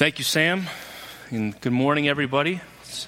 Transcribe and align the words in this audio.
Thank 0.00 0.18
you, 0.18 0.24
Sam, 0.24 0.64
and 1.30 1.60
good 1.60 1.74
morning, 1.74 2.08
everybody. 2.08 2.62
It's, 2.80 3.06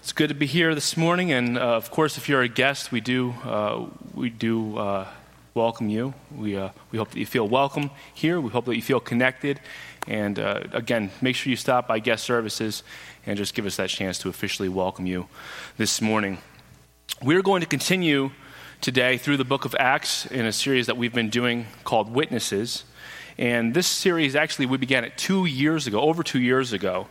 it's 0.00 0.12
good 0.12 0.28
to 0.30 0.34
be 0.34 0.46
here 0.46 0.74
this 0.74 0.96
morning, 0.96 1.30
and 1.30 1.56
uh, 1.56 1.76
of 1.76 1.92
course, 1.92 2.18
if 2.18 2.28
you're 2.28 2.42
a 2.42 2.48
guest, 2.48 2.90
we 2.90 3.00
do 3.00 3.30
uh, 3.44 3.86
we 4.12 4.30
do 4.30 4.76
uh, 4.76 5.06
welcome 5.54 5.88
you. 5.88 6.14
We 6.34 6.56
uh, 6.56 6.70
we 6.90 6.98
hope 6.98 7.12
that 7.12 7.20
you 7.20 7.26
feel 7.26 7.46
welcome 7.46 7.92
here. 8.12 8.40
We 8.40 8.50
hope 8.50 8.64
that 8.64 8.74
you 8.74 8.82
feel 8.82 8.98
connected, 8.98 9.60
and 10.08 10.40
uh, 10.40 10.64
again, 10.72 11.12
make 11.20 11.36
sure 11.36 11.48
you 11.48 11.56
stop 11.56 11.86
by 11.86 12.00
guest 12.00 12.24
services 12.24 12.82
and 13.24 13.38
just 13.38 13.54
give 13.54 13.64
us 13.64 13.76
that 13.76 13.88
chance 13.88 14.18
to 14.18 14.28
officially 14.28 14.68
welcome 14.68 15.06
you 15.06 15.28
this 15.76 16.02
morning. 16.02 16.38
We're 17.22 17.42
going 17.42 17.60
to 17.60 17.68
continue 17.68 18.32
today 18.80 19.16
through 19.16 19.36
the 19.36 19.44
book 19.44 19.64
of 19.64 19.76
Acts 19.78 20.26
in 20.26 20.44
a 20.44 20.52
series 20.52 20.86
that 20.86 20.96
we've 20.96 21.14
been 21.14 21.30
doing 21.30 21.66
called 21.84 22.12
Witnesses. 22.12 22.82
And 23.38 23.74
this 23.74 23.86
series, 23.86 24.34
actually, 24.34 24.66
we 24.66 24.78
began 24.78 25.04
it 25.04 25.18
two 25.18 25.44
years 25.44 25.86
ago, 25.86 26.00
over 26.00 26.22
two 26.22 26.40
years 26.40 26.72
ago. 26.72 27.06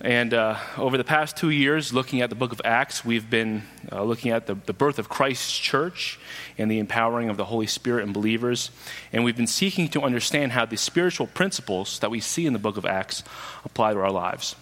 And 0.00 0.34
uh, 0.34 0.58
over 0.76 0.98
the 0.98 1.04
past 1.04 1.38
two 1.38 1.48
years, 1.48 1.94
looking 1.94 2.20
at 2.20 2.28
the 2.28 2.36
book 2.36 2.52
of 2.52 2.60
Acts, 2.62 3.02
we've 3.02 3.30
been 3.30 3.62
uh, 3.90 4.02
looking 4.02 4.30
at 4.30 4.46
the, 4.46 4.54
the 4.54 4.74
birth 4.74 4.98
of 4.98 5.08
Christ's 5.08 5.56
church 5.56 6.18
and 6.58 6.70
the 6.70 6.78
empowering 6.78 7.30
of 7.30 7.38
the 7.38 7.46
Holy 7.46 7.66
Spirit 7.66 8.02
in 8.02 8.12
believers. 8.12 8.70
And 9.14 9.24
we've 9.24 9.36
been 9.36 9.46
seeking 9.46 9.88
to 9.88 10.02
understand 10.02 10.52
how 10.52 10.66
the 10.66 10.76
spiritual 10.76 11.26
principles 11.26 11.98
that 12.00 12.10
we 12.10 12.20
see 12.20 12.44
in 12.44 12.52
the 12.52 12.58
book 12.58 12.76
of 12.76 12.84
Acts 12.84 13.24
apply 13.64 13.94
to 13.94 14.00
our 14.00 14.10
lives. 14.10 14.54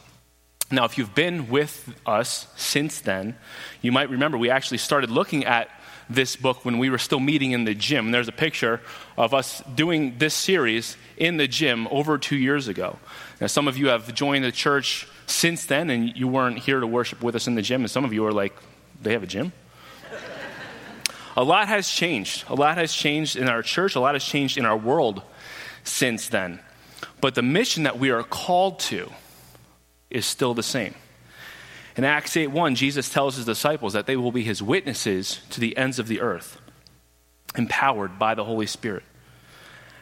Now, 0.71 0.85
if 0.85 0.97
you've 0.97 1.15
been 1.17 1.51
with 1.51 1.93
us 2.07 2.47
since 2.55 3.01
then, 3.01 3.35
you 3.83 3.91
might 3.91 4.11
remember 4.11 4.39
we 4.39 4.51
actually 4.51 4.79
started 4.79 5.11
looking 5.11 5.45
at 5.45 5.69
this 6.09 6.37
book 6.37 6.65
when 6.65 6.79
we 6.79 6.91
were 6.91 6.99
still 6.99 7.21
meeting 7.21 7.53
in 7.53 7.65
the 7.65 7.75
gym. 7.75 8.11
There's 8.11 8.29
a 8.29 8.33
picture 8.33 8.81
of 9.17 9.35
us 9.35 9.63
doing 9.75 10.19
this 10.19 10.35
series 10.35 10.97
in 11.17 11.37
the 11.37 11.49
gym 11.49 11.89
over 11.91 12.19
two 12.19 12.37
years 12.37 12.69
ago. 12.69 12.99
Now, 13.41 13.47
some 13.47 13.69
of 13.69 13.77
you 13.77 13.89
have 13.89 14.13
joined 14.15 14.45
the 14.45 14.53
church 14.53 15.09
since 15.27 15.67
then, 15.67 15.91
and 15.91 16.17
you 16.17 16.29
weren't 16.29 16.59
here 16.59 16.81
to 16.81 16.87
worship 16.87 17.23
with 17.23 17.35
us 17.35 17.47
in 17.47 17.55
the 17.55 17.63
gym, 17.63 17.83
and 17.83 17.91
some 17.91 18.05
of 18.05 18.13
you 18.13 18.25
are 18.27 18.33
like, 18.33 18.55
they 19.01 19.13
have 19.13 19.23
a 19.23 19.27
gym? 19.27 19.53
a 21.37 21.43
lot 21.43 21.69
has 21.69 21.89
changed. 21.89 22.45
A 22.49 22.55
lot 22.55 22.77
has 22.77 22.93
changed 22.93 23.37
in 23.37 23.49
our 23.49 23.63
church, 23.63 23.95
a 23.95 24.01
lot 24.01 24.15
has 24.15 24.25
changed 24.25 24.59
in 24.59 24.65
our 24.65 24.77
world 24.77 25.23
since 25.83 26.29
then. 26.29 26.61
But 27.21 27.35
the 27.35 27.43
mission 27.43 27.85
that 27.85 27.99
we 27.99 28.11
are 28.11 28.23
called 28.23 28.79
to 28.81 29.11
is 30.11 30.27
still 30.27 30.55
the 30.55 30.63
same. 30.63 30.95
In 31.97 32.03
Acts 32.03 32.37
8 32.37 32.49
1, 32.49 32.75
Jesus 32.75 33.09
tells 33.09 33.37
his 33.37 33.47
disciples 33.47 33.93
that 33.93 34.07
they 34.07 34.17
will 34.17 34.33
be 34.33 34.43
his 34.43 34.63
witnesses 34.63 35.41
to 35.51 35.61
the 35.61 35.77
ends 35.77 35.99
of 35.99 36.09
the 36.09 36.21
earth, 36.21 36.61
empowered 37.57 38.19
by 38.19 38.35
the 38.35 38.45
Holy 38.45 38.67
Spirit. 38.67 39.05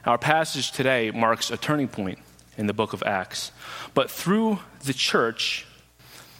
Our 0.06 0.18
passage 0.18 0.72
today 0.72 1.10
marks 1.10 1.50
a 1.50 1.56
turning 1.56 1.88
point 1.88 2.18
in 2.56 2.66
the 2.66 2.72
book 2.72 2.92
of 2.92 3.02
Acts. 3.02 3.52
But 3.94 4.10
through 4.10 4.58
the 4.84 4.94
church, 4.94 5.66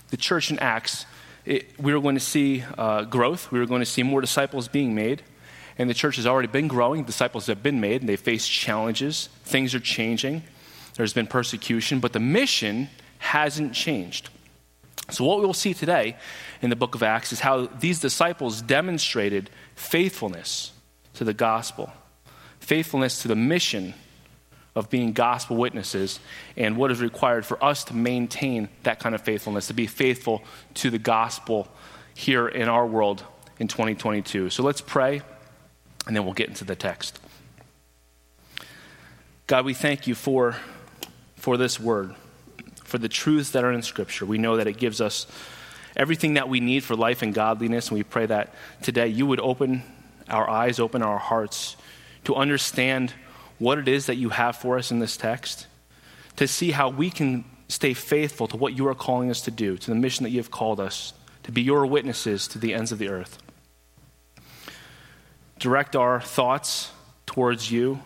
the 0.08 0.16
church 0.16 0.50
in 0.50 0.58
Acts, 0.58 1.04
it, 1.44 1.78
we 1.78 1.92
are 1.92 2.00
going 2.00 2.16
to 2.16 2.20
see 2.20 2.64
uh, 2.78 3.04
growth. 3.04 3.52
We 3.52 3.60
are 3.60 3.66
going 3.66 3.82
to 3.82 3.86
see 3.86 4.02
more 4.02 4.20
disciples 4.20 4.68
being 4.68 4.94
made. 4.94 5.22
And 5.78 5.88
the 5.88 5.94
church 5.94 6.16
has 6.16 6.26
already 6.26 6.48
been 6.48 6.68
growing. 6.68 7.04
Disciples 7.04 7.46
have 7.46 7.62
been 7.62 7.80
made, 7.80 8.02
and 8.02 8.08
they 8.08 8.16
face 8.16 8.46
challenges. 8.46 9.28
Things 9.44 9.74
are 9.74 9.80
changing. 9.80 10.42
There's 10.94 11.12
been 11.12 11.26
persecution, 11.26 12.00
but 12.00 12.12
the 12.12 12.20
mission 12.20 12.88
hasn't 13.18 13.74
changed. 13.74 14.30
So, 15.12 15.24
what 15.24 15.40
we'll 15.40 15.52
see 15.52 15.74
today 15.74 16.16
in 16.62 16.70
the 16.70 16.76
book 16.76 16.94
of 16.94 17.02
Acts 17.02 17.32
is 17.32 17.40
how 17.40 17.66
these 17.66 18.00
disciples 18.00 18.62
demonstrated 18.62 19.50
faithfulness 19.76 20.72
to 21.14 21.24
the 21.24 21.34
gospel, 21.34 21.92
faithfulness 22.60 23.20
to 23.22 23.28
the 23.28 23.36
mission 23.36 23.92
of 24.74 24.88
being 24.88 25.12
gospel 25.12 25.58
witnesses, 25.58 26.18
and 26.56 26.78
what 26.78 26.90
is 26.90 27.02
required 27.02 27.44
for 27.44 27.62
us 27.62 27.84
to 27.84 27.94
maintain 27.94 28.70
that 28.84 29.00
kind 29.00 29.14
of 29.14 29.20
faithfulness, 29.20 29.66
to 29.66 29.74
be 29.74 29.86
faithful 29.86 30.42
to 30.72 30.88
the 30.88 30.98
gospel 30.98 31.68
here 32.14 32.48
in 32.48 32.68
our 32.68 32.86
world 32.86 33.22
in 33.58 33.68
2022. 33.68 34.48
So, 34.48 34.62
let's 34.62 34.80
pray, 34.80 35.20
and 36.06 36.16
then 36.16 36.24
we'll 36.24 36.32
get 36.32 36.48
into 36.48 36.64
the 36.64 36.76
text. 36.76 37.20
God, 39.46 39.66
we 39.66 39.74
thank 39.74 40.06
you 40.06 40.14
for, 40.14 40.56
for 41.36 41.58
this 41.58 41.78
word 41.78 42.14
for 42.92 42.98
the 42.98 43.08
truths 43.08 43.52
that 43.52 43.64
are 43.64 43.72
in 43.72 43.80
Scripture. 43.80 44.26
We 44.26 44.36
know 44.36 44.58
that 44.58 44.66
it 44.66 44.76
gives 44.76 45.00
us 45.00 45.26
everything 45.96 46.34
that 46.34 46.50
we 46.50 46.60
need 46.60 46.84
for 46.84 46.94
life 46.94 47.22
and 47.22 47.32
godliness, 47.32 47.88
and 47.88 47.96
we 47.96 48.04
pray 48.04 48.26
that 48.26 48.52
today 48.82 49.08
you 49.08 49.24
would 49.24 49.40
open 49.40 49.82
our 50.28 50.48
eyes, 50.48 50.78
open 50.78 51.00
our 51.00 51.16
hearts 51.16 51.76
to 52.24 52.34
understand 52.34 53.14
what 53.58 53.78
it 53.78 53.88
is 53.88 54.04
that 54.06 54.16
you 54.16 54.28
have 54.28 54.56
for 54.56 54.76
us 54.76 54.90
in 54.90 54.98
this 54.98 55.16
text, 55.16 55.66
to 56.36 56.46
see 56.46 56.72
how 56.72 56.90
we 56.90 57.08
can 57.08 57.46
stay 57.66 57.94
faithful 57.94 58.46
to 58.46 58.58
what 58.58 58.76
you 58.76 58.86
are 58.86 58.94
calling 58.94 59.30
us 59.30 59.40
to 59.40 59.50
do, 59.50 59.78
to 59.78 59.86
the 59.88 59.96
mission 59.96 60.24
that 60.24 60.30
you 60.30 60.38
have 60.38 60.50
called 60.50 60.78
us, 60.78 61.14
to 61.44 61.50
be 61.50 61.62
your 61.62 61.86
witnesses 61.86 62.46
to 62.46 62.58
the 62.58 62.74
ends 62.74 62.92
of 62.92 62.98
the 62.98 63.08
earth. 63.08 63.38
Direct 65.58 65.96
our 65.96 66.20
thoughts 66.20 66.90
towards 67.24 67.72
you. 67.72 68.02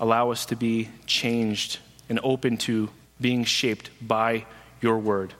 Allow 0.00 0.32
us 0.32 0.44
to 0.46 0.56
be 0.56 0.88
changed 1.06 1.78
and 2.08 2.18
open 2.24 2.56
to 2.56 2.90
being 3.20 3.44
shaped 3.44 3.90
by 4.00 4.46
your 4.80 4.98
word, 4.98 5.34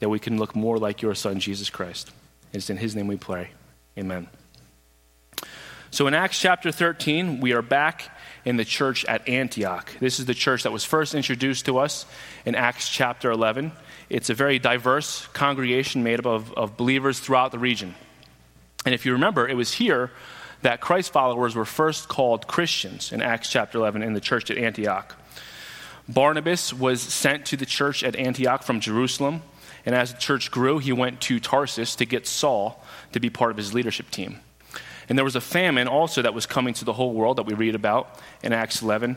that 0.00 0.08
we 0.08 0.18
can 0.18 0.38
look 0.38 0.54
more 0.54 0.78
like 0.78 1.02
your 1.02 1.14
son, 1.14 1.40
Jesus 1.40 1.70
Christ. 1.70 2.10
It's 2.52 2.70
in 2.70 2.76
his 2.76 2.94
name 2.94 3.06
we 3.06 3.16
pray. 3.16 3.50
Amen. 3.98 4.28
So 5.90 6.06
in 6.06 6.14
Acts 6.14 6.38
chapter 6.38 6.70
13, 6.70 7.40
we 7.40 7.52
are 7.52 7.62
back 7.62 8.10
in 8.44 8.56
the 8.56 8.64
church 8.64 9.04
at 9.06 9.28
Antioch. 9.28 9.90
This 9.98 10.18
is 10.20 10.26
the 10.26 10.34
church 10.34 10.64
that 10.64 10.72
was 10.72 10.84
first 10.84 11.14
introduced 11.14 11.64
to 11.66 11.78
us 11.78 12.04
in 12.44 12.54
Acts 12.54 12.88
chapter 12.88 13.30
11. 13.30 13.72
It's 14.10 14.28
a 14.28 14.34
very 14.34 14.58
diverse 14.58 15.26
congregation 15.28 16.02
made 16.02 16.18
up 16.18 16.26
of, 16.26 16.52
of 16.52 16.76
believers 16.76 17.18
throughout 17.18 17.50
the 17.50 17.58
region. 17.58 17.94
And 18.84 18.94
if 18.94 19.06
you 19.06 19.12
remember, 19.12 19.48
it 19.48 19.56
was 19.56 19.72
here 19.72 20.10
that 20.62 20.80
Christ 20.80 21.12
followers 21.12 21.54
were 21.54 21.64
first 21.64 22.08
called 22.08 22.46
Christians 22.46 23.12
in 23.12 23.22
Acts 23.22 23.50
chapter 23.50 23.78
11 23.78 24.02
in 24.02 24.12
the 24.12 24.20
church 24.20 24.50
at 24.50 24.58
Antioch. 24.58 25.16
Barnabas 26.08 26.72
was 26.72 27.00
sent 27.00 27.46
to 27.46 27.56
the 27.56 27.66
church 27.66 28.04
at 28.04 28.16
Antioch 28.16 28.62
from 28.62 28.80
Jerusalem, 28.80 29.42
and 29.84 29.94
as 29.94 30.12
the 30.12 30.18
church 30.18 30.50
grew, 30.50 30.78
he 30.78 30.92
went 30.92 31.20
to 31.22 31.40
Tarsus 31.40 31.96
to 31.96 32.04
get 32.04 32.26
Saul 32.26 32.82
to 33.12 33.20
be 33.20 33.30
part 33.30 33.50
of 33.50 33.56
his 33.56 33.74
leadership 33.74 34.10
team. 34.10 34.40
And 35.08 35.16
there 35.16 35.24
was 35.24 35.36
a 35.36 35.40
famine 35.40 35.86
also 35.88 36.22
that 36.22 36.34
was 36.34 36.46
coming 36.46 36.74
to 36.74 36.84
the 36.84 36.92
whole 36.92 37.12
world 37.12 37.38
that 37.38 37.46
we 37.46 37.54
read 37.54 37.74
about 37.74 38.20
in 38.42 38.52
Acts 38.52 38.82
11. 38.82 39.16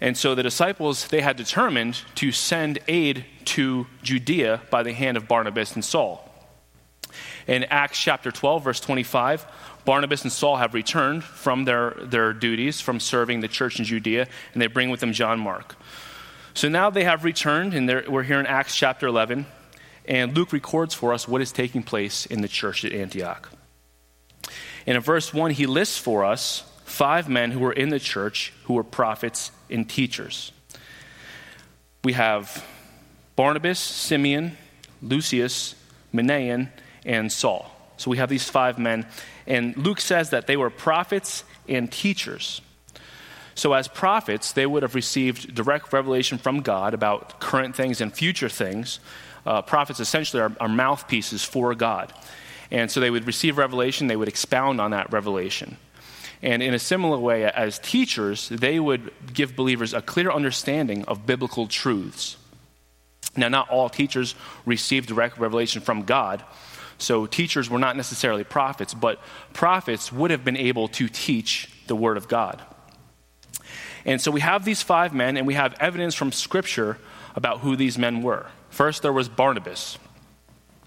And 0.00 0.16
so 0.16 0.34
the 0.34 0.42
disciples, 0.42 1.08
they 1.08 1.20
had 1.20 1.36
determined 1.36 2.02
to 2.16 2.32
send 2.32 2.78
aid 2.88 3.24
to 3.46 3.86
Judea 4.02 4.62
by 4.70 4.82
the 4.82 4.92
hand 4.92 5.16
of 5.16 5.28
Barnabas 5.28 5.74
and 5.74 5.84
Saul. 5.84 6.22
In 7.46 7.64
Acts 7.64 7.98
chapter 7.98 8.30
12, 8.30 8.64
verse 8.64 8.80
25, 8.80 9.46
Barnabas 9.84 10.22
and 10.22 10.32
Saul 10.32 10.56
have 10.56 10.74
returned 10.74 11.22
from 11.22 11.64
their, 11.64 11.92
their 12.02 12.32
duties 12.32 12.80
from 12.80 12.98
serving 12.98 13.40
the 13.40 13.48
church 13.48 13.78
in 13.78 13.84
Judea, 13.84 14.26
and 14.52 14.60
they 14.60 14.66
bring 14.66 14.90
with 14.90 15.00
them 15.00 15.12
John 15.12 15.38
Mark. 15.38 15.76
So 16.56 16.70
now 16.70 16.88
they 16.88 17.04
have 17.04 17.22
returned, 17.22 17.74
and 17.74 17.86
we're 18.08 18.22
here 18.22 18.40
in 18.40 18.46
Acts 18.46 18.74
chapter 18.74 19.06
11, 19.06 19.44
and 20.06 20.34
Luke 20.34 20.54
records 20.54 20.94
for 20.94 21.12
us 21.12 21.28
what 21.28 21.42
is 21.42 21.52
taking 21.52 21.82
place 21.82 22.24
in 22.24 22.40
the 22.40 22.48
church 22.48 22.82
at 22.82 22.94
Antioch. 22.94 23.50
And 24.86 24.96
in 24.96 25.02
verse 25.02 25.34
1, 25.34 25.50
he 25.50 25.66
lists 25.66 25.98
for 25.98 26.24
us 26.24 26.64
five 26.86 27.28
men 27.28 27.50
who 27.50 27.58
were 27.60 27.74
in 27.74 27.90
the 27.90 28.00
church 28.00 28.54
who 28.64 28.72
were 28.72 28.82
prophets 28.82 29.50
and 29.68 29.86
teachers. 29.86 30.50
We 32.02 32.14
have 32.14 32.64
Barnabas, 33.36 33.78
Simeon, 33.78 34.56
Lucius, 35.02 35.74
Manaen, 36.14 36.70
and 37.04 37.30
Saul. 37.30 37.70
So 37.98 38.10
we 38.10 38.16
have 38.16 38.30
these 38.30 38.48
five 38.48 38.78
men, 38.78 39.06
and 39.46 39.76
Luke 39.76 40.00
says 40.00 40.30
that 40.30 40.46
they 40.46 40.56
were 40.56 40.70
prophets 40.70 41.44
and 41.68 41.92
teachers. 41.92 42.62
So, 43.56 43.72
as 43.72 43.88
prophets, 43.88 44.52
they 44.52 44.66
would 44.66 44.82
have 44.82 44.94
received 44.94 45.54
direct 45.54 45.90
revelation 45.92 46.36
from 46.36 46.60
God 46.60 46.92
about 46.92 47.40
current 47.40 47.74
things 47.74 48.02
and 48.02 48.12
future 48.12 48.50
things. 48.50 49.00
Uh, 49.46 49.62
prophets 49.62 49.98
essentially 49.98 50.42
are, 50.42 50.52
are 50.60 50.68
mouthpieces 50.68 51.42
for 51.42 51.74
God. 51.74 52.12
And 52.70 52.90
so 52.90 53.00
they 53.00 53.10
would 53.10 53.26
receive 53.26 53.56
revelation, 53.56 54.08
they 54.08 54.16
would 54.16 54.28
expound 54.28 54.80
on 54.80 54.90
that 54.90 55.10
revelation. 55.10 55.78
And 56.42 56.62
in 56.62 56.74
a 56.74 56.78
similar 56.78 57.16
way, 57.16 57.44
as 57.44 57.78
teachers, 57.78 58.50
they 58.50 58.78
would 58.78 59.10
give 59.32 59.56
believers 59.56 59.94
a 59.94 60.02
clear 60.02 60.30
understanding 60.30 61.04
of 61.06 61.24
biblical 61.24 61.66
truths. 61.66 62.36
Now, 63.36 63.48
not 63.48 63.70
all 63.70 63.88
teachers 63.88 64.34
receive 64.66 65.06
direct 65.06 65.38
revelation 65.38 65.80
from 65.80 66.02
God. 66.02 66.44
So, 66.98 67.24
teachers 67.24 67.70
were 67.70 67.78
not 67.78 67.96
necessarily 67.96 68.44
prophets, 68.44 68.92
but 68.92 69.18
prophets 69.54 70.12
would 70.12 70.30
have 70.30 70.44
been 70.44 70.56
able 70.58 70.88
to 70.88 71.08
teach 71.08 71.70
the 71.86 71.96
Word 71.96 72.18
of 72.18 72.28
God. 72.28 72.62
And 74.06 74.20
so 74.20 74.30
we 74.30 74.40
have 74.40 74.64
these 74.64 74.82
five 74.82 75.12
men, 75.12 75.36
and 75.36 75.46
we 75.46 75.54
have 75.54 75.74
evidence 75.80 76.14
from 76.14 76.32
Scripture 76.32 76.96
about 77.34 77.60
who 77.60 77.76
these 77.76 77.98
men 77.98 78.22
were. 78.22 78.46
First, 78.70 79.02
there 79.02 79.12
was 79.12 79.28
Barnabas. 79.28 79.98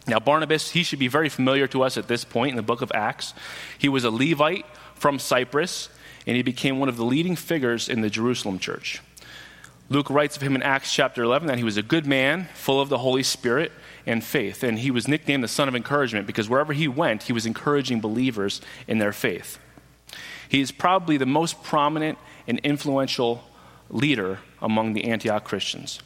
Now, 0.07 0.19
Barnabas, 0.19 0.71
he 0.71 0.83
should 0.83 1.00
be 1.00 1.10
very 1.10 1.30
familiar 1.30 1.68
to 1.68 1.83
us 1.83 1.98
at 1.98 2.07
this 2.07 2.24
point 2.24 2.51
in 2.51 2.56
the 2.56 2.63
book 2.63 2.81
of 2.81 2.92
Acts. 2.95 3.33
He 3.77 3.89
was 3.89 4.06
a 4.06 4.10
Levite 4.10 4.66
from 4.95 5.19
Cyprus, 5.19 5.89
and 6.25 6.36
he 6.36 6.42
became 6.42 6.80
one 6.80 6.89
of 6.89 6.98
the 6.98 7.06
leading 7.06 7.36
figures 7.36 7.89
in 7.89 8.01
the 8.01 8.10
Jerusalem 8.10 8.57
church. 8.57 9.01
Luke 9.89 10.10
writes 10.10 10.36
of 10.36 10.42
him 10.42 10.56
in 10.56 10.63
Acts 10.63 10.94
chapter 10.94 11.24
11 11.24 11.48
that 11.48 11.57
he 11.57 11.63
was 11.63 11.77
a 11.77 11.83
good 11.83 12.06
man, 12.06 12.48
full 12.54 12.80
of 12.80 12.89
the 12.89 13.00
Holy 13.00 13.24
Spirit 13.24 13.71
and 14.06 14.24
faith. 14.24 14.63
And 14.63 14.80
he 14.80 14.92
was 14.92 15.07
nicknamed 15.07 15.44
the 15.44 15.48
son 15.48 15.68
of 15.68 15.75
encouragement 15.75 16.25
because 16.25 16.48
wherever 16.48 16.74
he 16.74 16.88
went, 16.88 17.24
he 17.24 17.33
was 17.33 17.45
encouraging 17.45 18.00
believers 18.00 18.62
in 18.88 19.00
their 19.00 19.12
faith. 19.12 19.60
He 20.48 20.62
is 20.62 20.71
probably 20.71 21.18
the 21.18 21.25
most 21.25 21.63
prominent 21.63 22.18
and 22.49 22.59
influential 22.59 23.43
leader 23.89 24.39
among 24.61 24.93
the 24.93 25.05
Antioch 25.05 25.45
Christians. 25.45 25.99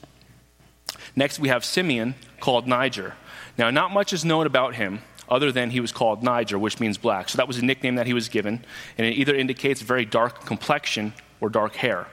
Next, 1.15 1.39
we 1.39 1.47
have 1.47 1.65
Simeon, 1.65 2.15
called 2.39 2.67
Niger. 2.67 3.15
Now, 3.57 3.69
not 3.71 3.91
much 3.91 4.11
is 4.11 4.25
known 4.25 4.45
about 4.45 4.75
him 4.75 4.99
other 5.29 5.51
than 5.51 5.69
he 5.69 5.79
was 5.79 5.93
called 5.93 6.21
Niger, 6.21 6.59
which 6.59 6.79
means 6.79 6.97
black. 6.97 7.29
So 7.29 7.37
that 7.37 7.47
was 7.47 7.57
a 7.57 7.65
nickname 7.65 7.95
that 7.95 8.05
he 8.05 8.13
was 8.13 8.27
given, 8.27 8.65
and 8.97 9.07
it 9.07 9.11
either 9.11 9.33
indicates 9.33 9.81
very 9.81 10.03
dark 10.03 10.45
complexion 10.45 11.13
or 11.39 11.49
dark 11.49 11.75
hair. 11.75 12.07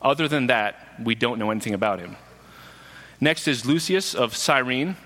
Other 0.00 0.28
than 0.28 0.46
that, 0.46 0.76
we 1.02 1.14
don't 1.16 1.38
know 1.38 1.50
anything 1.50 1.74
about 1.74 1.98
him. 1.98 2.16
Next 3.20 3.48
is 3.48 3.66
Lucius 3.66 4.14
of 4.14 4.36
Cyrene. 4.36 4.96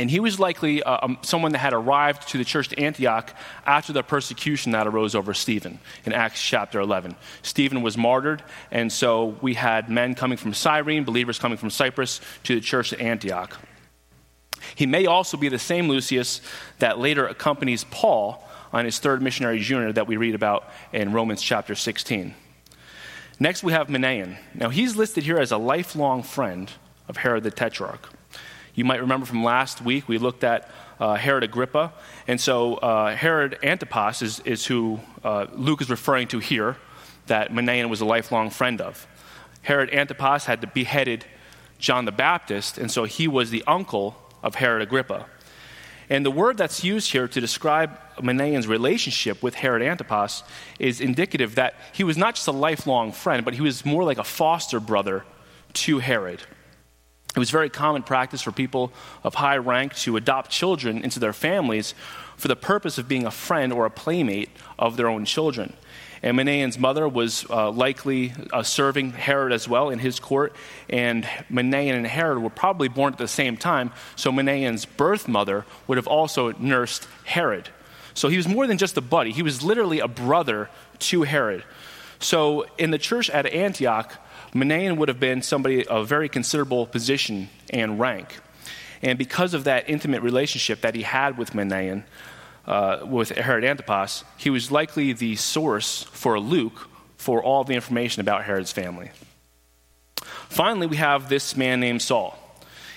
And 0.00 0.10
he 0.10 0.18
was 0.18 0.40
likely 0.40 0.82
uh, 0.82 0.96
um, 1.02 1.18
someone 1.20 1.52
that 1.52 1.58
had 1.58 1.74
arrived 1.74 2.26
to 2.28 2.38
the 2.38 2.44
church 2.44 2.72
at 2.72 2.78
Antioch 2.78 3.34
after 3.66 3.92
the 3.92 4.02
persecution 4.02 4.72
that 4.72 4.86
arose 4.86 5.14
over 5.14 5.34
Stephen 5.34 5.78
in 6.06 6.14
Acts 6.14 6.40
chapter 6.40 6.80
11. 6.80 7.16
Stephen 7.42 7.82
was 7.82 7.98
martyred, 7.98 8.42
and 8.70 8.90
so 8.90 9.36
we 9.42 9.52
had 9.52 9.90
men 9.90 10.14
coming 10.14 10.38
from 10.38 10.54
Cyrene, 10.54 11.04
believers 11.04 11.38
coming 11.38 11.58
from 11.58 11.68
Cyprus, 11.68 12.22
to 12.44 12.54
the 12.54 12.62
church 12.62 12.94
at 12.94 13.00
Antioch. 13.02 13.58
He 14.74 14.86
may 14.86 15.04
also 15.04 15.36
be 15.36 15.50
the 15.50 15.58
same 15.58 15.86
Lucius 15.86 16.40
that 16.78 16.98
later 16.98 17.26
accompanies 17.26 17.84
Paul 17.90 18.42
on 18.72 18.86
his 18.86 19.00
third 19.00 19.20
missionary 19.20 19.58
journey 19.58 19.92
that 19.92 20.06
we 20.06 20.16
read 20.16 20.34
about 20.34 20.64
in 20.94 21.12
Romans 21.12 21.42
chapter 21.42 21.74
16. 21.74 22.34
Next, 23.38 23.62
we 23.62 23.74
have 23.74 23.88
Manaen. 23.88 24.38
Now, 24.54 24.70
he's 24.70 24.96
listed 24.96 25.24
here 25.24 25.36
as 25.36 25.52
a 25.52 25.58
lifelong 25.58 26.22
friend 26.22 26.72
of 27.06 27.18
Herod 27.18 27.44
the 27.44 27.50
Tetrarch. 27.50 28.08
You 28.80 28.86
might 28.86 29.02
remember 29.02 29.26
from 29.26 29.44
last 29.44 29.82
week, 29.82 30.08
we 30.08 30.16
looked 30.16 30.42
at 30.42 30.70
uh, 30.98 31.14
Herod 31.16 31.44
Agrippa. 31.44 31.92
And 32.26 32.40
so, 32.40 32.76
uh, 32.76 33.14
Herod 33.14 33.58
Antipas 33.62 34.22
is, 34.22 34.40
is 34.46 34.64
who 34.64 35.00
uh, 35.22 35.48
Luke 35.52 35.82
is 35.82 35.90
referring 35.90 36.28
to 36.28 36.38
here, 36.38 36.78
that 37.26 37.52
Manaen 37.52 37.90
was 37.90 38.00
a 38.00 38.06
lifelong 38.06 38.48
friend 38.48 38.80
of. 38.80 39.06
Herod 39.60 39.92
Antipas 39.92 40.46
had 40.46 40.62
to 40.62 40.66
beheaded 40.66 41.26
John 41.78 42.06
the 42.06 42.10
Baptist, 42.12 42.78
and 42.78 42.90
so 42.90 43.04
he 43.04 43.28
was 43.28 43.50
the 43.50 43.62
uncle 43.66 44.16
of 44.42 44.54
Herod 44.54 44.80
Agrippa. 44.80 45.26
And 46.08 46.24
the 46.24 46.30
word 46.30 46.56
that's 46.56 46.82
used 46.82 47.12
here 47.12 47.28
to 47.28 47.38
describe 47.38 47.98
Manaen's 48.16 48.66
relationship 48.66 49.42
with 49.42 49.56
Herod 49.56 49.82
Antipas 49.82 50.42
is 50.78 51.02
indicative 51.02 51.56
that 51.56 51.74
he 51.92 52.02
was 52.02 52.16
not 52.16 52.34
just 52.34 52.48
a 52.48 52.52
lifelong 52.52 53.12
friend, 53.12 53.44
but 53.44 53.52
he 53.52 53.60
was 53.60 53.84
more 53.84 54.04
like 54.04 54.16
a 54.16 54.24
foster 54.24 54.80
brother 54.80 55.26
to 55.74 55.98
Herod. 55.98 56.40
It 57.34 57.38
was 57.38 57.50
very 57.50 57.70
common 57.70 58.02
practice 58.02 58.42
for 58.42 58.50
people 58.50 58.92
of 59.22 59.34
high 59.34 59.58
rank 59.58 59.94
to 59.98 60.16
adopt 60.16 60.50
children 60.50 61.04
into 61.04 61.20
their 61.20 61.32
families 61.32 61.94
for 62.36 62.48
the 62.48 62.56
purpose 62.56 62.98
of 62.98 63.06
being 63.06 63.24
a 63.24 63.30
friend 63.30 63.72
or 63.72 63.86
a 63.86 63.90
playmate 63.90 64.50
of 64.78 64.96
their 64.96 65.08
own 65.08 65.24
children. 65.24 65.74
And 66.22 66.36
Manaen's 66.36 66.78
mother 66.78 67.08
was 67.08 67.46
uh, 67.48 67.70
likely 67.70 68.32
uh, 68.52 68.62
serving 68.62 69.12
Herod 69.12 69.52
as 69.52 69.68
well 69.68 69.88
in 69.88 69.98
his 69.98 70.20
court, 70.20 70.54
and 70.88 71.24
Manaen 71.50 71.94
and 71.94 72.06
Herod 72.06 72.42
were 72.42 72.50
probably 72.50 72.88
born 72.88 73.12
at 73.14 73.18
the 73.18 73.28
same 73.28 73.56
time, 73.56 73.92
so 74.16 74.30
Manaen's 74.30 74.84
birth 74.84 75.28
mother 75.28 75.64
would 75.86 75.96
have 75.96 76.06
also 76.06 76.52
nursed 76.52 77.08
Herod. 77.24 77.70
So 78.12 78.28
he 78.28 78.36
was 78.36 78.48
more 78.48 78.66
than 78.66 78.76
just 78.76 78.96
a 78.98 79.00
buddy, 79.00 79.32
he 79.32 79.42
was 79.42 79.62
literally 79.62 80.00
a 80.00 80.08
brother 80.08 80.68
to 80.98 81.22
Herod. 81.22 81.64
So 82.18 82.66
in 82.76 82.90
the 82.90 82.98
church 82.98 83.30
at 83.30 83.46
Antioch, 83.46 84.12
Manaen 84.54 84.96
would 84.96 85.08
have 85.08 85.20
been 85.20 85.42
somebody 85.42 85.86
of 85.86 86.08
very 86.08 86.28
considerable 86.28 86.86
position 86.86 87.48
and 87.70 88.00
rank. 88.00 88.38
And 89.02 89.18
because 89.18 89.54
of 89.54 89.64
that 89.64 89.88
intimate 89.88 90.22
relationship 90.22 90.80
that 90.82 90.94
he 90.94 91.02
had 91.02 91.38
with 91.38 91.52
Manaen, 91.52 92.04
uh, 92.66 92.98
with 93.04 93.30
Herod 93.30 93.64
Antipas, 93.64 94.24
he 94.36 94.50
was 94.50 94.70
likely 94.70 95.12
the 95.12 95.36
source 95.36 96.02
for 96.04 96.38
Luke 96.38 96.88
for 97.16 97.42
all 97.42 97.64
the 97.64 97.74
information 97.74 98.20
about 98.20 98.44
Herod's 98.44 98.72
family. 98.72 99.10
Finally, 100.48 100.86
we 100.86 100.96
have 100.96 101.28
this 101.28 101.56
man 101.56 101.80
named 101.80 102.02
Saul. 102.02 102.36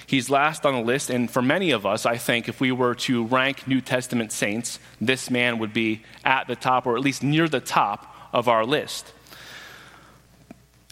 He's 0.05 0.29
last 0.29 0.65
on 0.65 0.73
the 0.73 0.81
list, 0.81 1.09
and 1.09 1.29
for 1.31 1.41
many 1.41 1.71
of 1.71 1.85
us, 1.85 2.05
I 2.05 2.17
think 2.17 2.49
if 2.49 2.59
we 2.59 2.71
were 2.71 2.95
to 2.95 3.25
rank 3.25 3.67
New 3.67 3.81
Testament 3.81 4.31
saints, 4.31 4.79
this 4.99 5.29
man 5.29 5.59
would 5.59 5.73
be 5.73 6.03
at 6.25 6.47
the 6.47 6.55
top, 6.55 6.85
or 6.85 6.95
at 6.95 7.01
least 7.01 7.23
near 7.23 7.47
the 7.47 7.61
top 7.61 8.13
of 8.33 8.47
our 8.47 8.65
list. 8.65 9.13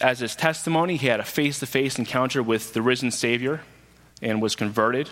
As 0.02 0.18
his 0.18 0.34
testimony, 0.34 0.96
he 0.96 1.06
had 1.06 1.20
a 1.20 1.24
face 1.24 1.60
to 1.60 1.66
face 1.66 1.96
encounter 1.96 2.42
with 2.42 2.72
the 2.72 2.82
risen 2.82 3.12
Savior 3.12 3.60
and 4.20 4.42
was 4.42 4.56
converted. 4.56 5.08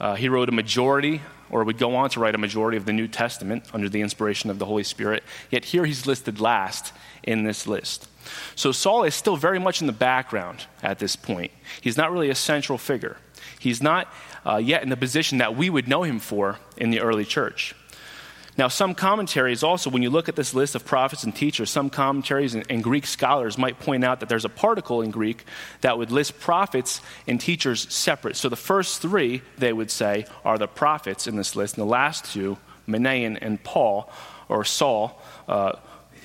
Uh, 0.00 0.16
he 0.16 0.28
wrote 0.28 0.48
a 0.48 0.52
majority 0.52 1.22
or 1.50 1.62
would 1.62 1.78
go 1.78 1.94
on 1.94 2.10
to 2.10 2.18
write 2.18 2.34
a 2.34 2.38
majority 2.38 2.76
of 2.76 2.84
the 2.84 2.92
New 2.92 3.06
Testament 3.06 3.64
under 3.72 3.88
the 3.88 4.00
inspiration 4.00 4.50
of 4.50 4.58
the 4.58 4.66
Holy 4.66 4.82
Spirit. 4.82 5.22
Yet 5.50 5.66
here 5.66 5.84
he's 5.84 6.04
listed 6.04 6.40
last 6.40 6.92
in 7.22 7.44
this 7.44 7.68
list. 7.68 8.08
So 8.56 8.72
Saul 8.72 9.04
is 9.04 9.14
still 9.14 9.36
very 9.36 9.60
much 9.60 9.80
in 9.80 9.86
the 9.86 9.92
background 9.92 10.66
at 10.82 10.98
this 10.98 11.14
point. 11.14 11.52
He's 11.80 11.96
not 11.96 12.10
really 12.10 12.28
a 12.28 12.34
central 12.34 12.76
figure. 12.76 13.16
He's 13.60 13.80
not 13.80 14.12
uh, 14.44 14.56
yet 14.56 14.82
in 14.82 14.88
the 14.88 14.96
position 14.96 15.38
that 15.38 15.56
we 15.56 15.70
would 15.70 15.86
know 15.86 16.02
him 16.02 16.18
for 16.18 16.58
in 16.76 16.90
the 16.90 17.00
early 17.00 17.24
church. 17.24 17.76
Now, 18.56 18.68
some 18.68 18.94
commentaries 18.94 19.64
also, 19.64 19.90
when 19.90 20.02
you 20.02 20.10
look 20.10 20.28
at 20.28 20.36
this 20.36 20.54
list 20.54 20.76
of 20.76 20.84
prophets 20.84 21.24
and 21.24 21.34
teachers, 21.34 21.70
some 21.70 21.90
commentaries 21.90 22.54
and, 22.54 22.64
and, 22.70 22.84
Greek 22.84 23.04
scholars 23.04 23.58
might 23.58 23.80
point 23.80 24.04
out 24.04 24.20
that 24.20 24.28
there's 24.28 24.44
a 24.44 24.48
particle 24.48 25.02
in 25.02 25.10
Greek 25.10 25.44
that 25.80 25.98
would 25.98 26.12
list 26.12 26.38
prophets 26.38 27.00
and 27.26 27.40
teachers 27.40 27.92
separate. 27.92 28.36
So 28.36 28.48
the 28.48 28.56
first 28.56 29.02
three, 29.02 29.42
they 29.58 29.72
would 29.72 29.90
say, 29.90 30.26
are 30.44 30.56
the 30.56 30.68
prophets 30.68 31.26
in 31.26 31.34
this 31.34 31.56
list, 31.56 31.76
and 31.76 31.82
the 31.82 31.90
last 31.90 32.26
two, 32.26 32.56
Manaen 32.86 33.38
and 33.40 33.62
Paul, 33.64 34.08
or 34.48 34.64
Saul, 34.64 35.20
uh, 35.48 35.72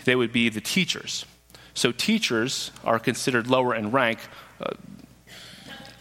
they 0.05 0.15
would 0.15 0.31
be 0.31 0.49
the 0.49 0.61
teachers. 0.61 1.25
So 1.73 1.91
teachers 1.91 2.71
are 2.83 2.99
considered 2.99 3.47
lower 3.47 3.73
in 3.73 3.89
rank, 3.89 4.19
uh, 4.61 4.73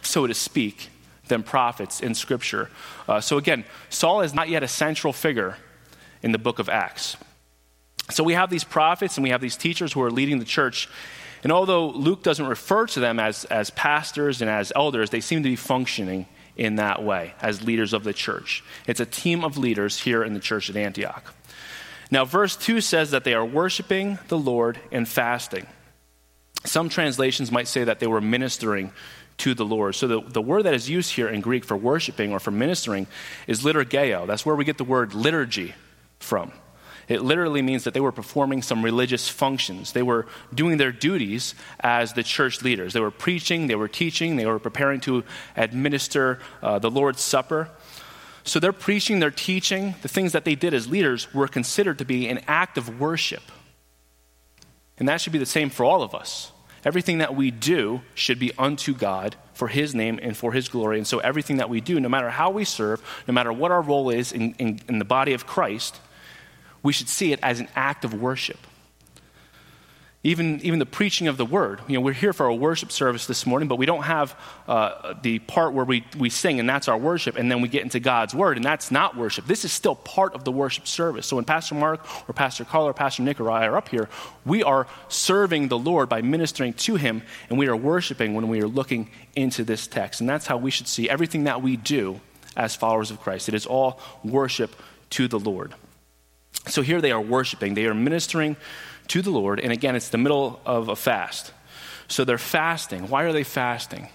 so 0.03 0.27
to 0.27 0.35
speak, 0.35 0.89
than 1.27 1.41
prophets 1.41 2.01
in 2.01 2.13
Scripture. 2.13 2.69
Uh, 3.07 3.19
so 3.19 3.37
again, 3.37 3.63
Saul 3.89 4.21
is 4.21 4.33
not 4.33 4.49
yet 4.49 4.61
a 4.61 4.67
central 4.67 5.13
figure 5.13 5.57
in 6.21 6.31
the 6.31 6.37
book 6.37 6.59
of 6.59 6.69
Acts. 6.69 7.17
So 8.09 8.23
we 8.23 8.33
have 8.33 8.49
these 8.49 8.63
prophets 8.63 9.17
and 9.17 9.23
we 9.23 9.29
have 9.29 9.41
these 9.41 9.55
teachers 9.55 9.93
who 9.93 10.01
are 10.01 10.11
leading 10.11 10.39
the 10.39 10.45
church. 10.45 10.89
And 11.43 11.51
although 11.51 11.89
Luke 11.89 12.23
doesn't 12.23 12.45
refer 12.45 12.87
to 12.87 12.99
them 12.99 13.19
as, 13.19 13.45
as 13.45 13.69
pastors 13.69 14.41
and 14.41 14.49
as 14.49 14.73
elders, 14.75 15.09
they 15.09 15.21
seem 15.21 15.43
to 15.43 15.49
be 15.49 15.55
functioning 15.55 16.25
in 16.57 16.75
that 16.75 17.03
way 17.03 17.33
as 17.41 17.63
leaders 17.63 17.93
of 17.93 18.03
the 18.03 18.13
church. 18.13 18.63
It's 18.87 18.99
a 18.99 19.05
team 19.05 19.43
of 19.45 19.57
leaders 19.57 19.99
here 19.99 20.23
in 20.23 20.33
the 20.33 20.39
church 20.39 20.69
at 20.69 20.75
Antioch. 20.75 21.33
Now, 22.11 22.25
verse 22.25 22.55
2 22.55 22.81
says 22.81 23.11
that 23.11 23.23
they 23.23 23.33
are 23.33 23.45
worshiping 23.45 24.17
the 24.27 24.37
Lord 24.37 24.79
and 24.91 25.07
fasting. 25.07 25.67
Some 26.65 26.89
translations 26.89 27.51
might 27.51 27.67
say 27.67 27.83
that 27.83 27.99
they 27.99 28.07
were 28.07 28.19
ministering 28.19 28.91
to 29.37 29.53
the 29.53 29.63
Lord. 29.63 29.95
So 29.95 30.07
the, 30.07 30.21
the 30.21 30.41
word 30.41 30.63
that 30.63 30.73
is 30.73 30.89
used 30.89 31.13
here 31.13 31.29
in 31.29 31.39
Greek 31.39 31.63
for 31.63 31.77
worshiping 31.77 32.33
or 32.33 32.39
for 32.39 32.51
ministering 32.51 33.07
is 33.47 33.63
liturgeo. 33.63 34.27
That's 34.27 34.45
where 34.45 34.55
we 34.55 34.65
get 34.65 34.77
the 34.77 34.83
word 34.83 35.13
liturgy 35.13 35.75
from. 36.19 36.51
It 37.09 37.23
literally 37.23 37.63
means 37.63 37.85
that 37.85 37.95
they 37.95 37.99
were 37.99 38.11
performing 38.11 38.61
some 38.61 38.85
religious 38.85 39.27
functions. 39.27 39.93
They 39.93 40.03
were 40.03 40.27
doing 40.53 40.77
their 40.77 40.91
duties 40.91 41.55
as 41.79 42.13
the 42.13 42.21
church 42.21 42.61
leaders. 42.61 42.93
They 42.93 42.99
were 42.99 43.09
preaching, 43.09 43.65
they 43.65 43.75
were 43.75 43.87
teaching, 43.87 44.35
they 44.35 44.45
were 44.45 44.59
preparing 44.59 44.99
to 45.01 45.23
administer 45.57 46.37
uh, 46.61 46.77
the 46.77 46.91
Lord's 46.91 47.21
Supper. 47.21 47.71
So 48.43 48.59
their 48.59 48.73
preaching, 48.73 49.19
their 49.19 49.31
teaching, 49.31 49.95
the 50.03 50.07
things 50.07 50.33
that 50.33 50.45
they 50.45 50.53
did 50.53 50.75
as 50.75 50.87
leaders 50.87 51.33
were 51.33 51.47
considered 51.47 51.97
to 51.97 52.05
be 52.05 52.27
an 52.27 52.41
act 52.47 52.77
of 52.77 52.99
worship. 52.99 53.43
And 54.99 55.07
that 55.09 55.19
should 55.19 55.33
be 55.33 55.39
the 55.39 55.45
same 55.47 55.71
for 55.71 55.83
all 55.83 56.03
of 56.03 56.13
us. 56.13 56.51
Everything 56.85 57.17
that 57.17 57.35
we 57.35 57.51
do 57.51 58.01
should 58.13 58.39
be 58.39 58.51
unto 58.57 58.93
God 58.93 59.35
for 59.53 59.67
His 59.67 59.95
name 59.95 60.19
and 60.21 60.37
for 60.37 60.53
His 60.53 60.69
glory. 60.69 60.97
And 60.97 61.07
so 61.07 61.19
everything 61.19 61.57
that 61.57 61.69
we 61.69 61.81
do, 61.81 61.99
no 61.99 62.07
matter 62.07 62.29
how 62.29 62.51
we 62.51 62.65
serve, 62.65 63.01
no 63.27 63.33
matter 63.33 63.51
what 63.51 63.71
our 63.71 63.81
role 63.81 64.09
is 64.09 64.31
in, 64.31 64.53
in, 64.59 64.79
in 64.87 64.99
the 64.99 65.05
body 65.05 65.33
of 65.33 65.45
Christ, 65.45 65.99
we 66.83 66.93
should 66.93 67.09
see 67.09 67.31
it 67.33 67.39
as 67.41 67.59
an 67.59 67.67
act 67.75 68.05
of 68.05 68.13
worship. 68.13 68.57
Even, 70.21 70.59
even 70.63 70.79
the 70.79 70.85
preaching 70.85 71.29
of 71.29 71.37
the 71.37 71.45
word. 71.45 71.79
You 71.87 71.93
know, 71.93 72.01
we're 72.01 72.11
here 72.11 72.33
for 72.33 72.45
a 72.45 72.53
worship 72.53 72.91
service 72.91 73.25
this 73.25 73.45
morning, 73.45 73.69
but 73.69 73.77
we 73.77 73.85
don't 73.85 74.03
have 74.03 74.37
uh, 74.67 75.13
the 75.21 75.39
part 75.39 75.71
where 75.73 75.85
we, 75.85 76.03
we 76.17 76.29
sing 76.29 76.59
and 76.59 76.67
that's 76.67 76.89
our 76.89 76.97
worship, 76.97 77.37
and 77.37 77.49
then 77.49 77.61
we 77.61 77.69
get 77.69 77.83
into 77.83 78.01
God's 78.01 78.35
word, 78.35 78.57
and 78.57 78.65
that's 78.65 78.91
not 78.91 79.15
worship. 79.15 79.47
This 79.47 79.63
is 79.63 79.71
still 79.71 79.95
part 79.95 80.35
of 80.35 80.43
the 80.43 80.51
worship 80.51 80.87
service. 80.87 81.25
So 81.25 81.37
when 81.37 81.45
Pastor 81.45 81.73
Mark 81.73 82.05
or 82.27 82.33
Pastor 82.33 82.65
Carl 82.65 82.85
or 82.85 82.93
Pastor 82.93 83.23
Nick 83.23 83.39
or 83.39 83.49
I 83.49 83.65
are 83.65 83.77
up 83.77 83.87
here, 83.87 84.09
we 84.43 84.61
are 84.61 84.87
serving 85.07 85.69
the 85.69 85.79
Lord 85.79 86.09
by 86.09 86.21
ministering 86.21 86.73
to 86.73 86.95
him, 86.95 87.21
and 87.49 87.57
we 87.57 87.67
are 87.67 87.77
worshiping 87.77 88.33
when 88.33 88.49
we 88.49 88.61
are 88.61 88.67
looking 88.67 89.11
into 89.37 89.63
this 89.63 89.87
text. 89.87 90.19
And 90.19 90.29
that's 90.29 90.47
how 90.47 90.57
we 90.57 90.69
should 90.69 90.89
see 90.89 91.09
everything 91.09 91.45
that 91.45 91.61
we 91.61 91.77
do 91.77 92.19
as 92.57 92.75
followers 92.75 93.09
of 93.09 93.21
Christ. 93.21 93.47
It 93.47 93.55
is 93.55 93.65
all 93.65 94.01
worship 94.25 94.75
to 95.11 95.29
the 95.29 95.39
Lord. 95.39 95.75
So 96.69 96.81
here 96.81 97.01
they 97.01 97.11
are 97.11 97.21
worshiping, 97.21 97.73
they 97.73 97.85
are 97.85 97.93
ministering 97.93 98.55
to 99.07 99.21
the 99.21 99.31
Lord. 99.31 99.59
And 99.59 99.71
again, 99.71 99.95
it's 99.95 100.09
the 100.09 100.17
middle 100.17 100.61
of 100.65 100.87
a 100.87 100.95
fast. 100.95 101.51
So 102.07 102.23
they're 102.23 102.37
fasting. 102.37 103.09
Why 103.09 103.23
are 103.23 103.33
they 103.33 103.43
fasting? 103.43 104.09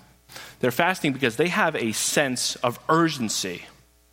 They're 0.60 0.70
fasting 0.70 1.12
because 1.12 1.36
they 1.36 1.48
have 1.48 1.76
a 1.76 1.92
sense 1.92 2.56
of 2.56 2.78
urgency 2.88 3.62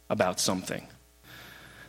about 0.10 0.40
something. 0.40 0.88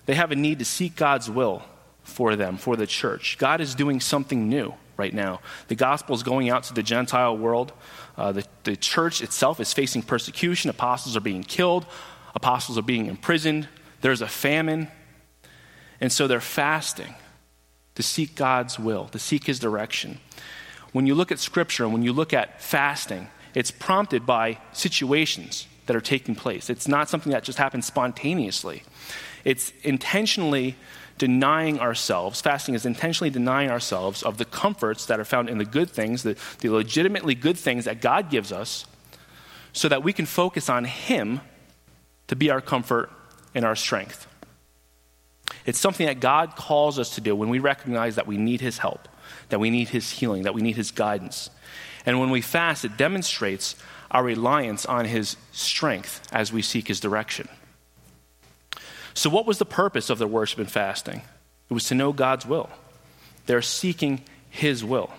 They 0.06 0.14
have 0.14 0.32
a 0.32 0.37
need 0.37 0.59
to 0.61 0.64
seek 0.64 0.97
God's 0.97 1.30
will 1.30 1.62
for 2.02 2.37
them, 2.37 2.56
for 2.56 2.76
the 2.76 2.87
church. 2.87 3.38
God 3.38 3.61
is 3.61 3.75
doing 3.75 4.00
something 4.00 4.49
new 4.49 4.75
right 4.97 5.12
now. 5.12 5.40
The 5.68 5.75
gospel 5.75 6.14
is 6.14 6.23
going 6.23 6.50
out 6.50 6.64
to 6.64 6.75
the 6.75 6.82
Gentile 6.82 7.37
world. 7.37 7.73
Uh, 8.16 8.32
the, 8.32 8.44
the 8.64 8.76
church 8.76 9.23
itself 9.23 9.61
is 9.61 9.73
facing 9.73 10.02
persecution. 10.02 10.71
Apostles 10.71 11.16
are 11.16 11.21
being 11.21 11.42
killed, 11.42 11.87
apostles 12.35 12.78
are 12.78 12.82
being 12.82 13.06
imprisoned. 13.06 13.68
There's 14.00 14.23
a 14.23 14.28
famine. 14.28 14.88
And 16.02 16.11
so 16.11 16.26
they're 16.26 16.40
fasting 16.40 17.14
to 17.94 18.02
seek 18.02 18.35
God's 18.35 18.76
will, 18.76 19.06
to 19.09 19.21
seek 19.21 19.47
his 19.47 19.61
direction. 19.61 20.18
When 20.90 21.06
you 21.06 21.14
look 21.14 21.30
at 21.30 21.38
scripture 21.38 21.85
and 21.85 21.92
when 21.92 22.02
you 22.02 22.12
look 22.12 22.35
at 22.35 22.61
fasting, 22.61 23.28
it's 23.54 23.71
prompted 23.71 24.26
by 24.26 24.59
situations 24.73 25.68
that 25.87 25.94
are 25.94 26.00
taking 26.00 26.35
place. 26.35 26.68
It's 26.68 26.88
not 26.88 27.09
something 27.09 27.30
that 27.30 27.44
just 27.44 27.56
happens 27.56 27.87
spontaneously. 27.87 28.82
It's 29.44 29.73
intentionally 29.85 30.75
denying 31.18 31.78
ourselves, 31.78 32.40
fasting 32.40 32.75
is 32.75 32.85
intentionally 32.85 33.30
denying 33.30 33.71
ourselves 33.71 34.25
of 34.25 34.38
the 34.38 34.44
comforts 34.44 35.06
that 35.06 35.21
are 35.21 35.25
found 35.25 35.49
in 35.49 35.59
the 35.59 35.64
good 35.64 35.88
things, 35.88 36.25
the, 36.25 36.37
the 36.59 36.68
legitimately 36.68 37.37
good 37.37 37.56
things 37.56 37.85
that 37.85 38.00
God 38.00 38.28
gives 38.28 38.50
us, 38.50 38.87
so 39.73 39.88
that 39.88 40.02
we 40.02 40.12
can 40.12 40.26
focus 40.26 40.68
on 40.68 40.85
Him 40.85 41.40
to 42.26 42.35
be 42.35 42.50
our 42.50 42.61
comfort 42.61 43.09
and 43.54 43.64
our 43.64 43.76
strength. 43.76 44.26
It's 45.64 45.78
something 45.78 46.07
that 46.07 46.21
God 46.21 46.57
calls 46.57 46.99
us 46.99 47.14
to 47.14 47.21
do 47.21 47.37
when 47.37 47.49
we 47.49 47.59
recognize 47.59 48.16
that 48.16 48.26
we 48.26 48.37
need 48.37 48.61
His 48.61 48.78
help, 48.78 49.09
that 49.49 49.61
we 49.61 49.71
need 49.71 49.88
His 49.88 50.11
healing, 50.11 50.42
that 50.42 50.54
we 50.54 50.62
need 50.62 50.76
His 50.76 50.90
guidance. 50.90 51.50
And 52.04 52.19
when 52.19 52.31
we 52.31 52.40
fast, 52.40 52.85
it 52.85 52.97
demonstrates 52.97 53.76
our 54.11 54.25
reliance 54.25 54.85
on 54.87 55.04
His 55.04 55.37
strength 55.52 56.21
as 56.33 56.52
we 56.52 56.62
seek 56.62 56.88
His 56.88 57.00
direction. 57.00 57.49
So, 59.14 59.31
what 59.31 59.47
was 59.47 59.59
the 59.59 59.64
purpose 59.64 60.11
of 60.11 60.19
their 60.19 60.28
worship 60.28 60.59
and 60.59 60.71
fasting? 60.71 61.23
It 61.71 61.75
was 61.75 61.87
to 61.88 61.95
know 61.95 62.12
God's 62.12 62.47
will. 62.47 62.71
They're 63.47 63.62
seeking 63.62 64.23
His 64.50 64.85
will. 64.85 65.11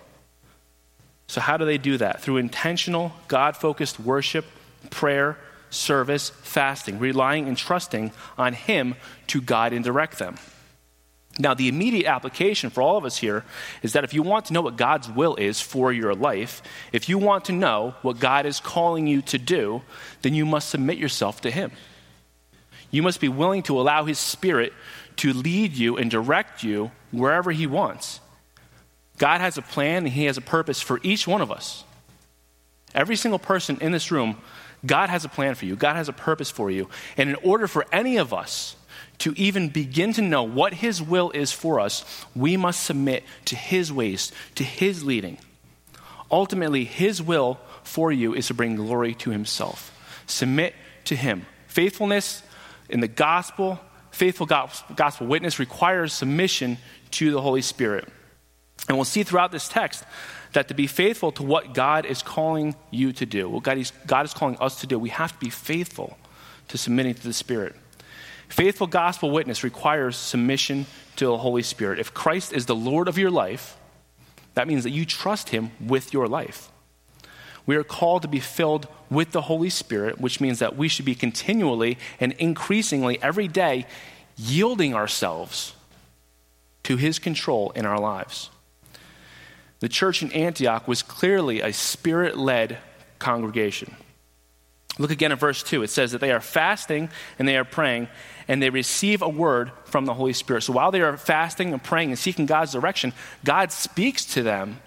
So, 1.27 1.41
how 1.41 1.57
do 1.57 1.65
they 1.65 1.77
do 1.77 1.97
that? 1.97 2.21
Through 2.21 2.37
intentional, 2.37 3.13
God 3.27 3.55
focused 3.55 3.99
worship, 3.99 4.45
prayer, 4.89 5.37
service, 5.73 6.29
fasting, 6.29 6.99
relying 6.99 7.47
and 7.47 7.57
trusting 7.57 8.11
on 8.37 8.53
Him 8.53 8.95
to 9.27 9.41
guide 9.41 9.73
and 9.73 9.83
direct 9.83 10.19
them. 10.19 10.37
Now, 11.39 11.55
the 11.55 11.67
immediate 11.67 12.05
application 12.05 12.69
for 12.69 12.81
all 12.81 12.95
of 12.95 13.05
us 13.05 13.17
here 13.17 13.43
is 13.81 13.93
that 13.93 14.03
if 14.03 14.13
you 14.13 14.21
want 14.21 14.45
to 14.45 14.53
know 14.53 14.61
what 14.61 14.77
God's 14.77 15.09
will 15.09 15.35
is 15.35 15.59
for 15.59 15.91
your 15.91 16.13
life, 16.13 16.61
if 16.91 17.09
you 17.09 17.17
want 17.17 17.45
to 17.45 17.51
know 17.51 17.95
what 18.03 18.19
God 18.19 18.45
is 18.45 18.59
calling 18.59 19.07
you 19.07 19.23
to 19.23 19.39
do, 19.39 19.81
then 20.21 20.35
you 20.35 20.45
must 20.45 20.69
submit 20.69 20.99
yourself 20.99 21.41
to 21.41 21.49
Him. 21.49 21.71
You 22.91 23.01
must 23.01 23.19
be 23.19 23.29
willing 23.29 23.63
to 23.63 23.79
allow 23.79 24.05
His 24.05 24.19
Spirit 24.19 24.73
to 25.17 25.33
lead 25.33 25.73
you 25.73 25.97
and 25.97 26.11
direct 26.11 26.63
you 26.63 26.91
wherever 27.11 27.51
He 27.51 27.65
wants. 27.65 28.19
God 29.17 29.41
has 29.41 29.57
a 29.57 29.63
plan 29.63 30.05
and 30.05 30.13
He 30.13 30.25
has 30.25 30.37
a 30.37 30.41
purpose 30.41 30.81
for 30.81 30.99
each 31.01 31.27
one 31.27 31.41
of 31.41 31.51
us. 31.51 31.83
Every 32.93 33.15
single 33.15 33.39
person 33.39 33.77
in 33.81 33.91
this 33.91 34.11
room, 34.11 34.37
God 34.85 35.09
has 35.09 35.25
a 35.25 35.29
plan 35.29 35.55
for 35.55 35.65
you, 35.65 35.75
God 35.75 35.95
has 35.95 36.09
a 36.09 36.13
purpose 36.13 36.51
for 36.51 36.69
you. 36.69 36.89
And 37.17 37.29
in 37.29 37.35
order 37.37 37.67
for 37.67 37.85
any 37.91 38.17
of 38.17 38.33
us, 38.33 38.75
to 39.19 39.33
even 39.37 39.69
begin 39.69 40.13
to 40.13 40.21
know 40.21 40.43
what 40.43 40.73
His 40.73 41.01
will 41.01 41.31
is 41.31 41.51
for 41.51 41.79
us, 41.79 42.25
we 42.35 42.57
must 42.57 42.83
submit 42.83 43.23
to 43.45 43.55
His 43.55 43.91
ways, 43.91 44.31
to 44.55 44.63
His 44.63 45.03
leading. 45.03 45.37
Ultimately, 46.31 46.83
His 46.83 47.21
will 47.21 47.59
for 47.83 48.11
you 48.11 48.33
is 48.33 48.47
to 48.47 48.53
bring 48.53 48.75
glory 48.75 49.13
to 49.15 49.29
Himself. 49.29 49.97
Submit 50.27 50.73
to 51.05 51.15
Him. 51.15 51.45
Faithfulness 51.67 52.43
in 52.89 52.99
the 52.99 53.07
gospel, 53.07 53.79
faithful 54.11 54.45
gospel 54.45 55.27
witness 55.27 55.59
requires 55.59 56.11
submission 56.11 56.77
to 57.11 57.31
the 57.31 57.41
Holy 57.41 57.61
Spirit. 57.61 58.07
And 58.87 58.97
we'll 58.97 59.05
see 59.05 59.23
throughout 59.23 59.51
this 59.51 59.69
text 59.69 60.03
that 60.53 60.67
to 60.67 60.73
be 60.73 60.87
faithful 60.87 61.31
to 61.33 61.43
what 61.43 61.73
God 61.73 62.05
is 62.05 62.21
calling 62.21 62.75
you 62.91 63.13
to 63.13 63.25
do, 63.25 63.49
what 63.49 63.63
God 63.63 63.77
is, 63.77 63.91
God 64.05 64.25
is 64.25 64.33
calling 64.33 64.57
us 64.59 64.81
to 64.81 64.87
do, 64.87 64.99
we 64.99 65.09
have 65.09 65.31
to 65.33 65.39
be 65.39 65.49
faithful 65.49 66.17
to 66.67 66.77
submitting 66.77 67.13
to 67.13 67.23
the 67.23 67.33
Spirit. 67.33 67.75
Faithful 68.49 68.87
gospel 68.87 69.31
witness 69.31 69.63
requires 69.63 70.15
submission 70.15 70.85
to 71.15 71.25
the 71.25 71.37
Holy 71.37 71.63
Spirit. 71.63 71.99
If 71.99 72.13
Christ 72.13 72.53
is 72.53 72.65
the 72.65 72.75
Lord 72.75 73.07
of 73.07 73.17
your 73.17 73.31
life, 73.31 73.77
that 74.53 74.67
means 74.67 74.83
that 74.83 74.91
you 74.91 75.05
trust 75.05 75.49
Him 75.49 75.71
with 75.79 76.13
your 76.13 76.27
life. 76.27 76.69
We 77.65 77.75
are 77.77 77.83
called 77.83 78.23
to 78.23 78.27
be 78.27 78.39
filled 78.39 78.87
with 79.09 79.31
the 79.31 79.41
Holy 79.41 79.69
Spirit, 79.69 80.19
which 80.19 80.41
means 80.41 80.59
that 80.59 80.75
we 80.75 80.87
should 80.87 81.05
be 81.05 81.15
continually 81.15 81.97
and 82.19 82.33
increasingly 82.33 83.21
every 83.21 83.47
day 83.47 83.85
yielding 84.35 84.93
ourselves 84.93 85.73
to 86.83 86.97
His 86.97 87.19
control 87.19 87.71
in 87.71 87.85
our 87.85 87.99
lives. 87.99 88.49
The 89.83 89.89
church 89.89 90.23
in 90.23 90.31
Antioch 90.31 90.87
was 90.87 91.03
clearly 91.03 91.59
a 91.59 91.73
spirit 91.73 92.37
led 92.37 92.77
congregation. 93.19 93.93
Look 94.97 95.11
again 95.11 95.33
at 95.33 95.39
verse 95.41 95.61
2. 95.61 95.83
It 95.83 95.89
says 95.89 96.13
that 96.13 96.21
they 96.21 96.31
are 96.31 96.39
fasting 96.39 97.09
and 97.37 97.45
they 97.45 97.57
are 97.57 97.65
praying, 97.65 98.07
and 98.47 98.63
they 98.63 98.69
receive 98.69 99.21
a 99.21 99.27
word 99.27 99.73
from 99.83 100.05
the 100.05 100.13
Holy 100.13 100.31
Spirit. 100.31 100.61
So 100.61 100.71
while 100.71 100.91
they 100.91 101.01
are 101.01 101.17
fasting 101.17 101.73
and 101.73 101.83
praying 101.83 102.11
and 102.11 102.17
seeking 102.17 102.45
God's 102.45 102.71
direction, 102.71 103.11
God 103.43 103.73
speaks 103.73 104.23
to 104.35 104.41
them 104.41 104.79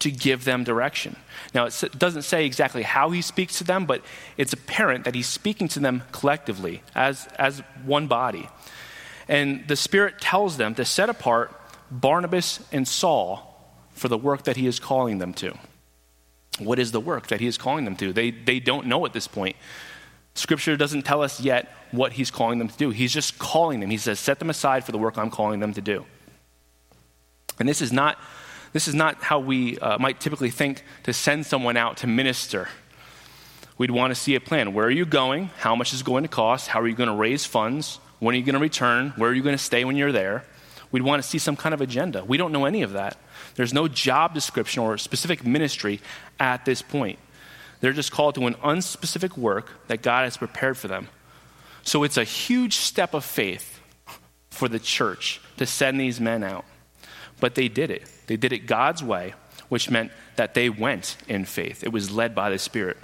to 0.00 0.10
give 0.10 0.44
them 0.44 0.64
direction. 0.64 1.14
Now, 1.54 1.66
it 1.66 1.96
doesn't 1.96 2.22
say 2.22 2.44
exactly 2.44 2.82
how 2.82 3.10
he 3.10 3.22
speaks 3.22 3.58
to 3.58 3.64
them, 3.64 3.86
but 3.86 4.02
it's 4.36 4.52
apparent 4.52 5.04
that 5.04 5.14
he's 5.14 5.28
speaking 5.28 5.68
to 5.68 5.78
them 5.78 6.02
collectively 6.10 6.82
as, 6.96 7.28
as 7.38 7.60
one 7.84 8.08
body. 8.08 8.48
And 9.28 9.68
the 9.68 9.76
Spirit 9.76 10.20
tells 10.20 10.56
them 10.56 10.74
to 10.74 10.84
set 10.84 11.08
apart 11.08 11.52
Barnabas 11.92 12.58
and 12.72 12.88
Saul 12.88 13.51
for 13.92 14.08
the 14.08 14.18
work 14.18 14.44
that 14.44 14.56
he 14.56 14.66
is 14.66 14.80
calling 14.80 15.18
them 15.18 15.32
to. 15.34 15.56
What 16.58 16.78
is 16.78 16.92
the 16.92 17.00
work 17.00 17.28
that 17.28 17.40
he 17.40 17.46
is 17.46 17.56
calling 17.58 17.84
them 17.84 17.96
to? 17.96 18.12
They, 18.12 18.30
they 18.30 18.60
don't 18.60 18.86
know 18.86 19.04
at 19.06 19.12
this 19.12 19.26
point. 19.26 19.56
Scripture 20.34 20.76
doesn't 20.76 21.02
tell 21.02 21.22
us 21.22 21.40
yet 21.40 21.74
what 21.90 22.12
he's 22.12 22.30
calling 22.30 22.58
them 22.58 22.68
to 22.68 22.76
do. 22.76 22.90
He's 22.90 23.12
just 23.12 23.38
calling 23.38 23.80
them. 23.80 23.90
He 23.90 23.98
says, 23.98 24.18
Set 24.18 24.38
them 24.38 24.50
aside 24.50 24.84
for 24.84 24.92
the 24.92 24.98
work 24.98 25.18
I'm 25.18 25.30
calling 25.30 25.60
them 25.60 25.74
to 25.74 25.80
do. 25.80 26.06
And 27.58 27.68
this 27.68 27.82
is 27.82 27.92
not, 27.92 28.18
this 28.72 28.88
is 28.88 28.94
not 28.94 29.22
how 29.22 29.38
we 29.38 29.78
uh, 29.78 29.98
might 29.98 30.20
typically 30.20 30.50
think 30.50 30.84
to 31.04 31.12
send 31.12 31.44
someone 31.46 31.76
out 31.76 31.98
to 31.98 32.06
minister. 32.06 32.68
We'd 33.76 33.90
want 33.90 34.10
to 34.10 34.14
see 34.14 34.34
a 34.34 34.40
plan. 34.40 34.74
Where 34.74 34.86
are 34.86 34.90
you 34.90 35.04
going? 35.04 35.50
How 35.58 35.74
much 35.74 35.92
is 35.92 36.00
it 36.00 36.06
going 36.06 36.22
to 36.22 36.28
cost? 36.28 36.68
How 36.68 36.80
are 36.80 36.88
you 36.88 36.94
going 36.94 37.08
to 37.08 37.14
raise 37.14 37.44
funds? 37.44 37.98
When 38.20 38.34
are 38.34 38.38
you 38.38 38.44
going 38.44 38.54
to 38.54 38.60
return? 38.60 39.12
Where 39.16 39.30
are 39.30 39.34
you 39.34 39.42
going 39.42 39.56
to 39.56 39.62
stay 39.62 39.84
when 39.84 39.96
you're 39.96 40.12
there? 40.12 40.44
We'd 40.92 41.02
want 41.02 41.22
to 41.22 41.28
see 41.28 41.38
some 41.38 41.56
kind 41.56 41.74
of 41.74 41.80
agenda. 41.80 42.24
We 42.24 42.36
don't 42.36 42.52
know 42.52 42.64
any 42.64 42.82
of 42.82 42.92
that. 42.92 43.16
There's 43.54 43.72
no 43.72 43.88
job 43.88 44.34
description 44.34 44.82
or 44.82 44.98
specific 44.98 45.44
ministry 45.44 46.00
at 46.38 46.64
this 46.64 46.82
point. 46.82 47.18
They're 47.80 47.92
just 47.92 48.12
called 48.12 48.36
to 48.36 48.46
an 48.46 48.54
unspecific 48.54 49.36
work 49.36 49.70
that 49.88 50.02
God 50.02 50.24
has 50.24 50.36
prepared 50.36 50.76
for 50.78 50.88
them. 50.88 51.08
So 51.82 52.04
it's 52.04 52.16
a 52.16 52.24
huge 52.24 52.76
step 52.76 53.12
of 53.12 53.24
faith 53.24 53.80
for 54.50 54.68
the 54.68 54.78
church 54.78 55.40
to 55.56 55.66
send 55.66 55.98
these 55.98 56.20
men 56.20 56.44
out. 56.44 56.64
But 57.40 57.56
they 57.56 57.68
did 57.68 57.90
it. 57.90 58.04
They 58.28 58.36
did 58.36 58.52
it 58.52 58.66
God's 58.66 59.02
way, 59.02 59.34
which 59.68 59.90
meant 59.90 60.12
that 60.36 60.54
they 60.54 60.68
went 60.68 61.16
in 61.26 61.44
faith. 61.44 61.82
It 61.82 61.92
was 61.92 62.10
led 62.10 62.34
by 62.34 62.50
the 62.50 62.58
Spirit. 62.58 62.98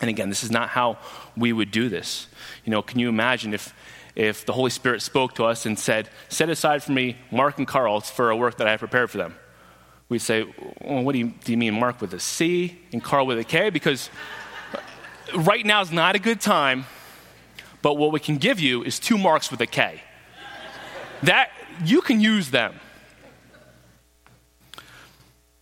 And 0.00 0.10
again, 0.10 0.28
this 0.28 0.42
is 0.42 0.50
not 0.50 0.70
how 0.70 0.98
we 1.36 1.52
would 1.52 1.70
do 1.70 1.88
this. 1.88 2.26
You 2.64 2.72
know, 2.72 2.82
can 2.82 2.98
you 2.98 3.08
imagine 3.08 3.54
if, 3.54 3.72
if 4.16 4.44
the 4.44 4.52
Holy 4.52 4.70
Spirit 4.70 5.02
spoke 5.02 5.34
to 5.36 5.44
us 5.44 5.66
and 5.66 5.78
said, 5.78 6.08
Set 6.28 6.50
aside 6.50 6.82
for 6.82 6.90
me 6.90 7.16
Mark 7.30 7.58
and 7.58 7.66
Carl 7.66 8.00
for 8.00 8.30
a 8.30 8.36
work 8.36 8.58
that 8.58 8.66
I 8.66 8.72
have 8.72 8.80
prepared 8.80 9.10
for 9.10 9.18
them? 9.18 9.36
We 10.08 10.18
say, 10.18 10.44
well, 10.80 11.02
what 11.02 11.12
do 11.12 11.18
you, 11.18 11.32
do 11.44 11.52
you 11.52 11.58
mean 11.58 11.74
Mark 11.74 12.00
with 12.00 12.12
a 12.14 12.20
C 12.20 12.78
and 12.92 13.02
Carl 13.02 13.26
with 13.26 13.38
a 13.38 13.44
K? 13.44 13.70
Because 13.70 14.10
right 15.34 15.64
now 15.64 15.80
is 15.80 15.90
not 15.90 16.14
a 16.14 16.18
good 16.18 16.40
time, 16.40 16.84
but 17.82 17.94
what 17.94 18.12
we 18.12 18.20
can 18.20 18.36
give 18.36 18.60
you 18.60 18.82
is 18.82 18.98
two 18.98 19.18
marks 19.18 19.50
with 19.50 19.60
a 19.60 19.66
K. 19.66 20.02
That, 21.22 21.50
you 21.84 22.02
can 22.02 22.20
use 22.20 22.50
them. 22.50 22.74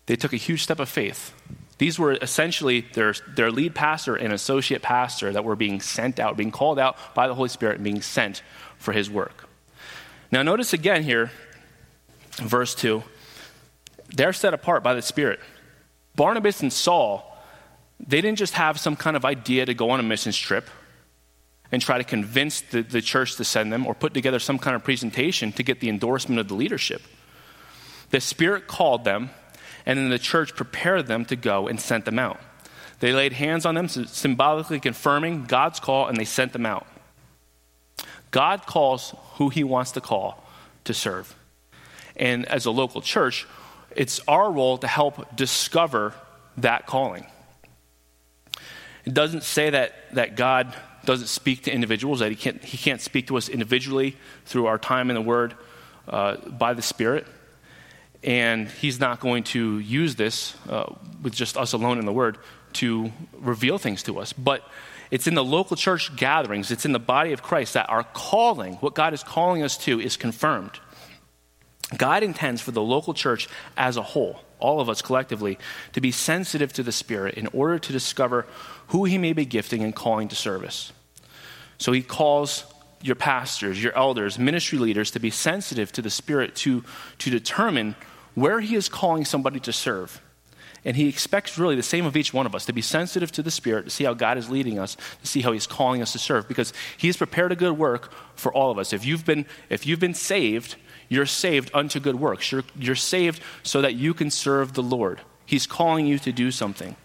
They 0.06 0.16
took 0.16 0.32
a 0.32 0.36
huge 0.36 0.62
step 0.62 0.80
of 0.80 0.88
faith. 0.88 1.32
These 1.78 1.98
were 1.98 2.12
essentially 2.12 2.82
their, 2.92 3.14
their 3.34 3.50
lead 3.50 3.74
pastor 3.74 4.14
and 4.14 4.32
associate 4.32 4.82
pastor 4.82 5.32
that 5.32 5.44
were 5.44 5.56
being 5.56 5.80
sent 5.80 6.20
out, 6.20 6.36
being 6.36 6.50
called 6.50 6.78
out 6.78 6.96
by 7.14 7.28
the 7.28 7.34
Holy 7.34 7.48
Spirit 7.48 7.76
and 7.76 7.84
being 7.84 8.02
sent 8.02 8.42
for 8.78 8.92
his 8.92 9.08
work. 9.08 9.48
Now, 10.30 10.42
notice 10.42 10.72
again 10.72 11.02
here, 11.02 11.30
verse 12.36 12.74
2 12.74 13.02
they're 14.14 14.32
set 14.32 14.54
apart 14.54 14.82
by 14.82 14.94
the 14.94 15.02
Spirit. 15.02 15.40
Barnabas 16.14 16.60
and 16.60 16.72
Saul, 16.72 17.36
they 17.98 18.20
didn't 18.20 18.38
just 18.38 18.54
have 18.54 18.78
some 18.78 18.96
kind 18.96 19.16
of 19.16 19.24
idea 19.24 19.66
to 19.66 19.74
go 19.74 19.90
on 19.90 20.00
a 20.00 20.02
missions 20.02 20.36
trip 20.36 20.68
and 21.70 21.80
try 21.80 21.96
to 21.96 22.04
convince 22.04 22.60
the, 22.60 22.82
the 22.82 23.00
church 23.00 23.36
to 23.36 23.44
send 23.44 23.72
them 23.72 23.86
or 23.86 23.94
put 23.94 24.12
together 24.12 24.38
some 24.38 24.58
kind 24.58 24.76
of 24.76 24.84
presentation 24.84 25.52
to 25.52 25.62
get 25.62 25.80
the 25.80 25.88
endorsement 25.88 26.38
of 26.38 26.48
the 26.48 26.54
leadership. 26.54 27.02
The 28.10 28.20
Spirit 28.20 28.66
called 28.66 29.04
them, 29.04 29.30
and 29.86 29.98
then 29.98 30.10
the 30.10 30.18
church 30.18 30.54
prepared 30.54 31.06
them 31.06 31.24
to 31.26 31.36
go 31.36 31.66
and 31.66 31.80
sent 31.80 32.04
them 32.04 32.18
out. 32.18 32.38
They 33.00 33.12
laid 33.12 33.32
hands 33.32 33.64
on 33.64 33.74
them, 33.74 33.88
symbolically 33.88 34.78
confirming 34.78 35.46
God's 35.46 35.80
call, 35.80 36.06
and 36.06 36.16
they 36.16 36.26
sent 36.26 36.52
them 36.52 36.66
out. 36.66 36.86
God 38.30 38.66
calls 38.66 39.14
who 39.34 39.48
he 39.48 39.64
wants 39.64 39.92
to 39.92 40.00
call 40.00 40.44
to 40.84 40.94
serve. 40.94 41.34
And 42.16 42.46
as 42.46 42.66
a 42.66 42.70
local 42.70 43.00
church, 43.00 43.46
it's 43.96 44.20
our 44.28 44.50
role 44.50 44.78
to 44.78 44.86
help 44.86 45.36
discover 45.36 46.14
that 46.58 46.86
calling. 46.86 47.26
It 49.04 49.14
doesn't 49.14 49.42
say 49.42 49.70
that, 49.70 49.94
that 50.14 50.36
God 50.36 50.74
doesn't 51.04 51.26
speak 51.26 51.64
to 51.64 51.72
individuals, 51.72 52.20
that 52.20 52.30
he 52.30 52.36
can't, 52.36 52.62
he 52.62 52.78
can't 52.78 53.00
speak 53.00 53.26
to 53.28 53.36
us 53.36 53.48
individually 53.48 54.16
through 54.44 54.66
our 54.66 54.78
time 54.78 55.10
in 55.10 55.14
the 55.14 55.22
Word 55.22 55.54
uh, 56.08 56.36
by 56.36 56.74
the 56.74 56.82
Spirit. 56.82 57.26
And 58.22 58.68
he's 58.68 59.00
not 59.00 59.18
going 59.18 59.42
to 59.44 59.80
use 59.80 60.14
this 60.14 60.54
uh, 60.68 60.94
with 61.22 61.34
just 61.34 61.56
us 61.56 61.72
alone 61.72 61.98
in 61.98 62.06
the 62.06 62.12
Word 62.12 62.38
to 62.74 63.12
reveal 63.38 63.78
things 63.78 64.04
to 64.04 64.20
us. 64.20 64.32
But 64.32 64.62
it's 65.10 65.26
in 65.26 65.34
the 65.34 65.44
local 65.44 65.76
church 65.76 66.14
gatherings, 66.16 66.70
it's 66.70 66.84
in 66.86 66.92
the 66.92 67.00
body 67.00 67.32
of 67.32 67.42
Christ 67.42 67.74
that 67.74 67.90
our 67.90 68.04
calling, 68.04 68.74
what 68.74 68.94
God 68.94 69.12
is 69.12 69.22
calling 69.22 69.62
us 69.62 69.76
to, 69.78 70.00
is 70.00 70.16
confirmed. 70.16 70.78
God 71.96 72.22
intends 72.22 72.60
for 72.60 72.70
the 72.70 72.82
local 72.82 73.14
church 73.14 73.48
as 73.76 73.96
a 73.96 74.02
whole, 74.02 74.40
all 74.58 74.80
of 74.80 74.88
us 74.88 75.02
collectively, 75.02 75.58
to 75.92 76.00
be 76.00 76.10
sensitive 76.10 76.72
to 76.74 76.82
the 76.82 76.92
Spirit 76.92 77.34
in 77.34 77.48
order 77.48 77.78
to 77.78 77.92
discover 77.92 78.46
who 78.88 79.04
He 79.04 79.18
may 79.18 79.32
be 79.32 79.44
gifting 79.44 79.82
and 79.82 79.94
calling 79.94 80.28
to 80.28 80.36
service. 80.36 80.92
So 81.78 81.92
He 81.92 82.02
calls 82.02 82.64
your 83.02 83.16
pastors, 83.16 83.82
your 83.82 83.96
elders, 83.96 84.38
ministry 84.38 84.78
leaders 84.78 85.10
to 85.12 85.20
be 85.20 85.30
sensitive 85.30 85.92
to 85.92 86.02
the 86.02 86.10
Spirit 86.10 86.54
to, 86.56 86.84
to 87.18 87.30
determine 87.30 87.96
where 88.34 88.60
He 88.60 88.76
is 88.76 88.88
calling 88.88 89.24
somebody 89.24 89.60
to 89.60 89.72
serve 89.72 90.20
and 90.84 90.96
he 90.96 91.08
expects 91.08 91.58
really 91.58 91.76
the 91.76 91.82
same 91.82 92.06
of 92.06 92.16
each 92.16 92.34
one 92.34 92.46
of 92.46 92.54
us 92.54 92.66
to 92.66 92.72
be 92.72 92.82
sensitive 92.82 93.30
to 93.32 93.42
the 93.42 93.50
Spirit, 93.50 93.84
to 93.84 93.90
see 93.90 94.04
how 94.04 94.14
God 94.14 94.36
is 94.36 94.50
leading 94.50 94.78
us, 94.78 94.96
to 95.20 95.26
see 95.26 95.40
how 95.40 95.52
he's 95.52 95.66
calling 95.66 96.02
us 96.02 96.12
to 96.12 96.18
serve, 96.18 96.48
because 96.48 96.72
he 96.96 97.06
has 97.06 97.16
prepared 97.16 97.52
a 97.52 97.56
good 97.56 97.78
work 97.78 98.12
for 98.34 98.52
all 98.52 98.70
of 98.70 98.78
us. 98.78 98.92
If 98.92 99.04
you've 99.04 99.24
been, 99.24 99.46
if 99.70 99.86
you've 99.86 100.00
been 100.00 100.14
saved, 100.14 100.76
you're 101.12 101.26
saved 101.26 101.70
unto 101.74 102.00
good 102.00 102.16
works. 102.16 102.50
You're, 102.50 102.64
you're 102.78 102.94
saved 102.94 103.42
so 103.62 103.82
that 103.82 103.94
you 103.94 104.14
can 104.14 104.30
serve 104.30 104.72
the 104.72 104.82
Lord. 104.82 105.20
He's 105.44 105.66
calling 105.66 106.06
you 106.06 106.18
to 106.20 106.32
do 106.32 106.50
something. 106.50 106.96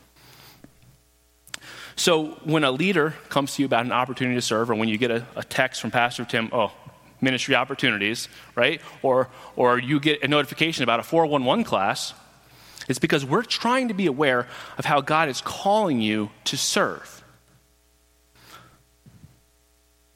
So 1.98 2.40
when 2.44 2.64
a 2.64 2.72
leader 2.72 3.16
comes 3.28 3.56
to 3.56 3.62
you 3.62 3.66
about 3.66 3.86
an 3.86 3.92
opportunity 3.92 4.36
to 4.36 4.42
serve, 4.42 4.70
or 4.72 4.76
when 4.76 4.88
you 4.88 4.98
get 4.98 5.12
a, 5.12 5.26
a 5.36 5.44
text 5.44 5.82
from 5.82 5.92
Pastor 5.92 6.24
Tim, 6.24 6.50
oh, 6.54 6.72
ministry 7.20 7.56
opportunities, 7.56 8.30
right? 8.56 8.82
Or, 9.02 9.30
or 9.56 9.80
you 9.80 10.00
get 10.00 10.24
a 10.24 10.28
notification 10.28 10.84
about 10.84 11.00
a 11.00 11.04
411 11.04 11.66
class, 11.66 12.14
it's 12.88 13.00
because 13.00 13.26
we're 13.26 13.44
trying 13.44 13.90
to 13.90 13.94
be 13.94 14.06
aware 14.06 14.48
of 14.78 14.86
how 14.86 15.02
God 15.02 15.28
is 15.28 15.42
calling 15.42 16.00
you 16.00 16.30
to 16.46 16.56
serve. 16.56 17.17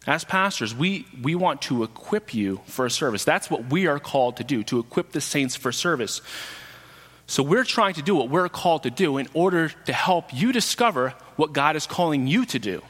As 0.07 0.23
pastors, 0.23 0.73
we, 0.73 1.05
we 1.21 1.35
want 1.35 1.61
to 1.63 1.83
equip 1.83 2.33
you 2.33 2.61
for 2.65 2.85
a 2.85 2.89
service. 2.89 3.23
That's 3.23 3.51
what 3.51 3.69
we 3.69 3.85
are 3.85 3.99
called 3.99 4.37
to 4.37 4.43
do, 4.43 4.63
to 4.63 4.79
equip 4.79 5.11
the 5.11 5.21
saints 5.21 5.55
for 5.55 5.71
service. 5.71 6.21
So 7.27 7.43
we're 7.43 7.63
trying 7.63 7.93
to 7.93 8.01
do 8.01 8.15
what 8.15 8.29
we're 8.29 8.49
called 8.49 8.83
to 8.83 8.89
do 8.89 9.17
in 9.17 9.27
order 9.33 9.69
to 9.69 9.93
help 9.93 10.33
you 10.33 10.51
discover 10.51 11.13
what 11.35 11.53
God 11.53 11.75
is 11.75 11.85
calling 11.85 12.25
you 12.27 12.45
to 12.45 12.59
do. 12.59 12.81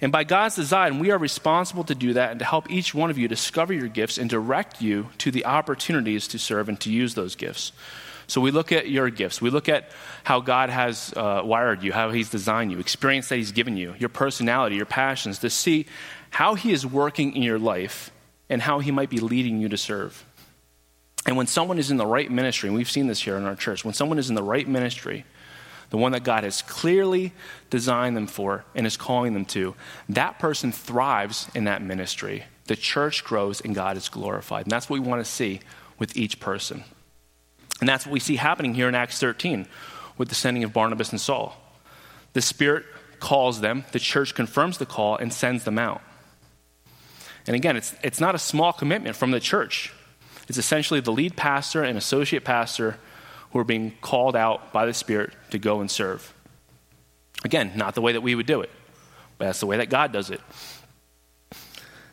And 0.00 0.12
by 0.12 0.24
God's 0.24 0.56
design, 0.56 0.98
we 0.98 1.10
are 1.10 1.18
responsible 1.18 1.84
to 1.84 1.94
do 1.94 2.14
that 2.14 2.30
and 2.30 2.38
to 2.40 2.44
help 2.44 2.70
each 2.70 2.94
one 2.94 3.10
of 3.10 3.18
you 3.18 3.28
discover 3.28 3.72
your 3.72 3.88
gifts 3.88 4.18
and 4.18 4.28
direct 4.28 4.82
you 4.82 5.08
to 5.18 5.30
the 5.30 5.44
opportunities 5.44 6.28
to 6.28 6.38
serve 6.38 6.68
and 6.68 6.80
to 6.80 6.90
use 6.90 7.14
those 7.14 7.34
gifts. 7.34 7.72
So 8.26 8.40
we 8.40 8.50
look 8.50 8.72
at 8.72 8.88
your 8.88 9.08
gifts. 9.10 9.40
We 9.40 9.50
look 9.50 9.68
at 9.68 9.90
how 10.24 10.40
God 10.40 10.68
has 10.70 11.12
uh, 11.16 11.42
wired 11.44 11.82
you, 11.82 11.92
how 11.92 12.10
He's 12.10 12.30
designed 12.30 12.72
you, 12.72 12.78
experience 12.78 13.28
that 13.28 13.36
He's 13.36 13.52
given 13.52 13.76
you, 13.76 13.94
your 13.98 14.08
personality, 14.08 14.76
your 14.76 14.86
passions, 14.86 15.38
to 15.40 15.50
see 15.50 15.86
how 16.30 16.54
He 16.54 16.72
is 16.72 16.84
working 16.84 17.34
in 17.34 17.42
your 17.42 17.58
life 17.58 18.10
and 18.48 18.60
how 18.60 18.80
He 18.80 18.90
might 18.90 19.10
be 19.10 19.20
leading 19.20 19.60
you 19.60 19.68
to 19.68 19.76
serve. 19.76 20.24
And 21.26 21.36
when 21.36 21.46
someone 21.46 21.78
is 21.78 21.90
in 21.90 21.96
the 21.96 22.06
right 22.06 22.30
ministry, 22.30 22.68
and 22.68 22.76
we've 22.76 22.90
seen 22.90 23.06
this 23.06 23.20
here 23.20 23.36
in 23.36 23.44
our 23.44 23.56
church, 23.56 23.84
when 23.84 23.94
someone 23.94 24.18
is 24.18 24.28
in 24.28 24.34
the 24.34 24.42
right 24.42 24.66
ministry, 24.66 25.24
the 25.90 25.96
one 25.96 26.12
that 26.12 26.24
God 26.24 26.44
has 26.44 26.62
clearly 26.62 27.32
designed 27.70 28.16
them 28.16 28.26
for 28.26 28.64
and 28.74 28.86
is 28.86 28.96
calling 28.96 29.34
them 29.34 29.44
to, 29.46 29.74
that 30.08 30.38
person 30.38 30.72
thrives 30.72 31.48
in 31.54 31.64
that 31.64 31.82
ministry. 31.82 32.44
The 32.64 32.76
church 32.76 33.24
grows 33.24 33.60
and 33.60 33.74
God 33.74 33.96
is 33.96 34.08
glorified. 34.08 34.64
And 34.64 34.72
that's 34.72 34.90
what 34.90 35.00
we 35.00 35.08
want 35.08 35.24
to 35.24 35.30
see 35.30 35.60
with 35.98 36.16
each 36.16 36.40
person. 36.40 36.84
And 37.80 37.88
that's 37.88 38.06
what 38.06 38.12
we 38.12 38.20
see 38.20 38.36
happening 38.36 38.74
here 38.74 38.88
in 38.88 38.94
Acts 38.94 39.18
13 39.18 39.66
with 40.16 40.28
the 40.28 40.34
sending 40.34 40.64
of 40.64 40.72
Barnabas 40.72 41.10
and 41.10 41.20
Saul. 41.20 41.56
The 42.32 42.42
Spirit 42.42 42.84
calls 43.20 43.60
them, 43.60 43.84
the 43.92 43.98
church 43.98 44.34
confirms 44.34 44.78
the 44.78 44.86
call, 44.86 45.16
and 45.16 45.32
sends 45.32 45.64
them 45.64 45.78
out. 45.78 46.02
And 47.46 47.54
again, 47.54 47.76
it's, 47.76 47.94
it's 48.02 48.20
not 48.20 48.34
a 48.34 48.38
small 48.38 48.72
commitment 48.72 49.16
from 49.16 49.30
the 49.30 49.40
church. 49.40 49.92
It's 50.48 50.58
essentially 50.58 51.00
the 51.00 51.12
lead 51.12 51.36
pastor 51.36 51.82
and 51.82 51.96
associate 51.96 52.44
pastor 52.44 52.98
who 53.52 53.58
are 53.58 53.64
being 53.64 53.92
called 54.00 54.36
out 54.36 54.72
by 54.72 54.86
the 54.86 54.94
Spirit 54.94 55.32
to 55.50 55.58
go 55.58 55.80
and 55.80 55.90
serve. 55.90 56.32
Again, 57.44 57.72
not 57.76 57.94
the 57.94 58.00
way 58.00 58.12
that 58.12 58.20
we 58.20 58.34
would 58.34 58.46
do 58.46 58.60
it, 58.60 58.70
but 59.38 59.46
that's 59.46 59.60
the 59.60 59.66
way 59.66 59.76
that 59.78 59.90
God 59.90 60.12
does 60.12 60.30
it. 60.30 60.40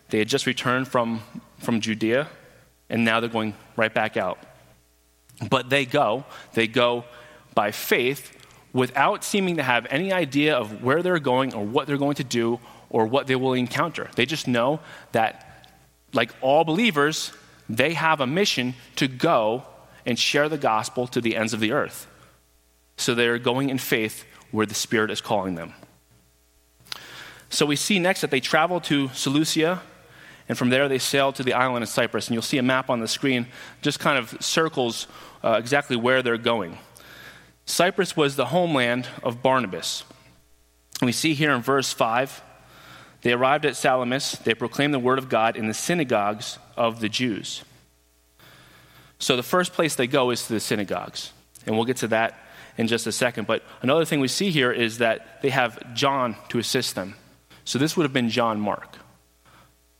They 0.10 0.19
had 0.19 0.28
just 0.28 0.45
returned 0.45 0.88
from, 0.88 1.21
from 1.60 1.82
Judea, 1.82 2.28
and 2.89 3.04
now 3.04 3.19
they're 3.19 3.30
going 3.30 3.56
right 3.76 3.93
back 3.93 4.15
out. 4.15 4.38
But 5.49 5.69
they 5.69 5.85
go, 5.85 6.25
they 6.53 6.67
go 6.67 7.05
by 7.53 7.71
faith 7.71 8.31
without 8.71 9.23
seeming 9.23 9.57
to 9.57 9.63
have 9.63 9.85
any 9.89 10.11
idea 10.11 10.55
of 10.55 10.83
where 10.83 11.03
they're 11.03 11.19
going 11.19 11.53
or 11.53 11.63
what 11.63 11.87
they're 11.87 11.97
going 11.97 12.15
to 12.15 12.23
do 12.23 12.59
or 12.89 13.05
what 13.05 13.27
they 13.27 13.35
will 13.35 13.53
encounter. 13.53 14.09
They 14.15 14.25
just 14.25 14.47
know 14.47 14.79
that, 15.11 15.67
like 16.13 16.31
all 16.41 16.63
believers, 16.63 17.31
they 17.69 17.93
have 17.93 18.21
a 18.21 18.27
mission 18.27 18.75
to 18.97 19.07
go 19.07 19.63
and 20.05 20.17
share 20.17 20.49
the 20.49 20.57
gospel 20.57 21.07
to 21.07 21.21
the 21.21 21.35
ends 21.35 21.53
of 21.53 21.59
the 21.59 21.71
earth. 21.71 22.07
So 22.97 23.15
they're 23.15 23.39
going 23.39 23.69
in 23.69 23.77
faith 23.77 24.25
where 24.51 24.65
the 24.65 24.75
Spirit 24.75 25.09
is 25.09 25.21
calling 25.21 25.55
them. 25.55 25.73
So 27.49 27.65
we 27.65 27.75
see 27.75 27.99
next 27.99 28.21
that 28.21 28.31
they 28.31 28.39
travel 28.39 28.79
to 28.81 29.09
Seleucia 29.09 29.81
and 30.49 30.58
from 30.58 30.69
there, 30.69 30.89
they 30.89 30.99
sailed 30.99 31.36
to 31.36 31.43
the 31.43 31.53
island 31.53 31.84
of 31.84 31.89
Cyprus. 31.89 32.27
And 32.27 32.34
you'll 32.34 32.41
see 32.41 32.58
a 32.58 32.63
map 32.63 32.89
on 32.89 32.99
the 32.99 33.08
screen, 33.08 33.47
just 33.82 33.99
kind 33.99 34.17
of 34.17 34.36
circles 34.43 35.08
uh, 35.43 35.56
exactly 35.58 35.95
where 35.95 36.21
they're 36.21 36.38
going. 36.38 36.77
Cyprus 37.65 38.17
was 38.17 38.36
the 38.36 38.45
homeland 38.45 39.08
of 39.23 39.41
Barnabas. 39.41 40.03
And 40.99 41.06
we 41.06 41.13
see 41.13 41.34
here 41.34 41.51
in 41.51 41.62
verse 41.62 41.93
5 41.93 42.41
they 43.21 43.32
arrived 43.32 43.65
at 43.65 43.77
Salamis, 43.77 44.34
they 44.43 44.53
proclaimed 44.53 44.93
the 44.93 44.99
word 44.99 45.17
of 45.17 45.29
God 45.29 45.56
in 45.56 45.67
the 45.67 45.73
synagogues 45.73 46.60
of 46.75 46.99
the 46.99 47.08
Jews. 47.08 47.63
So 49.17 49.38
the 49.38 49.43
first 49.43 49.71
place 49.71 49.95
they 49.95 50.08
go 50.08 50.29
is 50.32 50.45
to 50.47 50.53
the 50.53 50.60
synagogues. 50.60 51.32
And 51.65 51.77
we'll 51.77 51.86
get 51.86 51.97
to 51.97 52.10
that 52.10 52.38
in 52.77 52.88
just 52.88 53.08
a 53.08 53.13
second. 53.13 53.47
But 53.47 53.63
another 53.82 54.03
thing 54.03 54.19
we 54.19 54.27
see 54.27 54.51
here 54.51 54.73
is 54.73 54.97
that 54.97 55.41
they 55.41 55.51
have 55.51 55.93
John 55.93 56.36
to 56.49 56.60
assist 56.60 56.95
them. 56.95 57.15
So 57.63 57.79
this 57.79 57.95
would 57.95 58.03
have 58.03 58.12
been 58.12 58.29
John 58.29 58.60
Mark. 58.60 58.97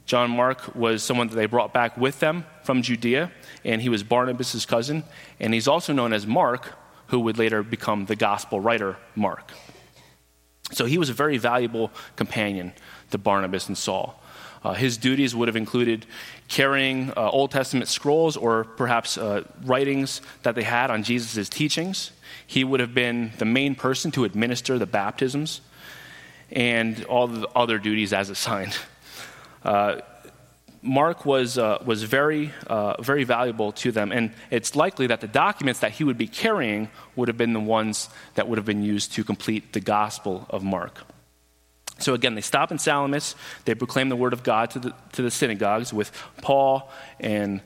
John 0.06 0.32
Mark 0.32 0.76
was 0.76 1.02
someone 1.02 1.28
that 1.30 1.36
they 1.36 1.46
brought 1.46 1.74
back 1.74 1.98
with 1.98 2.20
them 2.20 2.46
from 2.64 2.82
Judea, 2.82 3.32
and 3.64 3.82
he 3.82 3.90
was 3.90 4.04
Barnabas' 4.04 4.66
cousin. 4.66 5.04
And 5.40 5.54
he's 5.54 5.68
also 5.68 5.94
known 5.94 6.14
as 6.14 6.28
Mark, 6.28 6.74
who 7.08 7.22
would 7.22 7.38
later 7.38 7.64
become 7.64 8.06
the 8.06 8.16
gospel 8.16 8.60
writer 8.60 8.98
Mark. 9.16 9.52
So 10.72 10.86
he 10.86 10.98
was 10.98 11.10
a 11.10 11.14
very 11.14 11.38
valuable 11.38 11.92
companion 12.16 12.74
to 13.12 13.18
Barnabas 13.18 13.68
and 13.68 13.78
Saul. 13.78 14.20
Uh, 14.64 14.74
his 14.74 14.98
duties 14.98 15.36
would 15.36 15.50
have 15.50 15.58
included 15.58 16.06
carrying 16.48 17.12
uh, 17.12 17.30
Old 17.30 17.52
Testament 17.52 17.90
scrolls 17.90 18.38
or 18.38 18.64
perhaps 18.64 19.18
uh, 19.18 19.44
writings 19.66 20.22
that 20.44 20.56
they 20.56 20.64
had 20.64 20.90
on 20.90 21.04
Jesus' 21.04 21.50
teachings. 21.50 22.12
He 22.48 22.64
would 22.64 22.80
have 22.80 22.94
been 22.94 23.34
the 23.38 23.46
main 23.46 23.76
person 23.76 24.10
to 24.12 24.24
administer 24.24 24.80
the 24.80 24.86
baptisms 24.86 25.62
and 26.50 27.04
all 27.06 27.28
the 27.28 27.48
other 27.50 27.78
duties 27.78 28.14
as 28.14 28.30
assigned. 28.30 28.78
Uh, 29.64 30.02
Mark 30.84 31.26
was, 31.26 31.58
uh, 31.58 31.82
was 31.86 32.04
very, 32.04 32.52
uh, 32.68 33.02
very 33.02 33.24
valuable 33.24 33.72
to 33.72 33.92
them, 33.92 34.12
and 34.12 34.34
it's 34.52 34.76
likely 34.76 35.08
that 35.08 35.22
the 35.22 35.28
documents 35.28 35.80
that 35.80 35.94
he 35.94 36.04
would 36.04 36.18
be 36.18 36.28
carrying 36.28 36.90
would 37.16 37.30
have 37.30 37.38
been 37.38 37.54
the 37.54 37.60
ones 37.60 38.10
that 38.36 38.50
would 38.50 38.58
have 38.58 38.66
been 38.66 38.84
used 38.84 39.14
to 39.14 39.24
complete 39.24 39.72
the 39.72 39.80
Gospel 39.80 40.46
of 40.50 40.62
Mark. 40.62 41.06
So 42.00 42.14
again, 42.14 42.36
they 42.36 42.42
stop 42.42 42.72
in 42.72 42.80
Salamis, 42.80 43.36
they 43.64 43.76
proclaim 43.76 44.10
the 44.10 44.16
word 44.18 44.34
of 44.34 44.44
God 44.44 44.72
to 44.72 44.80
the, 44.80 44.94
to 45.14 45.22
the 45.22 45.32
synagogues 45.32 45.94
with 45.94 46.12
Paul 46.42 46.92
and, 47.20 47.62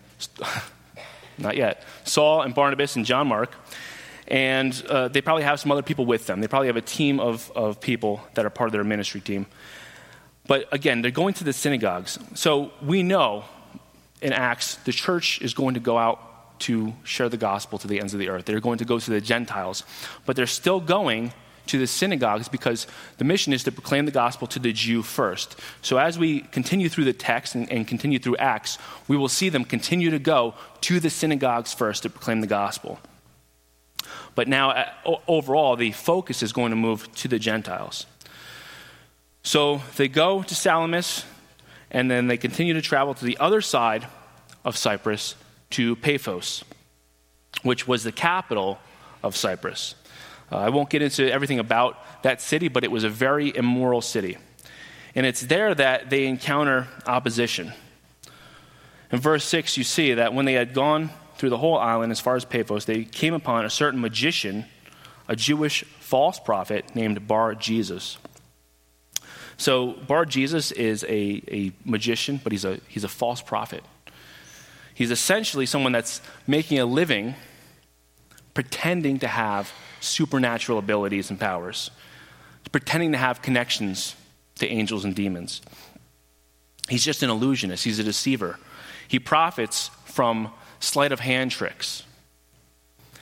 not 1.40 1.58
yet, 1.58 1.84
Saul 2.04 2.44
and 2.44 2.54
Barnabas 2.54 2.96
and 2.96 3.06
John 3.06 3.28
Mark. 3.28 3.52
And 4.28 4.80
uh, 4.90 5.08
they 5.08 5.22
probably 5.22 5.44
have 5.44 5.60
some 5.60 5.72
other 5.72 5.82
people 5.82 6.06
with 6.06 6.28
them. 6.28 6.42
They 6.42 6.50
probably 6.50 6.68
have 6.68 6.76
a 6.76 6.82
team 6.82 7.20
of, 7.20 7.50
of 7.56 7.80
people 7.80 8.22
that 8.34 8.46
are 8.46 8.50
part 8.50 8.68
of 8.68 8.74
their 8.74 8.84
ministry 8.84 9.22
team. 9.22 9.48
But 10.48 10.72
again, 10.72 11.02
they're 11.02 11.12
going 11.12 11.34
to 11.36 11.44
the 11.44 11.54
synagogues. 11.54 12.18
So 12.36 12.72
we 12.82 13.04
know 13.04 13.46
in 14.22 14.34
Acts 14.34 14.76
the 14.76 14.92
church 14.92 15.42
is 15.42 15.54
going 15.54 15.74
to 15.76 15.80
go 15.80 15.98
out 15.98 16.60
to 16.62 16.94
share 17.04 17.30
the 17.30 17.38
gospel 17.38 17.78
to 17.80 17.88
the 17.88 18.00
ends 18.00 18.14
of 18.14 18.20
the 18.20 18.30
earth. 18.30 18.46
They're 18.46 18.60
going 18.60 18.80
to 18.80 18.86
go 18.86 18.98
to 18.98 19.12
the 19.12 19.22
Gentiles. 19.22 19.84
But 20.26 20.36
they're 20.36 20.48
still 20.48 20.80
going 20.80 21.34
to 21.68 21.78
the 21.78 21.88
synagogues 21.88 22.48
because 22.48 22.88
the 23.18 23.26
mission 23.26 23.54
is 23.54 23.64
to 23.66 23.72
proclaim 23.72 24.06
the 24.06 24.12
gospel 24.12 24.48
to 24.48 24.60
the 24.60 24.72
Jew 24.72 25.04
first. 25.04 25.60
So 25.82 25.98
as 25.98 26.18
we 26.18 26.40
continue 26.40 26.90
through 26.90 27.04
the 27.04 27.14
text 27.14 27.56
and, 27.56 27.70
and 27.72 27.88
continue 27.88 28.20
through 28.20 28.38
Acts, 28.38 28.78
we 29.08 29.18
will 29.18 29.28
see 29.28 29.50
them 29.50 29.66
continue 29.66 30.10
to 30.12 30.20
go 30.20 30.56
to 30.82 31.00
the 31.00 31.10
synagogues 31.10 31.74
first 31.74 32.04
to 32.04 32.10
proclaim 32.10 32.42
the 32.42 32.48
gospel. 32.48 33.00
But 34.34 34.48
now, 34.48 34.86
overall, 35.28 35.76
the 35.76 35.92
focus 35.92 36.44
is 36.44 36.54
going 36.54 36.70
to 36.70 36.76
move 36.76 37.14
to 37.16 37.28
the 37.28 37.40
Gentiles. 37.40 38.06
So 39.48 39.82
they 39.96 40.10
go 40.10 40.44
to 40.44 40.54
Salamis, 40.54 41.24
and 41.90 42.12
then 42.12 42.28
they 42.28 42.36
continue 42.36 42.74
to 42.74 42.82
travel 42.82 43.14
to 43.14 43.24
the 43.24 43.38
other 43.38 43.62
side 43.62 44.06
of 44.66 44.76
Cyprus 44.76 45.36
to 45.70 45.96
Paphos, 45.96 46.66
which 47.64 47.88
was 47.88 48.04
the 48.04 48.12
capital 48.12 48.78
of 49.24 49.38
Cyprus. 49.38 49.96
Uh, 50.52 50.58
I 50.58 50.68
won't 50.68 50.90
get 50.90 51.02
into 51.02 51.32
everything 51.32 51.60
about 51.60 51.98
that 52.24 52.42
city, 52.42 52.68
but 52.68 52.84
it 52.84 52.92
was 52.92 53.06
a 53.06 53.10
very 53.10 53.56
immoral 53.56 54.02
city. 54.02 54.38
And 55.16 55.26
it's 55.26 55.40
there 55.40 55.74
that 55.74 56.10
they 56.10 56.28
encounter 56.28 56.90
opposition. 57.06 57.72
In 59.14 59.20
verse 59.22 59.46
6, 59.46 59.78
you 59.78 59.86
see 59.86 60.16
that 60.16 60.34
when 60.34 60.44
they 60.44 60.56
had 60.56 60.74
gone 60.74 61.10
through 61.38 61.52
the 61.52 61.58
whole 61.58 61.78
island 61.78 62.12
as 62.12 62.20
far 62.20 62.36
as 62.36 62.44
Paphos, 62.44 62.84
they 62.84 63.06
came 63.06 63.34
upon 63.34 63.64
a 63.64 63.70
certain 63.70 64.02
magician, 64.02 64.66
a 65.30 65.38
Jewish 65.38 65.86
false 66.02 66.38
prophet 66.38 66.94
named 66.98 67.30
Bar 67.30 67.56
Jesus. 67.56 68.18
So, 69.58 69.94
Bar 69.94 70.26
Jesus 70.26 70.72
is 70.72 71.04
a, 71.04 71.42
a 71.52 71.72
magician, 71.84 72.40
but 72.44 72.52
he's 72.52 72.64
a, 72.64 72.80
he's 72.88 73.04
a 73.04 73.10
false 73.10 73.42
prophet. 73.42 73.84
He's 74.94 75.12
essentially 75.12 75.66
someone 75.66 75.92
that's 75.92 76.22
making 76.46 76.80
a 76.80 76.86
living 76.86 77.36
pretending 78.58 79.20
to 79.20 79.28
have 79.28 79.72
supernatural 80.00 80.80
abilities 80.80 81.30
and 81.30 81.40
powers, 81.40 81.92
pretending 82.72 83.12
to 83.12 83.18
have 83.20 83.40
connections 83.44 84.16
to 84.56 84.68
angels 84.68 85.06
and 85.06 85.16
demons. 85.16 85.62
He's 86.90 87.06
just 87.06 87.22
an 87.22 87.30
illusionist, 87.30 87.84
he's 87.84 88.00
a 88.00 88.04
deceiver. 88.04 88.58
He 89.08 89.20
profits 89.20 89.92
from 90.06 90.52
sleight 90.80 91.12
of 91.12 91.20
hand 91.20 91.52
tricks. 91.52 92.02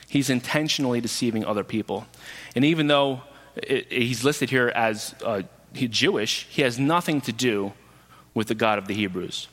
He's 0.08 0.30
intentionally 0.30 1.02
deceiving 1.02 1.44
other 1.44 1.64
people. 1.64 2.06
And 2.54 2.64
even 2.64 2.86
though 2.86 3.20
it, 3.56 3.92
he's 3.92 4.24
listed 4.24 4.48
here 4.48 4.72
as 4.74 5.14
uh, 5.22 5.42
Jewish, 5.76 6.46
he 6.50 6.62
has 6.62 6.78
nothing 6.78 7.20
to 7.22 7.32
do 7.32 7.72
with 8.34 8.48
the 8.48 8.54
God 8.54 8.78
of 8.78 8.86
the 8.86 8.94
Hebrews. 8.94 9.48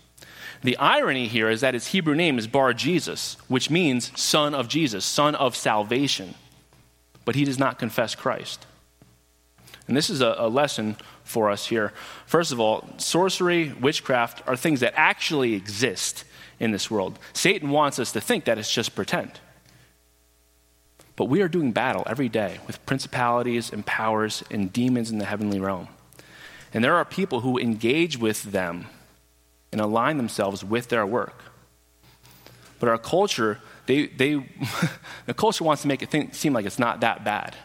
The 0.61 0.77
irony 0.77 1.27
here 1.27 1.49
is 1.49 1.61
that 1.61 1.73
his 1.73 1.87
Hebrew 1.87 2.15
name 2.15 2.39
is 2.39 2.47
Bar 2.47 2.73
Jesus, 2.73 3.37
which 3.47 3.69
means 3.69 4.17
son 4.19 4.55
of 4.55 4.67
Jesus, 4.67 5.03
son 5.03 5.35
of 5.35 5.55
salvation 5.55 6.35
but 7.25 7.35
he 7.35 7.45
does 7.45 7.59
not 7.59 7.79
confess 7.79 8.15
Christ. 8.15 8.65
And 9.87 9.97
this 9.97 10.09
is 10.09 10.21
a, 10.21 10.35
a, 10.37 10.47
lesson 10.47 10.95
for 11.23 11.49
us 11.49 11.67
here. 11.67 11.91
First 12.25 12.51
of 12.51 12.59
all, 12.59 12.87
sorcery, 12.97 13.73
witchcraft 13.73 14.41
are 14.47 14.55
things 14.55 14.79
that 14.79 14.93
actually 14.95 15.53
exist 15.53 16.23
in 16.59 16.71
this 16.71 16.89
world. 16.89 17.19
Satan 17.33 17.69
wants 17.69 17.99
us 17.99 18.11
to 18.13 18.21
think 18.21 18.45
that 18.45 18.57
it's 18.57 18.73
just 18.73 18.95
pretend. 18.95 19.39
But 21.15 21.25
we 21.25 21.41
are 21.41 21.47
doing 21.47 21.73
battle 21.73 22.03
every 22.07 22.29
day 22.29 22.59
with 22.65 22.83
principalities 22.85 23.71
and 23.71 23.85
powers 23.85 24.43
and 24.49 24.71
demons 24.71 25.11
in 25.11 25.17
the 25.17 25.25
heavenly 25.25 25.59
realm. 25.59 25.89
And 26.73 26.83
there 26.83 26.95
are 26.95 27.05
people 27.05 27.41
who 27.41 27.57
engage 27.57 28.17
with 28.17 28.43
them 28.43 28.87
and 29.71 29.79
align 29.79 30.17
themselves 30.17 30.63
with 30.63 30.89
their 30.89 31.05
work. 31.05 31.43
But 32.79 32.89
our 32.89 32.97
culture 32.97 33.59
they, 33.85 34.07
they 34.07 34.35
the 35.25 35.33
culture 35.33 35.63
wants 35.63 35.81
to 35.81 35.87
make 35.87 36.01
it 36.01 36.09
think, 36.09 36.35
seem 36.35 36.53
like 36.53 36.65
it's 36.65 36.79
not 36.79 37.01
that 37.01 37.23
bad. 37.23 37.55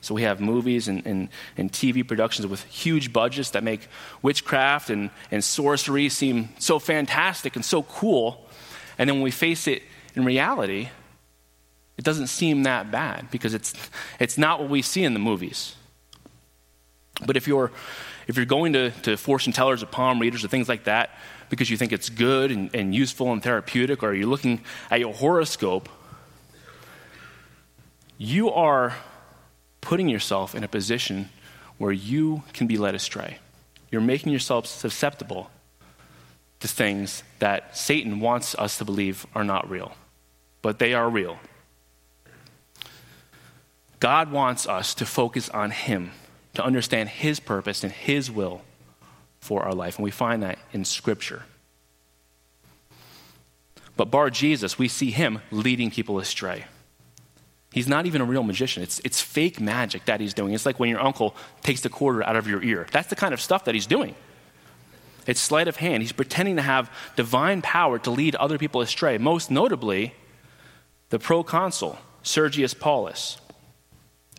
So 0.00 0.14
we 0.14 0.22
have 0.22 0.40
movies 0.40 0.86
and, 0.86 1.04
and, 1.04 1.28
and, 1.56 1.72
TV 1.72 2.06
productions 2.06 2.46
with 2.46 2.62
huge 2.64 3.12
budgets 3.12 3.50
that 3.50 3.64
make 3.64 3.88
witchcraft 4.22 4.90
and, 4.90 5.10
and 5.32 5.42
sorcery 5.42 6.08
seem 6.08 6.50
so 6.60 6.78
fantastic 6.78 7.56
and 7.56 7.64
so 7.64 7.82
cool. 7.82 8.46
And 8.96 9.08
then 9.08 9.16
when 9.16 9.24
we 9.24 9.32
face 9.32 9.66
it 9.66 9.82
in 10.14 10.24
reality, 10.24 10.90
it 11.96 12.04
doesn't 12.04 12.28
seem 12.28 12.62
that 12.62 12.92
bad 12.92 13.28
because 13.32 13.54
it's, 13.54 13.74
it's 14.20 14.38
not 14.38 14.60
what 14.60 14.70
we 14.70 14.82
see 14.82 15.02
in 15.02 15.14
the 15.14 15.20
movies. 15.20 15.74
But 17.26 17.36
if 17.36 17.48
you're, 17.48 17.72
if 18.28 18.36
you're 18.36 18.46
going 18.46 18.74
to, 18.74 18.90
to 19.02 19.16
fortune 19.16 19.52
tellers 19.52 19.82
or 19.82 19.86
palm 19.86 20.20
readers 20.20 20.44
or 20.44 20.48
things 20.48 20.68
like 20.68 20.84
that, 20.84 21.10
because 21.48 21.70
you 21.70 21.76
think 21.76 21.92
it's 21.92 22.10
good 22.10 22.52
and, 22.52 22.72
and 22.74 22.94
useful 22.94 23.32
and 23.32 23.42
therapeutic, 23.42 24.02
or 24.02 24.12
you're 24.12 24.28
looking 24.28 24.60
at 24.90 25.00
your 25.00 25.14
horoscope, 25.14 25.88
you 28.18 28.50
are 28.50 28.94
putting 29.80 30.08
yourself 30.08 30.54
in 30.54 30.62
a 30.62 30.68
position 30.68 31.30
where 31.78 31.92
you 31.92 32.42
can 32.52 32.66
be 32.66 32.76
led 32.76 32.94
astray. 32.94 33.38
You're 33.90 34.02
making 34.02 34.32
yourself 34.32 34.66
susceptible 34.66 35.50
to 36.60 36.68
things 36.68 37.22
that 37.38 37.76
Satan 37.76 38.20
wants 38.20 38.54
us 38.56 38.76
to 38.78 38.84
believe 38.84 39.26
are 39.34 39.44
not 39.44 39.70
real, 39.70 39.94
but 40.60 40.78
they 40.78 40.92
are 40.92 41.08
real. 41.08 41.38
God 44.00 44.30
wants 44.30 44.68
us 44.68 44.94
to 44.94 45.06
focus 45.06 45.48
on 45.48 45.70
Him, 45.70 46.10
to 46.54 46.64
understand 46.64 47.08
His 47.08 47.40
purpose 47.40 47.82
and 47.82 47.92
His 47.92 48.30
will 48.30 48.62
for 49.40 49.62
our 49.62 49.74
life. 49.74 49.96
And 49.96 50.04
we 50.04 50.10
find 50.10 50.42
that 50.42 50.58
in 50.72 50.84
Scripture. 50.84 51.44
But 53.98 54.12
Bar 54.12 54.30
Jesus, 54.30 54.78
we 54.78 54.86
see 54.86 55.10
him 55.10 55.40
leading 55.50 55.90
people 55.90 56.20
astray. 56.20 56.66
He's 57.72 57.88
not 57.88 58.06
even 58.06 58.20
a 58.20 58.24
real 58.24 58.44
magician. 58.44 58.82
It's, 58.82 59.00
it's 59.00 59.20
fake 59.20 59.60
magic 59.60 60.04
that 60.04 60.20
he's 60.20 60.32
doing. 60.32 60.54
It's 60.54 60.64
like 60.64 60.78
when 60.78 60.88
your 60.88 61.00
uncle 61.00 61.34
takes 61.62 61.80
the 61.80 61.88
quarter 61.88 62.22
out 62.22 62.36
of 62.36 62.46
your 62.46 62.62
ear. 62.62 62.86
That's 62.92 63.08
the 63.08 63.16
kind 63.16 63.34
of 63.34 63.40
stuff 63.40 63.64
that 63.64 63.74
he's 63.74 63.86
doing. 63.86 64.14
It's 65.26 65.40
sleight 65.40 65.66
of 65.66 65.76
hand. 65.76 66.04
He's 66.04 66.12
pretending 66.12 66.56
to 66.56 66.62
have 66.62 66.90
divine 67.16 67.60
power 67.60 67.98
to 67.98 68.10
lead 68.10 68.36
other 68.36 68.56
people 68.56 68.80
astray, 68.80 69.18
most 69.18 69.50
notably 69.50 70.14
the 71.10 71.18
proconsul, 71.18 71.98
Sergius 72.22 72.74
Paulus. 72.74 73.38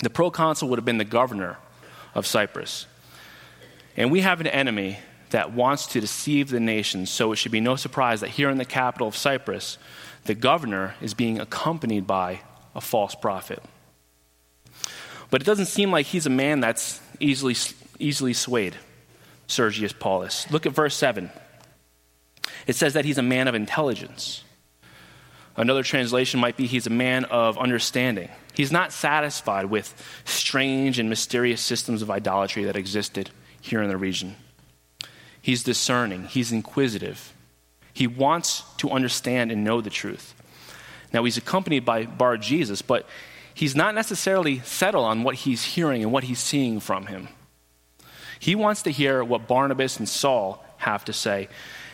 The 0.01 0.09
proconsul 0.09 0.69
would 0.69 0.79
have 0.79 0.85
been 0.85 0.99
the 0.99 1.05
governor 1.05 1.57
of 2.19 2.27
Cyprus. 2.27 2.85
And 3.97 4.11
we 4.11 4.21
have 4.21 4.41
an 4.41 4.47
enemy 4.47 4.99
that 5.31 5.53
wants 5.53 5.87
to 5.87 6.01
deceive 6.01 6.49
the 6.49 6.59
nations, 6.59 7.09
so 7.09 7.31
it 7.31 7.37
should 7.37 7.51
be 7.51 7.61
no 7.61 7.75
surprise 7.75 8.21
that 8.21 8.29
here 8.31 8.49
in 8.49 8.57
the 8.57 8.65
capital 8.65 9.07
of 9.07 9.15
Cyprus, 9.15 9.77
the 10.25 10.35
governor 10.35 10.95
is 11.01 11.13
being 11.13 11.39
accompanied 11.39 12.05
by 12.05 12.41
a 12.75 12.81
false 12.81 13.15
prophet. 13.15 13.63
But 15.31 15.41
it 15.41 15.45
doesn't 15.45 15.67
seem 15.67 15.91
like 15.91 16.07
he's 16.07 16.25
a 16.25 16.31
man 16.31 16.59
that's 16.59 16.99
easily, 17.19 17.55
easily 17.99 18.33
swayed, 18.33 18.75
Sergius 19.47 19.93
Paulus. 19.93 20.49
Look 20.51 20.65
at 20.65 20.73
verse 20.73 20.95
7. 20.95 21.29
It 22.67 22.75
says 22.75 22.93
that 22.93 23.05
he's 23.05 23.17
a 23.17 23.23
man 23.23 23.47
of 23.47 23.55
intelligence. 23.55 24.43
Another 25.55 25.83
translation 25.83 26.39
might 26.39 26.57
be 26.57 26.67
he's 26.67 26.87
a 26.87 26.91
man 26.91 27.25
of 27.25 27.57
understanding. 27.57 28.29
He's 28.53 28.71
not 28.71 28.91
satisfied 28.91 29.65
with 29.65 29.93
strange 30.25 30.99
and 30.99 31.09
mysterious 31.09 31.61
systems 31.61 32.01
of 32.01 32.11
idolatry 32.11 32.63
that 32.65 32.75
existed 32.75 33.29
here 33.61 33.81
in 33.81 33.89
the 33.89 33.97
region. 33.97 34.35
He's 35.41 35.63
discerning, 35.63 36.25
he's 36.25 36.51
inquisitive. 36.51 37.33
He 37.93 38.07
wants 38.07 38.63
to 38.77 38.89
understand 38.91 39.51
and 39.51 39.63
know 39.63 39.81
the 39.81 39.89
truth. 39.89 40.33
Now, 41.11 41.23
he's 41.23 41.37
accompanied 41.37 41.85
by 41.85 42.05
Bar 42.05 42.37
Jesus, 42.37 42.81
but 42.81 43.07
he's 43.53 43.75
not 43.75 43.95
necessarily 43.95 44.59
settled 44.59 45.05
on 45.05 45.23
what 45.23 45.35
he's 45.35 45.63
hearing 45.63 46.03
and 46.03 46.11
what 46.11 46.23
he's 46.25 46.39
seeing 46.39 46.79
from 46.79 47.07
him. 47.07 47.29
He 48.39 48.55
wants 48.55 48.83
to 48.83 48.91
hear 48.91 49.23
what 49.23 49.47
Barnabas 49.47 49.97
and 49.97 50.07
Saul 50.07 50.63
have 50.77 51.03
to 51.05 51.13
say. 51.13 51.49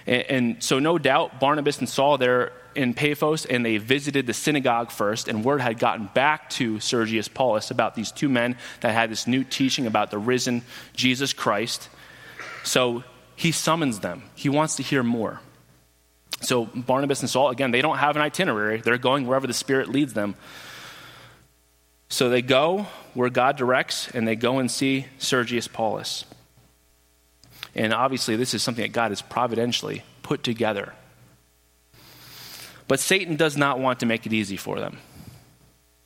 And, 0.05 0.21
and 0.23 0.63
so, 0.63 0.79
no 0.79 0.97
doubt, 0.97 1.39
Barnabas 1.39 1.79
and 1.79 1.89
Saul, 1.89 2.17
they're 2.17 2.51
in 2.75 2.93
Paphos 2.93 3.45
and 3.45 3.65
they 3.65 3.77
visited 3.77 4.27
the 4.27 4.33
synagogue 4.33 4.91
first, 4.91 5.27
and 5.27 5.43
word 5.43 5.61
had 5.61 5.79
gotten 5.79 6.09
back 6.13 6.49
to 6.51 6.79
Sergius 6.79 7.27
Paulus 7.27 7.71
about 7.71 7.95
these 7.95 8.11
two 8.11 8.29
men 8.29 8.57
that 8.81 8.93
had 8.93 9.09
this 9.09 9.27
new 9.27 9.43
teaching 9.43 9.87
about 9.87 10.11
the 10.11 10.17
risen 10.17 10.61
Jesus 10.93 11.33
Christ. 11.33 11.89
So 12.63 13.03
he 13.35 13.51
summons 13.51 13.99
them, 13.99 14.23
he 14.35 14.49
wants 14.49 14.75
to 14.75 14.83
hear 14.83 15.03
more. 15.03 15.39
So 16.41 16.65
Barnabas 16.65 17.21
and 17.21 17.29
Saul, 17.29 17.49
again, 17.49 17.71
they 17.71 17.81
don't 17.81 17.97
have 17.97 18.15
an 18.15 18.21
itinerary, 18.21 18.81
they're 18.81 18.97
going 18.97 19.25
wherever 19.25 19.47
the 19.47 19.53
Spirit 19.53 19.89
leads 19.89 20.13
them. 20.13 20.35
So 22.09 22.29
they 22.29 22.41
go 22.41 22.87
where 23.13 23.29
God 23.29 23.55
directs, 23.55 24.09
and 24.11 24.27
they 24.27 24.35
go 24.35 24.59
and 24.59 24.69
see 24.69 25.07
Sergius 25.17 25.67
Paulus. 25.67 26.25
And 27.75 27.93
obviously, 27.93 28.35
this 28.35 28.53
is 28.53 28.63
something 28.63 28.83
that 28.83 28.93
God 28.93 29.11
has 29.11 29.21
providentially 29.21 30.03
put 30.23 30.43
together 30.43 30.93
but 32.87 32.99
Satan 32.99 33.35
does 33.35 33.57
not 33.57 33.79
want 33.79 33.99
to 33.99 34.05
make 34.05 34.25
it 34.25 34.33
easy 34.33 34.57
for 34.57 34.79
them. 34.79 34.97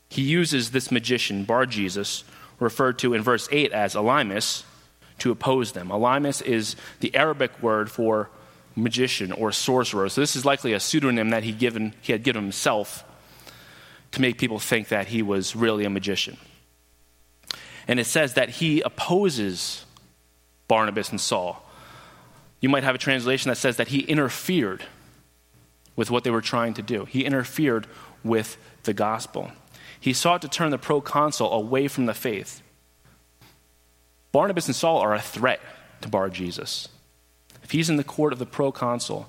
He 0.10 0.22
uses 0.22 0.72
this 0.72 0.92
magician, 0.92 1.44
Bar 1.44 1.66
Jesus, 1.66 2.24
referred 2.60 3.00
to 3.00 3.14
in 3.14 3.22
verse 3.22 3.48
8 3.52 3.72
as 3.72 3.96
Elymas, 3.96 4.64
to 5.20 5.32
oppose 5.32 5.74
them. 5.74 5.90
Elymas 5.90 6.42
is 6.42 6.76
the 7.02 7.14
Arabic 7.16 7.62
word 7.62 7.92
for 7.92 8.30
magician 8.76 9.32
or 9.32 9.52
sorcerer. 9.52 10.08
So 10.08 10.22
this 10.22 10.36
is 10.36 10.46
likely 10.46 10.74
a 10.74 10.80
pseudonym 10.80 11.32
that 11.32 11.44
he, 11.44 11.52
given, 11.52 11.94
he 12.02 12.14
had 12.14 12.24
given 12.24 12.42
himself 12.42 13.04
to 14.12 14.22
make 14.22 14.38
people 14.38 14.60
think 14.60 14.88
that 14.88 15.08
he 15.08 15.22
was 15.22 15.56
really 15.56 15.84
a 15.84 15.90
magician. 15.90 16.38
And 17.88 18.00
it 18.00 18.06
says 18.06 18.36
that 18.36 18.50
he 18.50 18.82
opposes 18.82 19.86
Barnabas 20.70 21.10
and 21.10 21.20
Saul. 21.20 21.62
You 22.62 22.70
might 22.70 22.86
have 22.86 22.96
a 22.96 23.00
translation 23.00 23.50
that 23.50 23.58
says 23.58 23.76
that 23.76 23.90
he 23.90 24.00
interfered 24.00 24.86
with 25.98 26.10
what 26.10 26.24
they 26.24 26.32
were 26.32 26.40
trying 26.40 26.74
to 26.76 26.82
do, 26.82 27.04
he 27.04 27.26
interfered 27.26 27.86
with 28.24 28.56
the 28.84 28.94
gospel. 28.94 29.52
He 30.00 30.14
sought 30.14 30.42
to 30.44 30.48
turn 30.48 30.72
the 30.72 30.78
proconsul 30.78 31.52
away 31.52 31.90
from 31.90 32.06
the 32.06 32.14
faith. 32.14 32.62
Barnabas 34.32 34.68
and 34.68 34.76
Saul 34.76 35.00
are 35.00 35.14
a 35.14 35.20
threat 35.20 35.60
to 36.00 36.08
Bar 36.08 36.30
Jesus. 36.30 36.88
If 37.64 37.72
he's 37.72 37.90
in 37.90 37.98
the 37.98 38.04
court 38.06 38.32
of 38.32 38.40
the 38.40 38.46
proconsul, 38.46 39.28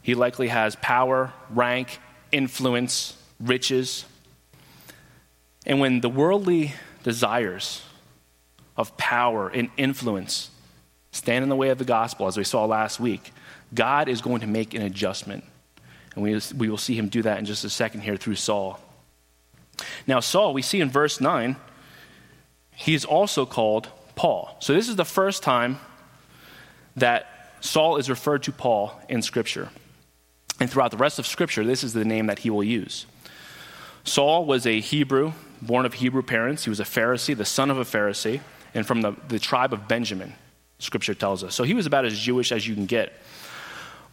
he 0.00 0.14
likely 0.14 0.48
has 0.48 0.74
power, 0.76 1.34
rank, 1.50 1.98
influence, 2.32 3.18
riches. 3.38 4.06
And 5.66 5.80
when 5.80 6.00
the 6.00 6.08
worldly 6.08 6.72
desires 7.02 7.82
of 8.74 8.96
power 8.96 9.48
and 9.48 9.68
influence 9.76 10.50
stand 11.12 11.42
in 11.42 11.48
the 11.48 11.56
way 11.56 11.70
of 11.70 11.78
the 11.78 11.84
gospel, 11.84 12.26
as 12.26 12.36
we 12.36 12.44
saw 12.44 12.64
last 12.64 13.00
week, 13.00 13.32
God 13.74 14.08
is 14.08 14.20
going 14.20 14.40
to 14.40 14.46
make 14.46 14.74
an 14.74 14.82
adjustment. 14.82 15.44
And 16.14 16.24
we, 16.24 16.40
we 16.56 16.68
will 16.68 16.78
see 16.78 16.94
him 16.94 17.08
do 17.08 17.22
that 17.22 17.38
in 17.38 17.44
just 17.44 17.64
a 17.64 17.70
second 17.70 18.00
here 18.00 18.16
through 18.16 18.34
Saul. 18.34 18.80
Now, 20.06 20.20
Saul, 20.20 20.52
we 20.52 20.62
see 20.62 20.80
in 20.80 20.90
verse 20.90 21.20
9, 21.20 21.56
he 22.74 22.94
is 22.94 23.04
also 23.04 23.46
called 23.46 23.88
Paul. 24.14 24.56
So, 24.60 24.74
this 24.74 24.88
is 24.88 24.96
the 24.96 25.04
first 25.04 25.42
time 25.42 25.78
that 26.96 27.54
Saul 27.60 27.96
is 27.96 28.10
referred 28.10 28.42
to 28.44 28.52
Paul 28.52 28.98
in 29.08 29.22
Scripture. 29.22 29.68
And 30.58 30.70
throughout 30.70 30.90
the 30.90 30.96
rest 30.96 31.18
of 31.18 31.26
Scripture, 31.26 31.64
this 31.64 31.84
is 31.84 31.92
the 31.92 32.04
name 32.04 32.26
that 32.26 32.40
he 32.40 32.50
will 32.50 32.64
use. 32.64 33.06
Saul 34.04 34.44
was 34.44 34.66
a 34.66 34.80
Hebrew, 34.80 35.32
born 35.62 35.86
of 35.86 35.94
Hebrew 35.94 36.22
parents. 36.22 36.64
He 36.64 36.70
was 36.70 36.80
a 36.80 36.84
Pharisee, 36.84 37.36
the 37.36 37.44
son 37.44 37.70
of 37.70 37.78
a 37.78 37.84
Pharisee, 37.84 38.40
and 38.74 38.86
from 38.86 39.02
the, 39.02 39.12
the 39.28 39.38
tribe 39.38 39.72
of 39.72 39.88
Benjamin, 39.88 40.34
Scripture 40.80 41.14
tells 41.14 41.44
us. 41.44 41.54
So 41.54 41.62
he 41.62 41.74
was 41.74 41.86
about 41.86 42.04
as 42.04 42.18
Jewish 42.18 42.50
as 42.50 42.66
you 42.66 42.74
can 42.74 42.86
get. 42.86 43.12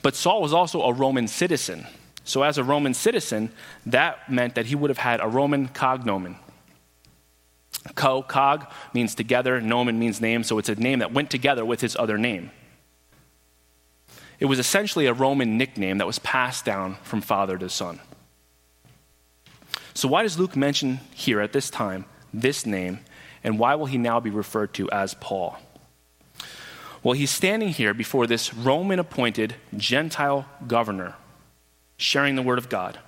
But 0.03 0.15
Saul 0.15 0.41
was 0.41 0.53
also 0.53 0.84
a 0.84 0.93
Roman 0.93 1.27
citizen. 1.27 1.88
So, 2.23 2.43
as 2.43 2.58
a 2.58 2.63
Roman 2.63 2.93
citizen, 2.93 3.51
that 3.86 4.30
meant 4.30 4.56
that 4.56 4.65
he 4.65 4.75
would 4.75 4.89
have 4.89 4.97
had 4.97 5.21
a 5.21 5.27
Roman 5.27 5.69
cognomen. 5.69 6.36
Co, 7.95 8.21
cog 8.21 8.67
means 8.93 9.15
together, 9.15 9.62
nomen 9.62 9.97
means 9.97 10.19
name, 10.19 10.43
so 10.43 10.58
it's 10.58 10.67
a 10.67 10.75
name 10.75 10.99
that 10.99 11.13
went 11.13 11.30
together 11.30 11.63
with 11.63 11.80
his 11.80 11.95
other 11.95 12.17
name. 12.17 12.51
It 14.41 14.45
was 14.45 14.60
essentially 14.60 15.06
a 15.06 15.13
Roman 15.13 15.58
nickname 15.58 15.99
that 15.99 16.06
was 16.06 16.19
passed 16.19 16.65
down 16.65 16.95
from 17.01 17.21
father 17.21 17.58
to 17.58 17.69
son. 17.69 18.01
So, 19.93 20.10
why 20.10 20.23
does 20.23 20.38
Luke 20.38 20.58
mention 20.58 20.99
here 21.13 21.39
at 21.39 21.53
this 21.53 21.69
time 21.69 22.03
this 22.34 22.65
name, 22.65 22.99
and 23.41 23.58
why 23.58 23.75
will 23.75 23.86
he 23.86 23.97
now 23.97 24.19
be 24.19 24.32
referred 24.32 24.73
to 24.73 24.91
as 24.91 25.13
Paul? 25.13 25.58
Well, 27.04 27.14
he's 27.14 27.32
standing 27.32 27.70
here 27.70 27.94
before 27.94 28.28
this 28.28 28.54
Roman 28.54 29.00
appointed 29.00 29.56
Gentile 29.76 30.46
governor, 30.68 31.16
sharing 31.98 32.36
the 32.36 32.42
word 32.42 32.58
of 32.58 32.70
God. 32.70 33.00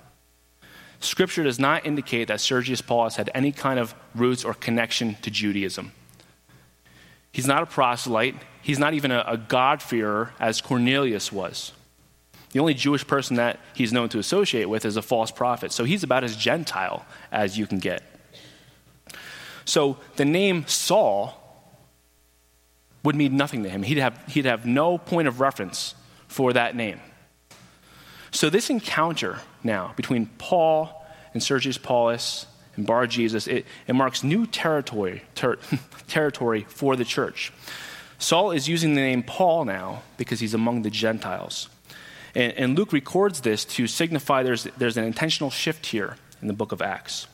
Scripture 1.00 1.42
does 1.42 1.58
not 1.58 1.86
indicate 1.86 2.28
that 2.28 2.40
Sergius 2.40 2.82
Paulus 2.82 3.16
had 3.16 3.30
any 3.34 3.52
kind 3.52 3.78
of 3.78 3.94
roots 4.14 4.44
or 4.44 4.54
connection 4.54 5.16
to 5.22 5.30
Judaism. 5.30 5.92
He's 7.32 7.46
not 7.46 7.62
a 7.62 7.66
proselyte. 7.66 8.34
He's 8.60 8.78
not 8.78 8.92
even 8.92 9.10
a, 9.10 9.24
a 9.26 9.36
God-fearer 9.36 10.34
as 10.38 10.60
Cornelius 10.60 11.32
was. 11.32 11.72
The 12.52 12.60
only 12.60 12.74
Jewish 12.74 13.06
person 13.06 13.36
that 13.36 13.60
he's 13.74 13.92
known 13.92 14.08
to 14.10 14.18
associate 14.18 14.68
with 14.68 14.84
is 14.84 14.96
a 14.96 15.02
false 15.02 15.30
prophet. 15.30 15.72
So 15.72 15.84
he's 15.84 16.02
about 16.02 16.24
as 16.24 16.36
Gentile 16.36 17.06
as 17.32 17.56
you 17.56 17.66
can 17.66 17.78
get. 17.78 18.02
So 19.64 19.96
the 20.16 20.24
name 20.24 20.66
Saul 20.66 21.39
would 23.02 23.16
mean 23.16 23.36
nothing 23.36 23.62
to 23.62 23.68
him. 23.68 23.82
He'd 23.82 23.98
have, 23.98 24.22
he'd 24.28 24.44
have 24.44 24.66
no 24.66 24.98
point 24.98 25.28
of 25.28 25.40
reference 25.40 25.94
for 26.28 26.52
that 26.52 26.76
name. 26.76 27.00
So 28.30 28.50
this 28.50 28.70
encounter 28.70 29.40
now 29.64 29.92
between 29.96 30.26
Paul 30.38 31.04
and 31.34 31.42
Sergius 31.42 31.78
Paulus 31.78 32.46
and 32.76 32.86
Bar 32.86 33.06
Jesus, 33.06 33.46
it, 33.46 33.66
it 33.86 33.94
marks 33.94 34.22
new 34.22 34.46
territory, 34.46 35.22
ter- 35.34 35.58
territory 36.08 36.66
for 36.68 36.96
the 36.96 37.04
church. 37.04 37.52
Saul 38.18 38.50
is 38.50 38.68
using 38.68 38.94
the 38.94 39.00
name 39.00 39.22
Paul 39.22 39.64
now 39.64 40.02
because 40.16 40.40
he's 40.40 40.54
among 40.54 40.82
the 40.82 40.90
Gentiles. 40.90 41.68
And, 42.34 42.52
and 42.52 42.78
Luke 42.78 42.92
records 42.92 43.40
this 43.40 43.64
to 43.64 43.86
signify 43.86 44.42
there's, 44.42 44.64
there's 44.78 44.96
an 44.96 45.04
intentional 45.04 45.50
shift 45.50 45.86
here 45.86 46.16
in 46.40 46.48
the 46.48 46.54
book 46.54 46.72
of 46.72 46.82
Acts. 46.82 47.26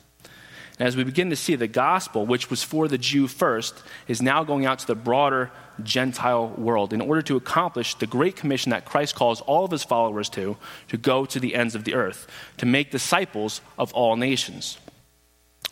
And 0.79 0.87
as 0.87 0.95
we 0.95 1.03
begin 1.03 1.31
to 1.31 1.35
see 1.35 1.55
the 1.55 1.67
gospel, 1.67 2.25
which 2.25 2.49
was 2.49 2.63
for 2.63 2.87
the 2.87 2.97
Jew 2.97 3.27
first, 3.27 3.81
is 4.07 4.21
now 4.21 4.43
going 4.43 4.65
out 4.65 4.79
to 4.79 4.87
the 4.87 4.95
broader 4.95 5.51
Gentile 5.83 6.49
world 6.49 6.93
in 6.93 7.01
order 7.01 7.21
to 7.23 7.35
accomplish 7.35 7.95
the 7.95 8.07
great 8.07 8.35
commission 8.35 8.69
that 8.69 8.85
Christ 8.85 9.15
calls 9.15 9.41
all 9.41 9.65
of 9.65 9.71
his 9.71 9.83
followers 9.83 10.29
to, 10.29 10.57
to 10.89 10.97
go 10.97 11.25
to 11.25 11.39
the 11.39 11.55
ends 11.55 11.73
of 11.73 11.83
the 11.83 11.95
earth, 11.95 12.27
to 12.57 12.65
make 12.65 12.91
disciples 12.91 13.61
of 13.77 13.91
all 13.93 14.15
nations. 14.15 14.77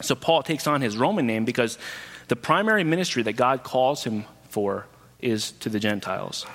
So 0.01 0.15
Paul 0.15 0.43
takes 0.43 0.67
on 0.67 0.81
his 0.81 0.97
Roman 0.97 1.27
name 1.27 1.45
because 1.45 1.77
the 2.27 2.35
primary 2.35 2.83
ministry 2.83 3.23
that 3.23 3.33
God 3.33 3.63
calls 3.63 4.03
him 4.03 4.25
for 4.49 4.87
is 5.19 5.51
to 5.51 5.69
the 5.69 5.79
Gentiles. 5.79 6.45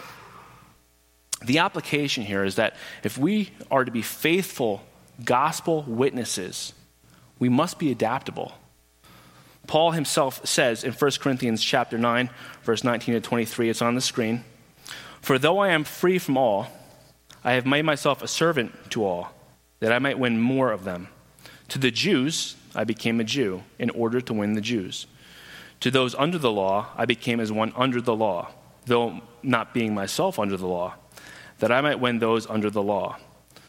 The 1.44 1.58
application 1.58 2.24
here 2.24 2.44
is 2.44 2.56
that 2.56 2.74
if 3.02 3.16
we 3.16 3.50
are 3.70 3.84
to 3.84 3.90
be 3.90 4.02
faithful 4.02 4.82
gospel 5.24 5.84
witnesses, 5.86 6.74
we 7.40 7.48
must 7.48 7.80
be 7.80 7.90
adaptable. 7.90 8.52
Paul 9.66 9.90
himself 9.90 10.46
says 10.46 10.84
in 10.84 10.92
1 10.92 11.10
Corinthians 11.20 11.62
chapter 11.62 11.98
9, 11.98 12.30
verse 12.62 12.84
19 12.84 13.14
to 13.14 13.20
23, 13.20 13.70
it's 13.70 13.82
on 13.82 13.96
the 13.96 14.00
screen, 14.00 14.44
For 15.20 15.38
though 15.38 15.58
I 15.58 15.70
am 15.70 15.84
free 15.84 16.18
from 16.18 16.36
all, 16.36 16.68
I 17.42 17.52
have 17.52 17.66
made 17.66 17.84
myself 17.84 18.22
a 18.22 18.28
servant 18.28 18.72
to 18.90 19.04
all, 19.04 19.32
that 19.80 19.92
I 19.92 19.98
might 19.98 20.18
win 20.18 20.40
more 20.40 20.70
of 20.70 20.84
them. 20.84 21.08
To 21.68 21.78
the 21.78 21.90
Jews, 21.90 22.56
I 22.74 22.84
became 22.84 23.20
a 23.20 23.24
Jew 23.24 23.62
in 23.78 23.90
order 23.90 24.20
to 24.20 24.34
win 24.34 24.54
the 24.54 24.60
Jews. 24.60 25.06
To 25.80 25.90
those 25.90 26.14
under 26.16 26.36
the 26.36 26.50
law, 26.52 26.88
I 26.96 27.06
became 27.06 27.40
as 27.40 27.50
one 27.50 27.72
under 27.74 28.02
the 28.02 28.14
law, 28.14 28.50
though 28.84 29.20
not 29.42 29.72
being 29.72 29.94
myself 29.94 30.38
under 30.38 30.56
the 30.56 30.66
law, 30.66 30.94
that 31.60 31.72
I 31.72 31.80
might 31.80 32.00
win 32.00 32.18
those 32.18 32.46
under 32.50 32.68
the 32.68 32.82
law. 32.82 33.16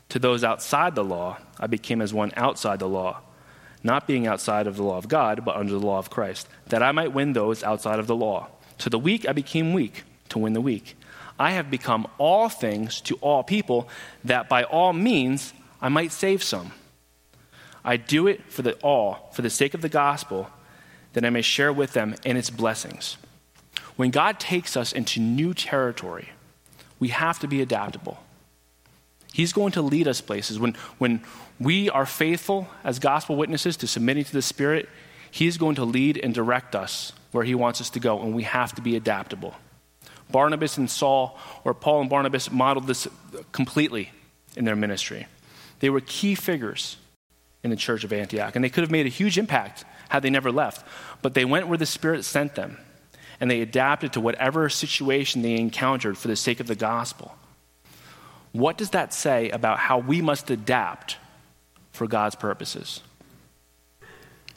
To 0.10 0.20
those 0.20 0.44
outside 0.44 0.96
the 0.96 1.06
law, 1.06 1.38
I 1.58 1.68
became 1.68 2.02
as 2.02 2.14
one 2.14 2.34
outside 2.36 2.80
the 2.80 2.90
law, 2.90 3.22
not 3.84 4.08
being 4.08 4.28
outside 4.28 4.68
of 4.68 4.76
the 4.76 4.84
law 4.84 4.98
of 4.98 5.08
God, 5.08 5.44
but 5.44 5.56
under 5.56 5.74
the 5.74 5.80
law 5.80 5.98
of 5.98 6.10
Christ, 6.10 6.48
that 6.68 6.84
I 6.84 6.92
might 6.92 7.14
win 7.14 7.34
those 7.34 7.64
outside 7.64 8.00
of 8.00 8.08
the 8.08 8.16
law. 8.16 8.48
To 8.80 8.90
the 8.90 9.00
weak, 9.00 9.28
I 9.28 9.34
became 9.34 9.74
weak 9.74 10.04
to 10.30 10.40
win 10.40 10.54
the 10.54 10.62
weak. 10.62 10.98
I 11.40 11.52
have 11.52 11.72
become 11.72 12.08
all 12.18 12.50
things 12.50 13.02
to 13.02 13.16
all 13.16 13.44
people, 13.44 13.90
that 14.24 14.48
by 14.48 14.64
all 14.64 14.94
means 14.94 15.54
I 15.82 15.90
might 15.90 16.12
save 16.12 16.44
some. 16.44 16.72
I 17.84 17.98
do 17.98 18.28
it 18.28 18.44
for 18.52 18.62
the 18.62 18.74
all, 18.76 19.32
for 19.34 19.42
the 19.42 19.50
sake 19.50 19.74
of 19.74 19.82
the 19.82 19.90
gospel, 19.90 20.50
that 21.14 21.26
I 21.26 21.30
may 21.30 21.42
share 21.42 21.74
with 21.74 21.94
them 21.94 22.16
in 22.24 22.38
its 22.38 22.50
blessings. 22.50 23.18
When 23.96 24.12
God 24.12 24.40
takes 24.40 24.78
us 24.78 24.94
into 24.94 25.20
new 25.20 25.54
territory, 25.54 26.30
we 27.00 27.10
have 27.10 27.40
to 27.40 27.48
be 27.48 27.62
adaptable. 27.62 28.20
He's 29.34 29.54
going 29.54 29.72
to 29.74 29.82
lead 29.82 30.08
us 30.08 30.22
places. 30.22 30.60
When, 30.60 30.76
when 30.98 31.22
we 31.62 31.90
are 31.92 32.06
faithful 32.06 32.68
as 32.84 32.98
gospel 32.98 33.36
witnesses 33.36 33.78
to 33.78 33.88
submitting 33.88 34.24
to 34.24 34.34
the 34.34 34.42
Spirit, 34.42 34.90
He 35.30 35.46
is 35.46 35.58
going 35.58 35.76
to 35.76 35.86
lead 35.86 36.18
and 36.18 36.34
direct 36.34 36.76
us 36.76 37.14
where 37.32 37.44
He 37.44 37.54
wants 37.54 37.80
us 37.80 37.92
to 37.92 38.00
go, 38.00 38.20
and 38.20 38.34
we 38.34 38.44
have 38.44 38.74
to 38.76 38.82
be 38.82 38.96
adaptable. 38.96 39.54
Barnabas 40.32 40.78
and 40.78 40.90
Saul, 40.90 41.38
or 41.64 41.74
Paul 41.74 42.02
and 42.02 42.10
Barnabas, 42.10 42.52
modeled 42.52 42.88
this 42.88 43.08
completely 43.52 44.12
in 44.56 44.66
their 44.66 44.76
ministry. 44.76 45.28
They 45.80 45.90
were 45.90 46.02
key 46.02 46.36
figures 46.36 46.98
in 47.64 47.70
the 47.70 47.76
church 47.76 48.04
of 48.04 48.12
Antioch. 48.12 48.56
And 48.56 48.64
they 48.64 48.70
could 48.70 48.82
have 48.82 48.92
made 48.92 49.06
a 49.06 49.10
huge 49.10 49.38
impact 49.38 49.86
had 50.10 50.24
they 50.24 50.30
never 50.30 50.52
left. 50.52 50.86
But 51.22 51.36
they 51.36 51.46
went 51.46 51.68
where 51.68 51.78
the 51.78 51.86
Spirit 51.86 52.26
sent 52.26 52.56
them, 52.56 52.78
and 53.40 53.52
they 53.52 53.62
adapted 53.62 54.14
to 54.14 54.22
whatever 54.22 54.68
situation 54.70 55.42
they 55.42 55.56
encountered 55.56 56.18
for 56.18 56.28
the 56.28 56.36
sake 56.36 56.60
of 56.60 56.68
the 56.68 56.76
gospel. 56.76 57.36
What 58.52 58.78
does 58.78 58.90
that 58.90 59.14
say 59.14 59.50
about 59.50 59.80
how 59.80 60.00
we 60.00 60.22
must 60.22 60.50
adapt 60.50 61.18
for 61.92 62.08
God's 62.08 62.36
purposes? 62.36 63.02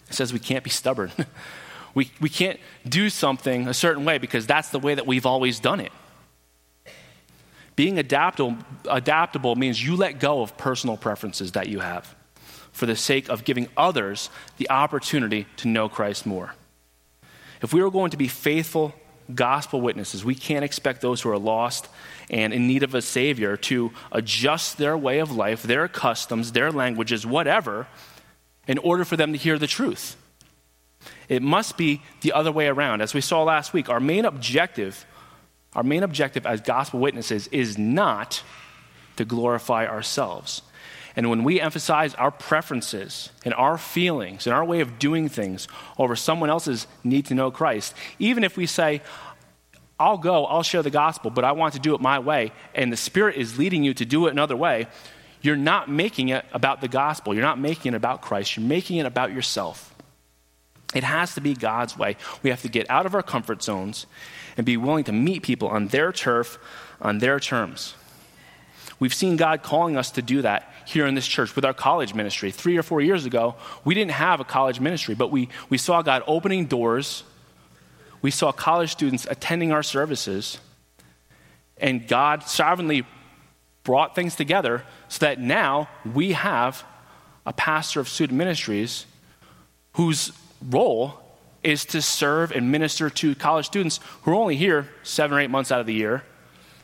It 0.09 0.15
says 0.15 0.33
we 0.33 0.39
can't 0.39 0.65
be 0.65 0.71
stubborn. 0.71 1.11
we, 1.95 2.11
we 2.21 2.29
can't 2.29 2.61
do 2.89 3.11
something 3.11 3.69
a 3.69 3.75
certain 3.75 4.05
way 4.05 4.19
because 4.19 4.47
that's 4.47 4.71
the 4.71 4.79
way 4.79 4.95
that 4.95 5.07
we've 5.07 5.27
always 5.27 5.61
done 5.61 5.81
it. 5.81 5.93
Being 7.77 7.99
adaptable, 7.99 8.57
adaptable 8.89 9.57
means 9.57 9.85
you 9.85 9.97
let 9.97 10.21
go 10.21 10.43
of 10.43 10.57
personal 10.57 10.97
preferences 10.97 11.53
that 11.53 11.69
you 11.69 11.81
have 11.81 12.15
for 12.71 12.87
the 12.87 12.97
sake 12.97 13.29
of 13.29 13.45
giving 13.45 13.69
others 13.77 14.31
the 14.57 14.71
opportunity 14.71 15.47
to 15.57 15.69
know 15.69 15.89
Christ 15.89 16.27
more. 16.27 16.55
If 17.63 17.73
we 17.73 17.81
are 17.81 17.91
going 17.91 18.11
to 18.11 18.17
be 18.17 18.29
faithful 18.29 18.95
gospel 19.33 19.81
witnesses, 19.81 20.25
we 20.25 20.35
can't 20.35 20.65
expect 20.65 21.01
those 21.01 21.21
who 21.23 21.31
are 21.31 21.39
lost 21.39 21.89
and 22.31 22.53
in 22.53 22.67
need 22.67 22.83
of 22.83 22.95
a 22.95 23.03
Savior 23.03 23.57
to 23.57 23.93
adjust 24.13 24.79
their 24.79 24.97
way 24.97 25.19
of 25.19 25.31
life, 25.31 25.63
their 25.63 25.89
customs, 25.89 26.53
their 26.53 26.71
languages, 26.73 27.27
whatever, 27.27 27.87
in 28.67 28.79
order 28.79 29.05
for 29.05 29.17
them 29.17 29.33
to 29.33 29.39
hear 29.39 29.59
the 29.59 29.67
truth. 29.67 30.17
It 31.29 31.43
must 31.43 31.77
be 31.77 32.03
the 32.23 32.33
other 32.33 32.53
way 32.53 32.67
around. 32.67 33.01
As 33.01 33.15
we 33.15 33.21
saw 33.21 33.43
last 33.43 33.73
week, 33.73 33.89
our 33.89 34.01
main 34.01 34.25
objective, 34.25 35.05
our 35.75 35.83
main 35.83 36.03
objective 36.03 36.47
as 36.47 36.61
gospel 36.61 37.01
witnesses 37.01 37.47
is 37.49 37.79
not 37.79 38.43
to 39.17 39.25
glorify 39.25 39.87
ourselves. 39.87 40.63
And 41.17 41.31
when 41.31 41.45
we 41.45 41.61
emphasize 41.61 42.15
our 42.15 42.31
preferences 42.31 43.31
and 43.45 43.55
our 43.55 43.79
feelings 43.79 44.47
and 44.47 44.55
our 44.55 44.65
way 44.65 44.81
of 44.81 44.99
doing 44.99 45.29
things 45.29 45.69
over 45.97 46.17
someone 46.17 46.51
else's 46.51 46.87
need 47.05 47.27
to 47.27 47.35
know 47.35 47.51
Christ, 47.51 47.95
even 48.19 48.43
if 48.43 48.57
we 48.57 48.67
say, 48.67 49.01
I'll 49.99 50.19
go, 50.19 50.45
I'll 50.47 50.65
share 50.65 50.83
the 50.83 50.91
gospel, 50.91 51.31
but 51.31 51.45
I 51.45 51.53
want 51.53 51.75
to 51.75 51.81
do 51.81 51.95
it 51.95 52.01
my 52.01 52.19
way, 52.19 52.53
and 52.75 52.93
the 52.93 52.97
Spirit 52.97 53.37
is 53.37 53.59
leading 53.59 53.85
you 53.85 53.95
to 53.95 54.05
do 54.05 54.27
it 54.27 54.33
another 54.33 54.57
way, 54.57 54.89
you're 55.41 55.57
not 55.57 55.91
making 55.91 56.31
it 56.31 56.45
about 56.53 56.81
the 56.81 56.89
gospel. 56.89 57.35
You're 57.35 57.43
not 57.43 57.59
making 57.61 57.93
it 57.93 57.97
about 57.97 58.23
Christ. 58.23 58.57
You're 58.57 58.67
making 58.67 58.97
it 58.97 59.05
about 59.05 59.33
yourself. 59.33 59.95
It 60.95 61.05
has 61.05 61.35
to 61.35 61.43
be 61.43 61.55
God's 61.55 61.99
way. 61.99 62.17
We 62.43 62.51
have 62.51 62.63
to 62.63 62.69
get 62.69 62.89
out 62.89 63.05
of 63.05 63.15
our 63.15 63.23
comfort 63.23 63.63
zones 63.63 64.07
and 64.57 64.65
be 64.65 64.79
willing 64.79 65.05
to 65.05 65.13
meet 65.13 65.43
people 65.43 65.69
on 65.69 65.89
their 65.89 66.13
turf, 66.13 66.59
on 67.01 67.19
their 67.19 67.39
terms. 67.39 67.95
We've 68.99 69.13
seen 69.13 69.37
God 69.37 69.63
calling 69.63 69.99
us 69.99 70.13
to 70.13 70.23
do 70.23 70.43
that 70.43 70.73
here 70.85 71.07
in 71.07 71.15
this 71.15 71.27
church 71.27 71.55
with 71.57 71.65
our 71.65 71.75
college 71.75 72.15
ministry. 72.15 72.51
Three 72.51 72.77
or 72.77 72.83
four 72.83 73.01
years 73.01 73.27
ago, 73.27 73.57
we 73.85 73.95
didn't 73.95 74.13
have 74.13 74.41
a 74.41 74.45
college 74.45 74.81
ministry, 74.81 75.15
but 75.15 75.31
we, 75.31 75.49
we 75.69 75.79
saw 75.79 76.03
God 76.03 76.23
opening 76.27 76.67
doors. 76.67 77.25
We 78.23 78.31
saw 78.31 78.53
college 78.53 78.91
students 78.91 79.27
attending 79.29 79.73
our 79.73 79.83
services. 79.83 80.59
And 81.79 82.07
God 82.07 82.45
sovereignly 82.45 83.07
brought 83.83 84.15
things 84.15 84.35
together 84.35 84.85
so 85.09 85.27
that 85.27 85.41
now 85.41 85.89
we 86.15 86.33
have 86.33 86.85
a 87.47 87.53
pastor 87.53 88.01
of 88.01 88.09
student 88.09 88.39
ministries 88.39 89.07
whose 89.95 90.33
role 90.71 91.21
is 91.63 91.85
to 91.87 92.03
serve 92.03 92.53
and 92.53 92.71
minister 92.71 93.09
to 93.09 93.35
college 93.35 93.67
students 93.67 94.01
who 94.23 94.31
are 94.31 94.35
only 94.35 94.57
here 94.57 94.89
seven 95.03 95.37
or 95.37 95.41
eight 95.41 95.51
months 95.51 95.73
out 95.73 95.81
of 95.81 95.87
the 95.87 95.95
year, 95.95 96.23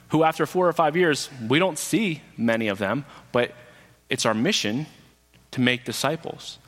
who 0.09 0.25
after 0.25 0.47
four 0.47 0.69
or 0.69 0.73
five 0.73 0.97
years, 0.97 1.29
we 1.49 1.59
don't 1.59 1.79
see 1.79 2.23
many 2.37 2.69
of 2.69 2.79
them, 2.79 3.05
but 3.33 3.53
it's 4.11 4.27
our 4.27 4.35
mission 4.35 4.87
to 5.53 5.61
make 5.61 5.85
disciples. 5.85 6.59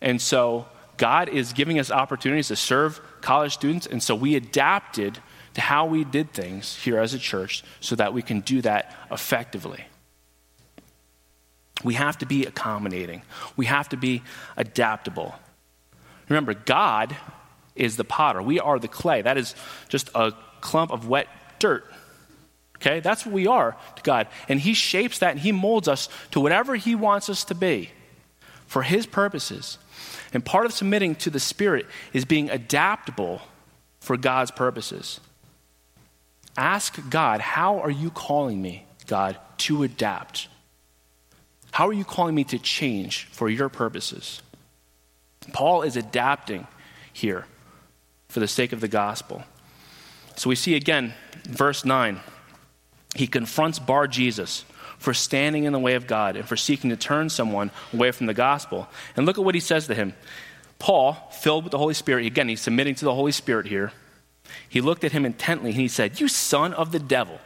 And 0.00 0.22
so 0.22 0.66
God 0.96 1.28
is 1.28 1.52
giving 1.52 1.78
us 1.78 1.90
opportunities 1.90 2.48
to 2.48 2.56
serve 2.56 3.00
college 3.20 3.52
students, 3.52 3.86
and 3.86 4.02
so 4.02 4.14
we 4.14 4.36
adapted 4.36 5.18
to 5.54 5.60
how 5.60 5.86
we 5.86 6.04
did 6.04 6.32
things 6.32 6.76
here 6.76 6.98
as 6.98 7.12
a 7.14 7.18
church 7.18 7.64
so 7.80 7.96
that 7.96 8.14
we 8.14 8.22
can 8.22 8.40
do 8.40 8.62
that 8.62 8.94
effectively. 9.10 9.84
We 11.84 11.94
have 11.94 12.18
to 12.18 12.26
be 12.26 12.46
accommodating, 12.46 13.22
we 13.56 13.66
have 13.66 13.88
to 13.90 13.96
be 13.96 14.22
adaptable. 14.56 15.34
Remember, 16.28 16.54
God 16.54 17.16
is 17.74 17.96
the 17.96 18.04
potter, 18.04 18.42
we 18.42 18.58
are 18.58 18.78
the 18.78 18.88
clay. 18.88 19.22
That 19.22 19.36
is 19.36 19.54
just 19.88 20.10
a 20.14 20.32
clump 20.60 20.90
of 20.92 21.08
wet 21.08 21.28
dirt. 21.58 21.84
Okay? 22.76 23.00
That's 23.00 23.26
what 23.26 23.34
we 23.34 23.46
are 23.46 23.76
to 23.96 24.02
God. 24.02 24.28
And 24.48 24.60
He 24.60 24.74
shapes 24.74 25.18
that 25.18 25.32
and 25.32 25.40
He 25.40 25.52
molds 25.52 25.88
us 25.88 26.08
to 26.32 26.40
whatever 26.40 26.76
He 26.76 26.94
wants 26.94 27.28
us 27.28 27.44
to 27.44 27.54
be 27.54 27.90
for 28.66 28.82
His 28.82 29.06
purposes. 29.06 29.78
And 30.32 30.44
part 30.44 30.66
of 30.66 30.72
submitting 30.72 31.14
to 31.16 31.30
the 31.30 31.40
Spirit 31.40 31.86
is 32.12 32.24
being 32.24 32.50
adaptable 32.50 33.42
for 34.00 34.16
God's 34.16 34.50
purposes. 34.50 35.20
Ask 36.56 36.98
God, 37.10 37.40
how 37.40 37.78
are 37.80 37.90
you 37.90 38.10
calling 38.10 38.60
me, 38.62 38.86
God, 39.06 39.36
to 39.58 39.82
adapt? 39.82 40.48
How 41.72 41.88
are 41.88 41.92
you 41.92 42.04
calling 42.04 42.34
me 42.34 42.44
to 42.44 42.58
change 42.58 43.24
for 43.32 43.50
your 43.50 43.68
purposes? 43.68 44.40
Paul 45.52 45.82
is 45.82 45.96
adapting 45.96 46.66
here 47.12 47.46
for 48.28 48.40
the 48.40 48.48
sake 48.48 48.72
of 48.72 48.80
the 48.80 48.88
gospel. 48.88 49.44
So 50.36 50.48
we 50.50 50.56
see 50.56 50.74
again, 50.74 51.14
verse 51.44 51.84
9 51.84 52.20
he 53.18 53.26
confronts 53.26 53.78
Bar 53.78 54.08
Jesus 54.08 54.64
for 54.98 55.14
standing 55.14 55.64
in 55.64 55.72
the 55.72 55.78
way 55.78 55.94
of 55.94 56.06
God 56.06 56.36
and 56.36 56.46
for 56.46 56.56
seeking 56.56 56.90
to 56.90 56.96
turn 56.96 57.28
someone 57.28 57.70
away 57.92 58.10
from 58.10 58.26
the 58.26 58.34
gospel. 58.34 58.88
And 59.16 59.26
look 59.26 59.38
at 59.38 59.44
what 59.44 59.54
he 59.54 59.60
says 59.60 59.86
to 59.86 59.94
him. 59.94 60.14
Paul, 60.78 61.14
filled 61.32 61.64
with 61.64 61.70
the 61.70 61.78
Holy 61.78 61.94
Spirit, 61.94 62.26
again, 62.26 62.48
he's 62.48 62.60
submitting 62.60 62.94
to 62.96 63.04
the 63.04 63.14
Holy 63.14 63.32
Spirit 63.32 63.66
here. 63.66 63.92
He 64.68 64.80
looked 64.80 65.04
at 65.04 65.12
him 65.12 65.24
intently 65.24 65.70
and 65.70 65.80
he 65.80 65.88
said, 65.88 66.20
You 66.20 66.28
son 66.28 66.72
of 66.74 66.92
the 66.92 66.98
devil. 66.98 67.40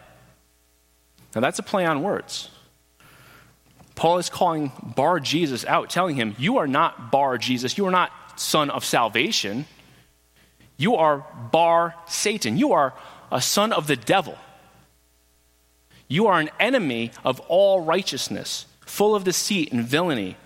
Now 1.35 1.41
that's 1.41 1.59
a 1.59 1.63
play 1.63 1.85
on 1.87 2.03
words. 2.03 2.51
Paul 3.95 4.19
is 4.19 4.31
calling 4.31 4.73
Bar 4.97 5.21
Jesus 5.21 5.65
out, 5.67 5.91
telling 5.91 6.17
him, 6.17 6.35
You 6.39 6.59
are 6.59 6.67
not 6.67 7.11
Bar 7.11 7.39
Jesus. 7.39 7.77
You 7.77 7.87
are 7.87 7.91
not 7.91 8.11
son 8.37 8.71
of 8.71 8.85
salvation. 8.85 9.67
You 10.77 10.97
are 10.97 11.27
Bar 11.53 11.95
Satan. 12.07 12.57
You 12.57 12.73
are 12.73 12.95
a 13.31 13.41
son 13.41 13.73
of 13.73 13.87
the 13.87 13.97
devil. 13.97 14.37
You 16.11 16.27
are 16.27 16.41
an 16.41 16.51
enemy 16.59 17.13
of 17.25 17.39
all 17.47 17.83
righteousness, 17.83 18.67
full 18.81 19.15
of 19.15 19.23
deceit 19.23 19.73
and 19.73 19.87
villainy. 19.87 20.37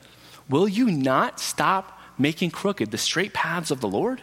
Will 0.46 0.68
you 0.68 0.90
not 0.90 1.40
stop 1.40 1.98
making 2.18 2.50
crooked 2.50 2.90
the 2.90 2.98
straight 2.98 3.32
paths 3.32 3.70
of 3.70 3.80
the 3.80 3.88
Lord? 3.88 4.20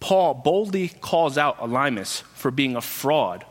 Paul 0.00 0.32
boldly 0.32 0.88
calls 0.88 1.36
out 1.36 1.58
Elymas 1.58 2.22
for 2.32 2.50
being 2.50 2.76
a 2.76 2.80
fraud 2.80 3.44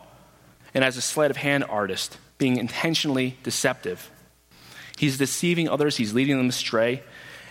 and 0.73 0.83
as 0.83 0.97
a 0.97 1.01
sleight 1.01 1.29
of 1.29 1.37
hand 1.37 1.65
artist, 1.69 2.17
being 2.39 2.57
intentionally 2.57 3.37
deceptive. 3.43 4.09
He's 4.97 5.19
deceiving 5.19 5.69
others, 5.69 5.97
he's 5.97 6.15
leading 6.15 6.37
them 6.37 6.49
astray. 6.49 7.03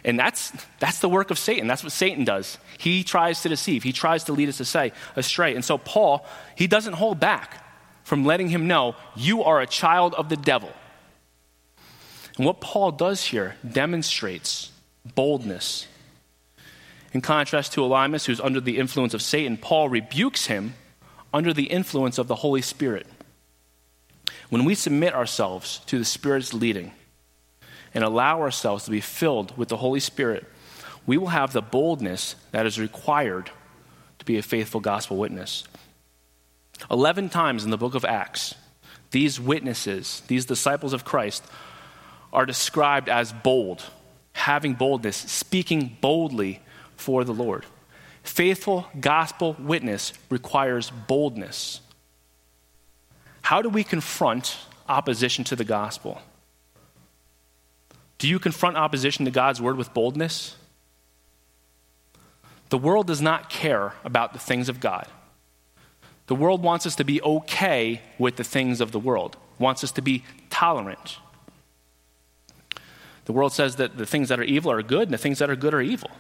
And 0.05 0.19
that's, 0.19 0.53
that's 0.81 0.99
the 0.99 1.09
work 1.09 1.31
of 1.31 1.39
Satan. 1.39 1.69
That's 1.69 1.85
what 1.85 1.93
Satan 1.93 2.25
does. 2.25 2.59
He 2.79 3.05
tries 3.05 3.43
to 3.43 3.49
deceive, 3.49 3.85
he 3.85 3.93
tries 3.93 4.25
to 4.25 4.33
lead 4.33 4.49
us 4.49 4.59
astray. 4.59 5.55
And 5.55 5.65
so, 5.65 5.79
Paul, 5.79 6.27
he 6.57 6.67
doesn't 6.67 6.95
hold 6.95 7.21
back 7.21 7.65
from 8.09 8.25
letting 8.25 8.49
him 8.49 8.67
know, 8.67 8.97
you 9.15 9.45
are 9.45 9.61
a 9.61 9.67
child 9.67 10.15
of 10.15 10.31
the 10.31 10.37
devil. 10.37 10.73
And 12.39 12.47
what 12.47 12.59
Paul 12.59 12.91
does 12.91 13.23
here 13.23 13.57
demonstrates 13.71 14.73
boldness. 15.05 15.87
In 17.13 17.21
contrast 17.21 17.75
to 17.75 17.83
Elymas, 17.83 18.25
who's 18.25 18.41
under 18.41 18.63
the 18.63 18.79
influence 18.79 19.13
of 19.13 19.21
Satan, 19.21 19.59
Paul 19.59 19.91
rebukes 19.91 20.47
him 20.47 20.73
under 21.35 21.53
the 21.53 21.65
influence 21.65 22.17
of 22.17 22.29
the 22.29 22.37
Holy 22.37 22.63
Spirit. 22.63 23.07
When 24.49 24.65
we 24.65 24.75
submit 24.75 25.15
ourselves 25.15 25.81
to 25.87 25.99
the 25.99 26.05
Spirit's 26.07 26.55
leading 26.55 26.93
and 27.93 28.03
allow 28.03 28.41
ourselves 28.41 28.85
to 28.85 28.91
be 28.91 29.03
filled 29.03 29.55
with 29.59 29.69
the 29.69 29.77
Holy 29.77 30.01
Spirit, 30.01 30.47
we 31.07 31.19
will 31.19 31.29
have 31.29 31.53
the 31.53 31.61
boldness 31.61 32.37
that 32.53 32.65
is 32.65 32.81
required 32.81 33.51
to 34.19 34.25
be 34.25 34.39
a 34.39 34.43
faithful 34.43 34.81
gospel 34.81 35.19
witness. 35.19 35.65
11 36.91 37.29
times 37.29 37.65
in 37.65 37.71
the 37.71 37.79
book 37.79 37.95
of 37.95 38.05
Acts, 38.05 38.55
these 39.11 39.41
witnesses, 39.41 40.23
these 40.29 40.47
disciples 40.47 40.93
of 40.93 41.05
Christ, 41.05 41.45
are 42.33 42.47
described 42.47 43.09
as 43.09 43.33
bold, 43.33 43.85
having 44.33 44.75
boldness, 44.75 45.17
speaking 45.17 45.97
boldly 46.01 46.61
for 46.97 47.25
the 47.25 47.33
Lord. 47.33 47.65
Faithful 48.23 48.87
gospel 49.01 49.57
witness 49.59 50.13
requires 50.29 50.91
boldness. 50.91 51.81
How 53.41 53.63
do 53.63 53.71
we 53.71 53.83
confront 53.83 54.59
opposition 54.89 55.45
to 55.45 55.57
the 55.57 55.65
gospel? 55.65 56.21
Do 58.19 58.29
you 58.29 58.39
confront 58.39 58.77
opposition 58.77 59.25
to 59.25 59.31
God's 59.31 59.63
word 59.63 59.77
with 59.77 59.95
boldness? 59.95 60.57
The 62.69 62.79
world 62.79 63.07
does 63.07 63.23
not 63.23 63.49
care 63.49 63.95
about 64.05 64.33
the 64.35 64.39
things 64.39 64.69
of 64.69 64.81
God. 64.81 65.07
The 66.29 66.35
world 66.35 66.63
wants 66.63 66.87
us 66.87 66.95
to 66.97 67.05
be 67.05 67.21
okay 67.23 68.03
with 68.19 68.37
the 68.37 68.45
things 68.45 68.81
of 68.81 68.93
the 68.93 68.99
world, 68.99 69.37
wants 69.59 69.83
us 69.83 69.91
to 69.93 70.03
be 70.03 70.25
tolerant. 70.51 71.17
The 73.25 73.33
world 73.33 73.53
says 73.53 73.77
that 73.77 73.97
the 73.97 74.07
things 74.07 74.29
that 74.29 74.39
are 74.39 74.45
evil 74.45 74.71
are 74.71 74.83
good 74.83 75.09
and 75.09 75.13
the 75.13 75.19
things 75.19 75.39
that 75.39 75.51
are 75.51 75.57
good 75.57 75.73
are 75.75 75.81
evil. 75.81 76.11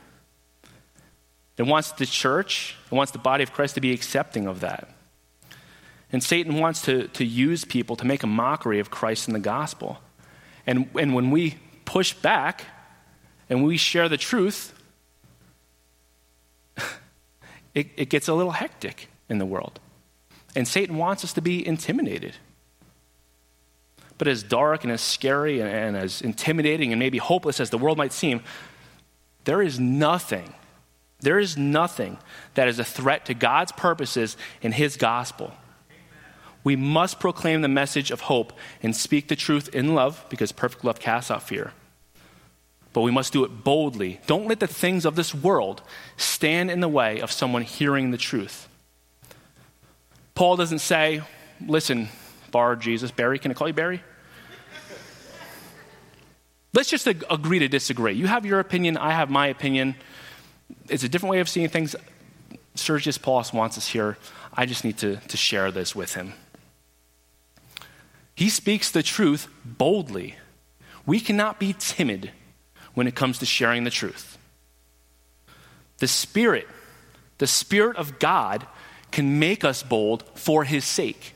It 1.59 1.64
wants 1.66 1.93
the 1.93 2.07
church, 2.07 2.74
it 2.91 2.95
wants 2.95 3.12
the 3.12 3.18
body 3.18 3.43
of 3.43 3.53
Christ 3.53 3.74
to 3.74 3.83
be 3.83 3.93
accepting 3.93 4.47
of 4.47 4.61
that. 4.61 4.89
And 6.11 6.24
Satan 6.24 6.59
wants 6.59 6.80
to, 6.83 7.09
to 7.09 7.24
use 7.24 7.66
people 7.66 7.95
to 7.97 8.07
make 8.07 8.22
a 8.22 8.26
mockery 8.26 8.78
of 8.78 8.91
Christ 8.91 9.28
and 9.28 9.35
the 9.35 9.41
gospel. 9.41 9.99
And, 10.66 10.89
and 10.99 11.14
when 11.14 11.30
we 11.30 11.59
push 11.85 12.14
back 12.14 12.64
and 13.51 13.62
we 13.62 13.76
share 13.76 14.09
the 14.09 14.16
truth, 14.16 14.72
it, 17.74 17.89
it 17.97 18.09
gets 18.09 18.26
a 18.28 18.33
little 18.33 18.53
hectic 18.53 19.11
in 19.28 19.37
the 19.37 19.45
world. 19.45 19.80
And 20.57 20.66
Satan 20.66 20.96
wants 20.96 21.24
us 21.24 21.32
to 21.34 21.40
be 21.40 21.66
intimidated. 21.66 22.34
But 24.16 24.28
as 24.28 24.42
dark 24.42 24.82
and 24.82 24.92
as 24.92 25.01
scary 25.01 25.61
and, 25.61 25.68
and 25.68 25.96
as 25.96 26.20
intimidating 26.22 26.92
and 26.92 26.99
maybe 26.99 27.18
hopeless 27.18 27.61
as 27.61 27.70
the 27.70 27.78
world 27.78 27.96
might 27.96 28.12
seem, 28.12 28.42
there 29.44 29.62
is 29.62 29.78
nothing, 29.78 30.53
there 31.20 31.38
is 31.38 31.57
nothing 31.57 32.18
that 32.55 32.66
is 32.68 32.78
a 32.78 32.84
threat 32.84 33.26
to 33.26 33.34
God's 33.34 33.72
purposes 33.72 34.36
in 34.61 34.72
His 34.72 34.96
gospel. 34.96 35.53
We 36.64 36.74
must 36.76 37.20
proclaim 37.20 37.62
the 37.62 37.68
message 37.68 38.11
of 38.11 38.22
hope 38.22 38.53
and 38.82 38.94
speak 38.94 39.28
the 39.28 39.36
truth 39.36 39.74
in 39.74 39.94
love 39.94 40.24
because 40.28 40.53
perfect 40.53 40.84
love 40.84 40.99
casts 40.99 41.30
out 41.30 41.42
fear. 41.44 41.72
but 42.92 43.03
we 43.03 43.11
must 43.11 43.32
do 43.32 43.44
it 43.44 43.62
boldly. 43.64 44.20
Don't 44.26 44.49
let 44.49 44.61
the 44.61 44.66
things 44.66 45.05
of 45.05 45.14
this 45.14 45.34
world 45.34 45.82
stand 46.16 46.70
in 46.70 46.80
the 46.80 46.88
way 46.88 47.20
of 47.20 47.30
someone 47.30 47.62
hearing 47.62 48.11
the 48.11 48.18
truth. 48.18 48.68
Paul 50.39 50.55
doesn't 50.55 50.78
say, 50.78 51.22
listen, 51.66 52.09
Bar 52.53 52.76
Jesus, 52.76 53.11
Barry, 53.11 53.41
can 53.41 53.51
I 53.51 53.55
call 53.55 53.66
you 53.66 53.74
Barry? 53.74 54.01
Let's 56.72 56.89
just 56.89 57.09
ag- 57.09 57.24
agree 57.28 57.59
to 57.59 57.66
disagree. 57.66 58.12
You 58.12 58.28
have 58.28 58.47
your 58.47 58.61
opinion, 58.61 58.97
I 58.97 59.11
have 59.11 59.30
my 59.30 59.49
opinion. 59.49 59.97
It's 60.89 61.03
a 61.03 61.09
different 61.09 61.32
way 61.32 61.41
of 61.41 61.49
seeing 61.49 61.68
things. 61.68 61.97
Sergius 62.76 63.18
Paulus 63.18 63.53
wants 63.53 63.76
us 63.78 63.89
here. 63.89 64.16
I 64.55 64.64
just 64.64 64.84
need 64.84 64.99
to, 64.99 65.16
to 65.16 65.36
share 65.36 65.72
this 65.72 65.97
with 65.97 66.14
him. 66.14 66.34
He 68.36 68.49
speaks 68.49 68.93
the 68.93 69.03
truth 69.03 69.49
boldly. 69.64 70.36
We 71.05 71.18
cannot 71.18 71.59
be 71.59 71.74
timid 71.76 72.30
when 72.95 73.09
it 73.09 73.16
comes 73.16 73.41
to 73.41 73.45
sharing 73.45 73.82
the 73.82 73.91
truth. 73.91 74.39
The 75.97 76.07
Spirit, 76.07 76.68
the 77.39 77.49
Spirit 77.49 77.97
of 77.97 78.20
God, 78.20 78.68
can 79.11 79.39
make 79.39 79.65
us 79.65 79.83
bold 79.83 80.25
for 80.35 80.65
His 80.65 80.85
sake. 80.85 81.35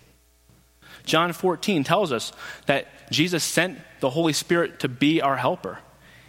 John 1.04 1.32
14 1.32 1.84
tells 1.84 2.12
us 2.12 2.32
that 2.66 3.10
Jesus 3.10 3.42
sent 3.42 3.78
the 4.00 4.10
Holy 4.10 4.32
Spirit 4.32 4.80
to 4.80 4.88
be 4.88 5.20
our 5.20 5.36
helper. 5.36 5.78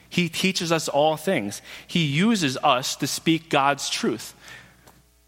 He 0.10 0.30
teaches 0.30 0.72
us 0.72 0.88
all 0.88 1.18
things. 1.18 1.62
He 1.88 2.06
uses 2.06 2.58
us 2.58 2.96
to 2.98 3.08
speak 3.08 3.50
God's 3.50 3.89
truth. 3.89 4.36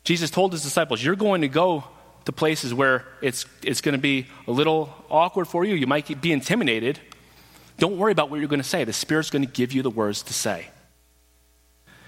Jesus 0.03 0.29
told 0.29 0.51
his 0.51 0.61
disciples, 0.61 1.03
You're 1.03 1.15
going 1.15 1.41
to 1.41 1.47
go 1.47 1.83
to 2.25 2.31
places 2.31 2.73
where 2.73 3.05
it's, 3.21 3.45
it's 3.63 3.81
going 3.81 3.93
to 3.93 4.01
be 4.01 4.27
a 4.47 4.51
little 4.51 4.93
awkward 5.09 5.47
for 5.47 5.65
you. 5.65 5.75
You 5.75 5.87
might 5.87 6.21
be 6.21 6.31
intimidated. 6.31 6.99
Don't 7.77 7.97
worry 7.97 8.11
about 8.11 8.29
what 8.29 8.39
you're 8.39 8.49
going 8.49 8.61
to 8.61 8.67
say. 8.67 8.83
The 8.83 8.93
Spirit's 8.93 9.29
going 9.29 9.45
to 9.45 9.51
give 9.51 9.73
you 9.73 9.81
the 9.81 9.89
words 9.89 10.21
to 10.23 10.33
say. 10.33 10.67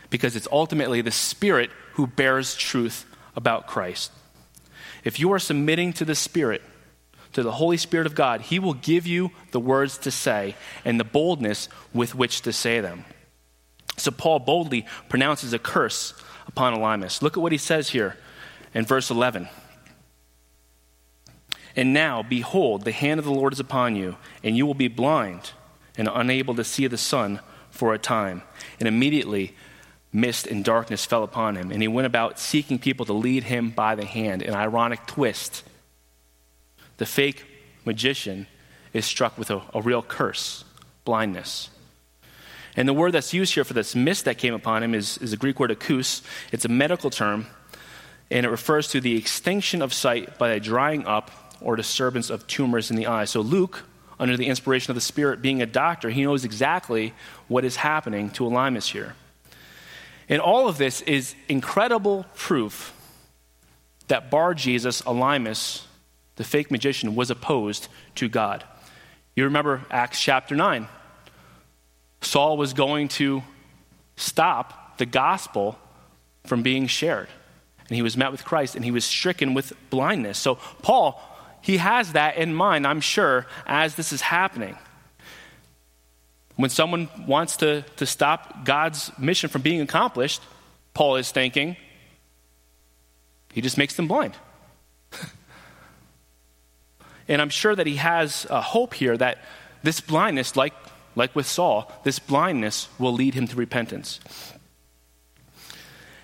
Because 0.10 0.36
it's 0.36 0.48
ultimately 0.52 1.02
the 1.02 1.12
Spirit 1.12 1.70
who 1.94 2.08
bears 2.08 2.56
truth 2.56 3.06
about 3.38 3.68
Christ. 3.68 4.12
If 5.06 5.20
you 5.20 5.32
are 5.32 5.40
submitting 5.40 5.94
to 5.94 6.04
the 6.04 6.16
Spirit, 6.16 6.62
to 7.32 7.44
the 7.44 7.54
Holy 7.54 7.78
Spirit 7.78 8.08
of 8.08 8.16
God, 8.16 8.42
He 8.42 8.60
will 8.60 8.74
give 8.74 9.08
you 9.08 9.32
the 9.52 9.60
words 9.60 9.98
to 10.00 10.12
say 10.12 10.56
and 10.84 11.00
the 11.00 11.06
boldness 11.06 11.70
with 11.94 12.14
which 12.14 12.42
to 12.42 12.52
say 12.52 12.82
them. 12.82 13.06
So 13.96 14.12
Paul 14.12 14.40
boldly 14.40 14.86
pronounces 15.08 15.54
a 15.54 15.60
curse 15.60 16.14
upon 16.48 16.76
Elymas. 16.76 17.22
Look 17.22 17.38
at 17.38 17.44
what 17.44 17.52
he 17.52 17.58
says 17.58 17.90
here 17.90 18.18
in 18.74 18.86
verse 18.86 19.10
11. 19.10 19.48
And 21.76 21.94
now, 21.94 22.24
behold, 22.24 22.84
the 22.84 22.92
hand 22.92 23.20
of 23.20 23.26
the 23.26 23.32
Lord 23.32 23.54
is 23.54 23.60
upon 23.60 23.96
you, 23.96 24.18
and 24.44 24.58
you 24.58 24.66
will 24.66 24.74
be 24.74 24.88
blind 24.88 25.52
and 25.96 26.10
unable 26.12 26.56
to 26.56 26.64
see 26.64 26.88
the 26.88 26.98
sun 26.98 27.40
for 27.70 27.94
a 27.94 28.00
time. 28.00 28.42
And 28.80 28.88
immediately, 28.88 29.56
mist 30.14 30.48
and 30.48 30.64
darkness 30.64 31.06
fell 31.06 31.24
upon 31.24 31.56
him, 31.56 31.72
and 31.72 31.82
he 31.82 31.88
went 31.88 32.06
about 32.06 32.40
seeking 32.40 32.80
people 32.80 33.06
to 33.06 33.14
lead 33.14 33.44
him 33.44 33.70
by 33.70 33.96
the 33.96 34.06
hand. 34.06 34.42
An 34.42 34.54
ironic 34.54 35.06
twist. 35.06 35.64
The 36.98 37.06
fake 37.06 37.46
magician 37.86 38.48
is 38.94 39.06
struck 39.06 39.38
with 39.38 39.52
a, 39.52 39.62
a 39.74 39.82
real 39.82 40.02
curse 40.02 40.64
blindness. 41.06 41.70
And 42.76 42.88
the 42.88 42.94
word 42.94 43.12
that's 43.12 43.34
used 43.34 43.56
here 43.56 43.64
for 43.64 43.74
this 43.74 43.96
mist 43.96 44.26
that 44.26 44.38
came 44.38 44.54
upon 44.54 44.84
him 44.84 44.94
is, 44.94 45.18
is 45.18 45.32
the 45.32 45.38
Greek 45.38 45.60
word 45.60 45.72
akous. 45.72 46.22
It's 46.52 46.66
a 46.66 46.70
medical 46.70 47.10
term, 47.10 47.48
and 48.30 48.46
it 48.46 48.50
refers 48.50 48.90
to 48.90 49.02
the 49.02 49.18
extinction 49.18 49.82
of 49.82 49.94
sight 49.94 50.38
by 50.38 50.52
a 50.52 50.60
drying 50.60 51.06
up 51.06 51.32
or 51.60 51.76
disturbance 51.76 52.30
of 52.30 52.46
tumors 52.46 52.92
in 52.92 52.98
the 52.98 53.08
eye. 53.08 53.26
So 53.26 53.42
Luke, 53.42 53.84
under 54.20 54.38
the 54.38 54.48
inspiration 54.48 54.92
of 54.92 54.96
the 54.96 55.02
Spirit, 55.02 55.42
being 55.42 55.62
a 55.62 55.66
doctor, 55.66 56.10
he 56.10 56.24
knows 56.24 56.46
exactly 56.46 57.14
what 57.48 57.66
is 57.66 57.78
happening 57.78 58.30
to 58.32 58.44
Elymas 58.44 58.92
here. 58.92 59.16
And 60.30 60.42
all 60.42 60.68
of 60.68 60.78
this 60.78 61.02
is 61.02 61.36
incredible 61.48 62.26
proof 62.36 62.94
that 64.08 64.30
Bar 64.30 64.54
Jesus, 64.54 65.02
Elymas, 65.02 65.84
the 66.36 66.44
fake 66.44 66.72
magician, 66.72 67.16
was 67.16 67.30
opposed 67.30 67.88
to 68.16 68.30
God. 68.30 68.64
You 69.36 69.46
remember 69.46 69.84
Acts 69.92 70.22
chapter 70.22 70.56
9. 70.56 70.88
Saul 72.22 72.58
was 72.58 72.74
going 72.74 73.10
to 73.10 73.44
stop 74.16 74.98
the 74.98 75.06
gospel 75.06 75.78
from 76.46 76.64
being 76.64 76.88
shared. 76.88 77.28
And 77.88 77.96
he 77.96 78.02
was 78.02 78.18
met 78.18 78.32
with 78.32 78.44
Christ 78.44 78.76
and 78.76 78.84
he 78.84 78.92
was 78.92 79.06
stricken 79.06 79.54
with 79.54 79.74
blindness. 79.90 80.38
So, 80.38 80.56
Paul 80.82 81.22
he 81.68 81.78
has 81.78 82.14
that 82.14 82.38
in 82.38 82.54
mind, 82.54 82.88
I'm 82.88 83.02
sure, 83.02 83.46
as 83.66 83.96
this 83.96 84.14
is 84.14 84.22
happening. 84.22 84.78
When 86.58 86.72
someone 86.72 87.08
wants 87.26 87.58
to, 87.58 87.84
to 87.98 88.06
stop 88.06 88.66
God's 88.66 89.12
mission 89.18 89.50
from 89.50 89.62
being 89.62 89.80
accomplished, 89.80 90.42
Paul 90.94 91.16
is 91.16 91.32
thinking, 91.32 91.78
he 93.54 93.62
just 93.62 93.78
makes 93.78 93.96
them 93.96 94.08
blind. 94.08 94.34
and 97.28 97.42
I'm 97.42 97.50
sure 97.50 97.76
that 97.76 97.88
he 97.88 97.98
has 97.98 98.48
a 98.50 98.60
hope 98.60 98.96
here 98.96 99.16
that 99.18 99.38
this 99.84 100.02
blindness, 100.02 100.56
like, 100.56 100.74
like 101.16 101.36
with 101.36 101.46
Saul, 101.46 101.92
this 102.04 102.18
blindness 102.18 102.90
will 102.98 103.14
lead 103.14 103.36
him 103.36 103.48
to 103.48 103.56
repentance. 103.56 104.20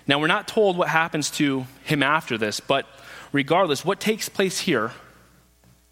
Now, 0.06 0.18
we're 0.18 0.26
not 0.26 0.48
told 0.48 0.76
what 0.76 0.88
happens 0.88 1.30
to 1.32 1.66
him 1.84 2.02
after 2.02 2.36
this, 2.36 2.58
but 2.58 2.86
regardless, 3.32 3.84
what 3.84 4.00
takes 4.00 4.28
place 4.28 4.58
here 4.58 4.90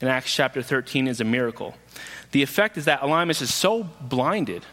in 0.01 0.09
Acts 0.09 0.35
chapter 0.35 0.63
13 0.63 1.07
is 1.07 1.21
a 1.21 1.25
miracle. 1.25 1.77
The 2.33 2.43
effect 2.43 2.77
is 2.77 2.87
that 2.87 3.01
Elymas 3.01 3.41
is 3.41 3.53
so 3.53 3.85
blinded 4.01 4.65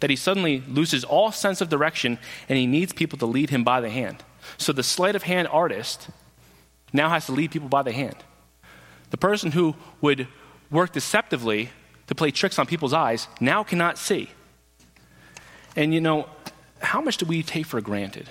that 0.00 0.10
he 0.10 0.16
suddenly 0.16 0.62
loses 0.68 1.04
all 1.04 1.32
sense 1.32 1.60
of 1.60 1.68
direction 1.68 2.18
and 2.48 2.58
he 2.58 2.66
needs 2.66 2.92
people 2.92 3.18
to 3.18 3.26
lead 3.26 3.50
him 3.50 3.64
by 3.64 3.80
the 3.80 3.90
hand. 3.90 4.22
So 4.58 4.72
the 4.72 4.82
sleight 4.82 5.16
of 5.16 5.22
hand 5.22 5.48
artist 5.48 6.08
now 6.92 7.08
has 7.08 7.26
to 7.26 7.32
lead 7.32 7.50
people 7.50 7.68
by 7.68 7.82
the 7.82 7.92
hand. 7.92 8.16
The 9.10 9.16
person 9.16 9.52
who 9.52 9.74
would 10.00 10.28
work 10.70 10.92
deceptively 10.92 11.70
to 12.08 12.14
play 12.14 12.30
tricks 12.30 12.58
on 12.58 12.66
people's 12.66 12.92
eyes 12.92 13.28
now 13.40 13.62
cannot 13.62 13.98
see. 13.98 14.30
And 15.74 15.94
you 15.94 16.00
know, 16.00 16.28
how 16.80 17.00
much 17.00 17.16
do 17.16 17.26
we 17.26 17.42
take 17.42 17.66
for 17.66 17.80
granted? 17.80 18.28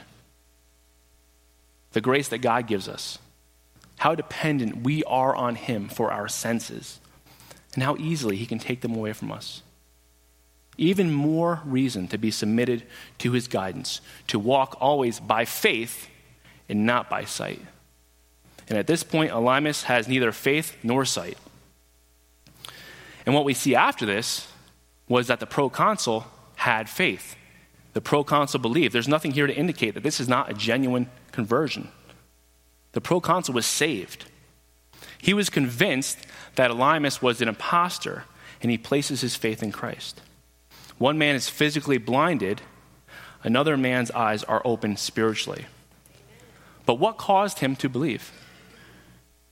The 1.91 2.01
grace 2.01 2.27
that 2.29 2.39
God 2.39 2.67
gives 2.67 2.87
us 2.87 3.19
how 3.97 4.15
dependent 4.15 4.83
we 4.83 5.03
are 5.05 5.35
on 5.35 5.55
Him 5.55 5.87
for 5.87 6.11
our 6.11 6.27
senses, 6.27 6.99
and 7.75 7.83
how 7.83 7.95
easily 7.97 8.35
He 8.35 8.45
can 8.45 8.59
take 8.59 8.81
them 8.81 8.95
away 8.95 9.13
from 9.13 9.31
us. 9.31 9.61
Even 10.77 11.13
more 11.13 11.61
reason 11.63 12.07
to 12.09 12.17
be 12.17 12.31
submitted 12.31 12.83
to 13.19 13.31
His 13.31 13.47
guidance, 13.47 14.01
to 14.27 14.39
walk 14.39 14.77
always 14.79 15.19
by 15.19 15.45
faith 15.45 16.09
and 16.67 16.85
not 16.85 17.09
by 17.09 17.23
sight. 17.25 17.61
And 18.67 18.77
at 18.77 18.87
this 18.87 19.03
point, 19.03 19.31
Elymas 19.31 19.83
has 19.83 20.07
neither 20.07 20.31
faith 20.31 20.75
nor 20.81 21.05
sight. 21.05 21.37
And 23.25 23.35
what 23.35 23.45
we 23.45 23.53
see 23.53 23.75
after 23.75 24.05
this 24.05 24.47
was 25.07 25.27
that 25.27 25.39
the 25.39 25.45
proconsul 25.45 26.25
had 26.55 26.89
faith. 26.89 27.35
The 27.93 28.01
proconsul 28.01 28.59
believed. 28.59 28.93
There's 28.93 29.07
nothing 29.07 29.31
here 29.31 29.45
to 29.45 29.55
indicate 29.55 29.93
that 29.93 30.03
this 30.03 30.19
is 30.19 30.27
not 30.27 30.49
a 30.49 30.53
genuine 30.53 31.09
conversion 31.31 31.91
the 32.95 33.01
proconsul 33.01 33.53
was 33.53 33.65
saved. 33.65 34.25
He 35.25 35.33
was 35.33 35.49
convinced 35.49 36.19
that 36.53 36.69
Elymas 36.69 37.19
was 37.19 37.41
an 37.41 37.47
impostor, 37.47 38.25
and 38.61 38.69
he 38.69 38.77
places 38.77 39.21
his 39.21 39.35
faith 39.35 39.63
in 39.63 39.71
Christ. 39.71 40.21
One 40.99 41.17
man 41.17 41.33
is 41.33 41.49
physically 41.49 41.97
blinded, 41.97 42.61
another 43.41 43.75
man's 43.75 44.11
eyes 44.11 44.43
are 44.43 44.61
open 44.63 44.97
spiritually. 44.97 45.65
But 46.85 46.99
what 46.99 47.17
caused 47.17 47.57
him 47.57 47.75
to 47.77 47.89
believe? 47.89 48.31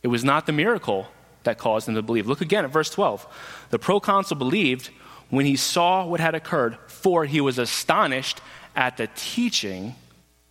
It 0.04 0.10
was 0.10 0.24
not 0.24 0.46
the 0.46 0.52
miracle 0.52 1.08
that 1.42 1.58
caused 1.58 1.90
him 1.90 1.96
to 1.96 2.04
believe. 2.04 2.28
Look 2.28 2.42
again 2.42 2.66
at 2.66 2.70
verse 2.70 2.92
12. 2.92 3.26
The 3.72 3.80
proconsul 3.80 4.38
believed 4.38 4.92
when 5.32 5.48
he 5.48 5.56
saw 5.56 6.06
what 6.06 6.20
had 6.20 6.36
occurred, 6.36 6.78
for 6.86 7.26
he 7.26 7.42
was 7.42 7.58
astonished 7.58 8.42
at 8.76 8.98
the 8.98 9.10
teaching 9.16 9.96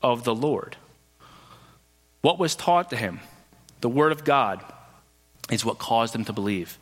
of 0.03 0.25
the 0.25 0.35
Lord. 0.35 0.77
What 2.23 2.41
was 2.41 2.57
taught 2.57 2.91
to 2.91 2.97
him, 2.97 3.21
the 3.83 3.89
Word 3.89 4.11
of 4.11 4.25
God, 4.25 4.61
is 5.51 5.65
what 5.65 5.79
caused 5.79 6.15
him 6.15 6.25
to 6.25 6.33
believe. 6.33 6.79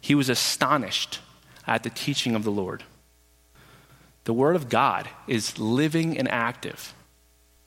He 0.00 0.14
was 0.14 0.28
astonished 0.28 1.20
at 1.66 1.82
the 1.82 1.90
teaching 1.90 2.34
of 2.34 2.44
the 2.44 2.50
Lord. 2.50 2.84
The 4.24 4.32
Word 4.32 4.56
of 4.56 4.68
God 4.68 5.08
is 5.26 5.58
living 5.58 6.18
and 6.18 6.28
active. 6.28 6.94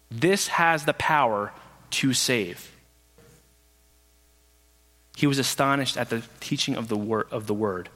This 0.10 0.48
has 0.48 0.86
the 0.86 0.94
power 0.94 1.52
to 1.92 2.14
save. 2.14 2.72
He 5.16 5.28
was 5.28 5.38
astonished 5.38 5.98
at 5.98 6.10
the 6.10 6.24
teaching 6.40 6.76
of 6.76 6.88
the, 6.88 6.98
word, 6.98 7.28
of 7.32 7.48
the 7.48 7.54
Word. 7.54 7.90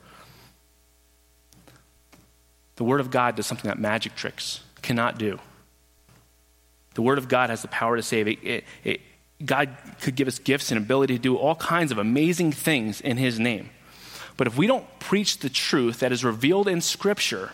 The 2.76 2.84
Word 2.84 3.00
of 3.00 3.10
God 3.10 3.36
does 3.36 3.48
something 3.48 3.68
that 3.68 3.80
magic 3.80 4.16
tricks 4.16 4.62
cannot 4.82 5.18
do. 5.18 5.40
The 6.94 7.02
Word 7.02 7.18
of 7.18 7.28
God 7.28 7.50
has 7.50 7.62
the 7.62 7.68
power 7.68 7.96
to 7.96 8.04
save. 8.04 8.28
It, 8.28 8.44
it, 8.44 8.64
it, 8.84 9.02
God 9.46 9.70
could 10.02 10.16
give 10.16 10.28
us 10.28 10.40
gifts 10.40 10.72
and 10.72 10.78
ability 10.78 11.16
to 11.16 11.22
do 11.22 11.36
all 11.36 11.56
kinds 11.56 11.92
of 11.92 11.98
amazing 11.98 12.52
things 12.52 13.02
in 13.02 13.18
His 13.18 13.40
name. 13.40 13.70
But 14.36 14.48
if 14.48 14.58
we 14.58 14.68
don't 14.68 14.86
preach 15.00 15.40
the 15.40 15.50
truth 15.50 16.00
that 16.00 16.12
is 16.12 16.24
revealed 16.24 16.68
in 16.68 16.82
Scripture, 16.82 17.52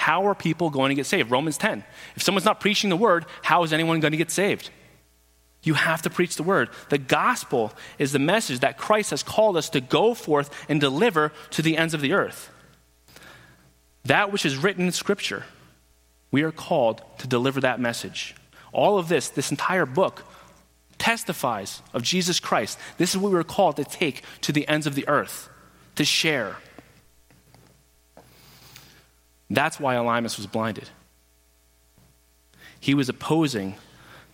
How 0.00 0.26
are 0.28 0.34
people 0.34 0.70
going 0.70 0.88
to 0.88 0.94
get 0.94 1.04
saved? 1.04 1.30
Romans 1.30 1.58
10. 1.58 1.84
If 2.16 2.22
someone's 2.22 2.46
not 2.46 2.58
preaching 2.58 2.88
the 2.88 2.96
word, 2.96 3.26
how 3.42 3.64
is 3.64 3.72
anyone 3.74 4.00
going 4.00 4.12
to 4.12 4.16
get 4.16 4.30
saved? 4.30 4.70
You 5.62 5.74
have 5.74 6.00
to 6.02 6.08
preach 6.08 6.36
the 6.36 6.42
word. 6.42 6.70
The 6.88 6.96
gospel 6.96 7.74
is 7.98 8.12
the 8.12 8.18
message 8.18 8.60
that 8.60 8.78
Christ 8.78 9.10
has 9.10 9.22
called 9.22 9.58
us 9.58 9.68
to 9.68 9.80
go 9.82 10.14
forth 10.14 10.48
and 10.70 10.80
deliver 10.80 11.32
to 11.50 11.60
the 11.60 11.76
ends 11.76 11.92
of 11.92 12.00
the 12.00 12.14
earth. 12.14 12.48
That 14.06 14.32
which 14.32 14.46
is 14.46 14.56
written 14.56 14.86
in 14.86 14.92
Scripture, 14.92 15.44
we 16.30 16.44
are 16.44 16.50
called 16.50 17.02
to 17.18 17.28
deliver 17.28 17.60
that 17.60 17.78
message. 17.78 18.34
All 18.72 18.96
of 18.96 19.08
this, 19.08 19.28
this 19.28 19.50
entire 19.50 19.84
book, 19.84 20.24
testifies 21.00 21.82
of 21.92 22.02
Jesus 22.02 22.38
Christ. 22.38 22.78
This 22.98 23.10
is 23.10 23.18
what 23.18 23.32
we 23.32 23.38
are 23.38 23.42
called 23.42 23.76
to 23.76 23.84
take 23.84 24.22
to 24.42 24.52
the 24.52 24.68
ends 24.68 24.86
of 24.86 24.94
the 24.94 25.08
earth, 25.08 25.48
to 25.96 26.04
share. 26.04 26.56
That's 29.48 29.80
why 29.80 29.96
Elymas 29.96 30.36
was 30.36 30.46
blinded. 30.46 30.88
He 32.78 32.94
was 32.94 33.08
opposing 33.08 33.74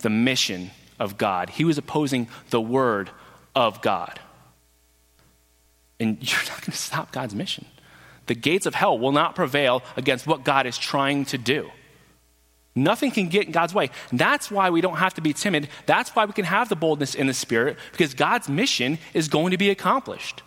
the 0.00 0.10
mission 0.10 0.72
of 0.98 1.16
God, 1.16 1.50
he 1.50 1.64
was 1.64 1.78
opposing 1.78 2.28
the 2.50 2.60
word 2.60 3.10
of 3.54 3.80
God. 3.80 4.20
And 5.98 6.18
you're 6.20 6.42
not 6.48 6.60
going 6.60 6.72
to 6.72 6.72
stop 6.72 7.12
God's 7.12 7.34
mission. 7.34 7.64
The 8.26 8.34
gates 8.34 8.66
of 8.66 8.74
hell 8.74 8.98
will 8.98 9.12
not 9.12 9.34
prevail 9.34 9.82
against 9.96 10.26
what 10.26 10.44
God 10.44 10.66
is 10.66 10.76
trying 10.76 11.26
to 11.26 11.38
do. 11.38 11.70
Nothing 12.78 13.10
can 13.10 13.28
get 13.28 13.46
in 13.46 13.52
God's 13.52 13.72
way. 13.72 13.90
That's 14.12 14.50
why 14.50 14.68
we 14.68 14.82
don't 14.82 14.98
have 14.98 15.14
to 15.14 15.22
be 15.22 15.32
timid. 15.32 15.68
That's 15.86 16.10
why 16.10 16.26
we 16.26 16.34
can 16.34 16.44
have 16.44 16.68
the 16.68 16.76
boldness 16.76 17.14
in 17.14 17.26
the 17.26 17.34
Spirit, 17.34 17.78
because 17.90 18.12
God's 18.12 18.48
mission 18.48 18.98
is 19.14 19.28
going 19.28 19.50
to 19.52 19.56
be 19.56 19.70
accomplished. 19.70 20.42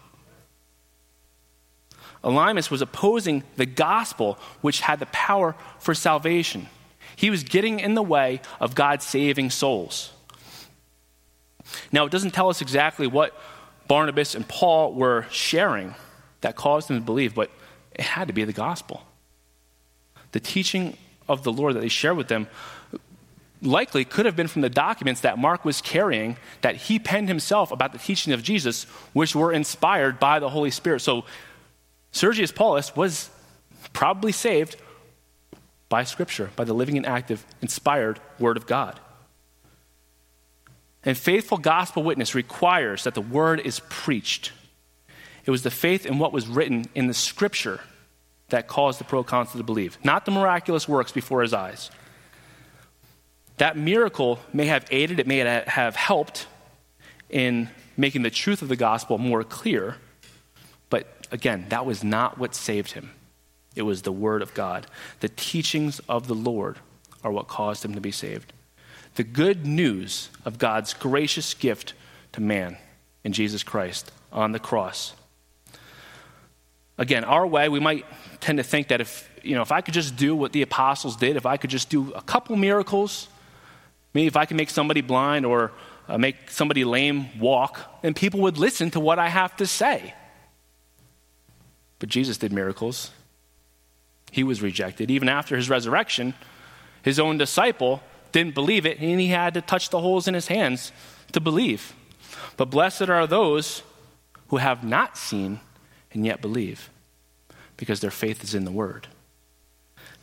Elymas 2.24 2.70
was 2.70 2.82
opposing 2.82 3.44
the 3.56 3.66
gospel, 3.66 4.38
which 4.62 4.82
had 4.82 5.00
the 5.00 5.08
power 5.08 5.56
for 5.80 5.96
salvation. 5.96 6.68
He 7.16 7.30
was 7.30 7.44
getting 7.44 7.80
in 7.80 7.96
the 7.96 8.04
way 8.04 8.42
of 8.60 8.76
God 8.76 9.02
saving 9.02 9.50
souls. 9.50 10.12
Now, 11.92 12.06
it 12.06 12.12
doesn't 12.12 12.32
tell 12.32 12.50
us 12.50 12.62
exactly 12.62 13.08
what 13.08 13.36
Barnabas 13.88 14.36
and 14.36 14.48
Paul 14.48 14.94
were 14.94 15.26
sharing 15.32 15.96
that 16.42 16.56
caused 16.56 16.90
them 16.90 16.98
to 16.98 17.04
believe, 17.04 17.34
but 17.34 17.50
it 17.96 18.02
had 18.02 18.28
to 18.28 18.34
be 18.34 18.44
the 18.44 18.54
gospel. 18.54 19.04
The 20.32 20.40
teaching 20.40 20.96
of 21.30 21.44
the 21.44 21.52
Lord 21.52 21.76
that 21.76 21.80
they 21.80 21.88
shared 21.88 22.18
with 22.18 22.28
them 22.28 22.48
likely 23.62 24.06
could 24.06 24.26
have 24.26 24.36
been 24.36 24.48
from 24.48 24.62
the 24.62 24.70
documents 24.70 25.22
that 25.22 25.38
Mark 25.38 25.66
was 25.66 25.82
carrying 25.82 26.38
that 26.62 26.76
he 26.76 26.98
penned 27.00 27.28
himself 27.28 27.72
about 27.72 27.92
the 27.92 28.00
teaching 28.00 28.34
of 28.34 28.44
Jesus, 28.44 28.86
which 29.14 29.36
were 29.36 29.52
inspired 29.52 30.20
by 30.20 30.40
the 30.40 30.50
Holy 30.50 30.72
Spirit. 30.72 31.02
So 31.02 31.26
Sergius 32.12 32.52
Paulus 32.52 32.96
was 32.96 33.30
probably 33.94 34.32
saved 34.32 34.78
by 35.90 36.04
Scripture, 36.04 36.52
by 36.56 36.64
the 36.64 36.74
living 36.74 36.98
and 36.98 37.06
active, 37.06 37.46
inspired 37.62 38.20
Word 38.38 38.58
of 38.58 38.68
God. 38.68 39.00
And 41.04 41.18
faithful 41.18 41.58
gospel 41.58 42.04
witness 42.04 42.36
requires 42.36 43.04
that 43.04 43.16
the 43.16 43.22
Word 43.22 43.60
is 43.62 43.82
preached. 43.90 44.52
It 45.46 45.52
was 45.52 45.64
the 45.64 45.72
faith 45.72 46.06
in 46.06 46.20
what 46.20 46.34
was 46.34 46.48
written 46.48 46.86
in 46.94 47.08
the 47.08 47.14
Scripture 47.14 47.82
that 48.50 48.68
caused 48.68 49.00
the 49.00 49.04
proconsul 49.04 49.60
to 49.60 49.64
believe, 49.64 49.98
not 50.04 50.26
the 50.26 50.32
miraculous 50.32 50.88
works 50.88 51.12
before 51.12 51.42
his 51.42 51.54
eyes. 51.54 51.92
That 53.58 53.78
miracle 53.78 54.40
may 54.54 54.66
have 54.66 54.86
aided, 54.90 55.20
it 55.20 55.28
may 55.28 55.38
have 55.40 55.96
helped 55.96 56.48
in 57.30 57.70
making 57.98 58.22
the 58.22 58.30
truth 58.30 58.62
of 58.62 58.70
the 58.70 58.76
gospel 58.76 59.18
more 59.18 59.44
clear 59.44 59.98
but 60.90 61.28
again, 61.32 61.66
that 61.70 61.86
was 61.86 62.04
not 62.04 62.38
what 62.38 62.56
saved 62.56 62.92
him. 62.92 63.12
It 63.76 63.84
was 63.84 64.02
the 64.02 64.12
Word 64.12 64.42
of 64.42 64.54
God. 64.54 64.88
The 65.20 65.30
teachings 65.30 66.00
of 66.10 66.28
the 66.28 66.36
Lord 66.36 66.78
are 67.24 67.32
what 67.32 67.48
caused 67.48 67.86
him 67.86 67.94
to 67.94 68.02
be 68.02 68.12
saved. 68.12 68.54
The 69.16 69.24
good 69.24 69.66
news 69.66 70.30
of 70.46 70.58
God's 70.58 70.94
gracious 70.94 71.54
gift 71.54 71.94
to 72.34 72.42
man 72.42 72.78
in 73.24 73.34
Jesus 73.34 73.64
Christ 73.64 74.12
on 74.32 74.52
the 74.52 74.60
cross. 74.60 75.14
Again, 77.00 77.24
our 77.24 77.48
way, 77.48 77.70
we 77.70 77.80
might 77.80 78.06
tend 78.42 78.58
to 78.58 78.64
think 78.64 78.90
that 78.90 79.00
if, 79.00 79.30
you 79.42 79.56
know, 79.56 79.62
if 79.62 79.72
I 79.72 79.80
could 79.80 79.94
just 79.94 80.18
do 80.18 80.36
what 80.36 80.52
the 80.52 80.62
apostles 80.62 81.16
did, 81.16 81.38
if 81.38 81.46
I 81.46 81.56
could 81.56 81.70
just 81.70 81.90
do 81.90 82.12
a 82.12 82.22
couple 82.22 82.58
miracles, 82.58 83.30
maybe 84.14 84.28
if 84.28 84.36
I 84.36 84.44
could 84.44 84.58
make 84.58 84.70
somebody 84.70 85.00
blind 85.00 85.46
or 85.46 85.72
uh, 86.10 86.18
make 86.18 86.50
somebody 86.52 86.84
lame 86.84 87.40
walk, 87.40 88.02
then 88.02 88.14
people 88.14 88.42
would 88.42 88.58
listen 88.58 88.92
to 88.92 89.00
what 89.00 89.18
I 89.18 89.30
have 89.30 89.56
to 89.58 89.66
say. 89.66 90.14
But 92.00 92.10
Jesus 92.10 92.38
did 92.38 92.52
miracles. 92.52 93.12
He 94.30 94.44
was 94.44 94.62
rejected. 94.62 95.10
Even 95.10 95.30
after 95.30 95.56
his 95.56 95.70
resurrection, 95.70 96.34
his 97.02 97.18
own 97.18 97.38
disciple 97.38 98.04
didn't 98.34 98.56
believe 98.56 98.86
it, 98.86 99.00
and 99.00 99.22
he 99.22 99.28
had 99.28 99.54
to 99.54 99.62
touch 99.62 99.90
the 99.90 100.02
holes 100.02 100.28
in 100.28 100.34
his 100.34 100.48
hands 100.48 100.92
to 101.32 101.40
believe. 101.40 101.94
But 102.58 102.70
blessed 102.70 103.08
are 103.08 103.26
those 103.26 103.84
who 104.50 104.58
have 104.58 104.84
not 104.84 105.18
seen 105.18 105.62
and 106.14 106.26
yet 106.26 106.42
believe, 106.42 106.90
because 107.78 108.00
their 108.00 108.12
faith 108.12 108.44
is 108.44 108.56
in 108.56 108.66
the 108.66 108.72
Word. 108.72 109.08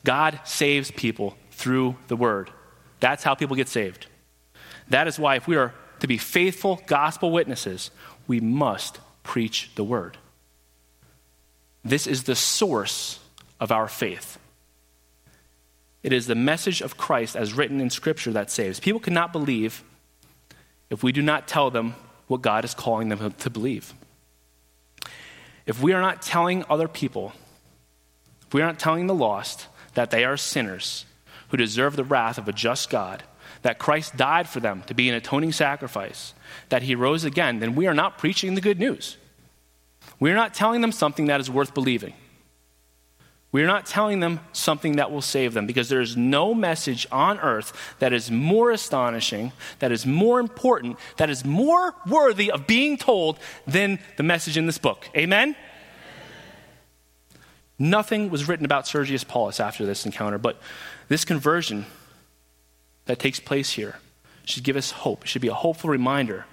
God 0.04 0.40
saves 0.44 0.90
people 0.90 1.36
through 1.50 1.96
the 2.08 2.16
Word. 2.16 2.50
That's 3.00 3.24
how 3.24 3.34
people 3.34 3.56
get 3.56 3.68
saved. 3.68 4.06
That 4.88 5.08
is 5.08 5.18
why, 5.18 5.36
if 5.36 5.48
we 5.48 5.56
are 5.56 5.74
to 6.00 6.06
be 6.06 6.18
faithful 6.18 6.80
gospel 6.86 7.30
witnesses, 7.30 7.90
we 8.26 8.40
must 8.40 8.98
preach 9.22 9.70
the 9.74 9.84
Word. 9.84 10.16
This 11.84 12.06
is 12.06 12.24
the 12.24 12.34
source 12.34 13.20
of 13.60 13.70
our 13.70 13.88
faith. 13.88 14.38
It 16.02 16.12
is 16.12 16.26
the 16.26 16.34
message 16.34 16.82
of 16.82 16.96
Christ 16.96 17.34
as 17.34 17.54
written 17.54 17.80
in 17.80 17.90
Scripture 17.90 18.32
that 18.32 18.50
saves. 18.50 18.78
People 18.78 19.00
cannot 19.00 19.32
believe 19.32 19.82
if 20.90 21.02
we 21.02 21.10
do 21.10 21.22
not 21.22 21.48
tell 21.48 21.70
them 21.70 21.94
what 22.28 22.42
God 22.42 22.64
is 22.64 22.74
calling 22.74 23.08
them 23.08 23.32
to 23.32 23.50
believe. 23.50 23.92
If 25.66 25.82
we 25.82 25.92
are 25.92 26.00
not 26.00 26.22
telling 26.22 26.64
other 26.70 26.88
people, 26.88 27.32
if 28.46 28.54
we 28.54 28.62
are 28.62 28.66
not 28.66 28.78
telling 28.78 29.06
the 29.06 29.14
lost 29.14 29.66
that 29.94 30.10
they 30.10 30.24
are 30.24 30.36
sinners 30.36 31.04
who 31.48 31.56
deserve 31.56 31.96
the 31.96 32.04
wrath 32.04 32.38
of 32.38 32.48
a 32.48 32.52
just 32.52 32.88
God, 32.88 33.24
that 33.62 33.78
Christ 33.78 34.16
died 34.16 34.48
for 34.48 34.60
them 34.60 34.82
to 34.86 34.94
be 34.94 35.08
an 35.08 35.14
atoning 35.14 35.52
sacrifice, 35.52 36.34
that 36.68 36.82
he 36.82 36.94
rose 36.94 37.24
again, 37.24 37.58
then 37.58 37.74
we 37.74 37.86
are 37.86 37.94
not 37.94 38.18
preaching 38.18 38.54
the 38.54 38.60
good 38.60 38.78
news. 38.78 39.16
We're 40.20 40.34
not 40.34 40.54
telling 40.54 40.80
them 40.80 40.92
something 40.92 41.26
that 41.26 41.40
is 41.40 41.50
worth 41.50 41.74
believing. 41.74 42.14
We're 43.52 43.66
not 43.66 43.86
telling 43.86 44.20
them 44.20 44.40
something 44.52 44.96
that 44.96 45.10
will 45.10 45.22
save 45.22 45.54
them 45.54 45.66
because 45.66 45.88
there 45.88 46.00
is 46.00 46.16
no 46.16 46.52
message 46.52 47.06
on 47.10 47.38
earth 47.38 47.72
that 48.00 48.12
is 48.12 48.30
more 48.30 48.70
astonishing, 48.70 49.52
that 49.78 49.92
is 49.92 50.04
more 50.04 50.40
important, 50.40 50.98
that 51.16 51.30
is 51.30 51.44
more 51.44 51.94
worthy 52.06 52.50
of 52.50 52.66
being 52.66 52.96
told 52.96 53.38
than 53.66 53.98
the 54.16 54.22
message 54.22 54.56
in 54.56 54.66
this 54.66 54.78
book. 54.78 55.08
Amen? 55.16 55.56
Nothing 57.78 58.30
was 58.30 58.48
written 58.48 58.64
about 58.64 58.86
Sergius 58.86 59.24
Paulus 59.24 59.60
after 59.60 59.86
this 59.86 60.06
encounter, 60.06 60.38
but 60.38 60.60
this 61.08 61.24
conversion 61.24 61.86
that 63.04 63.18
takes 63.18 63.38
place 63.38 63.70
here 63.72 63.96
should 64.44 64.64
give 64.64 64.76
us 64.76 64.90
hope. 64.90 65.24
It 65.24 65.28
should 65.28 65.42
be 65.42 65.48
a 65.48 65.54
hopeful 65.54 65.90
reminder 65.90 66.46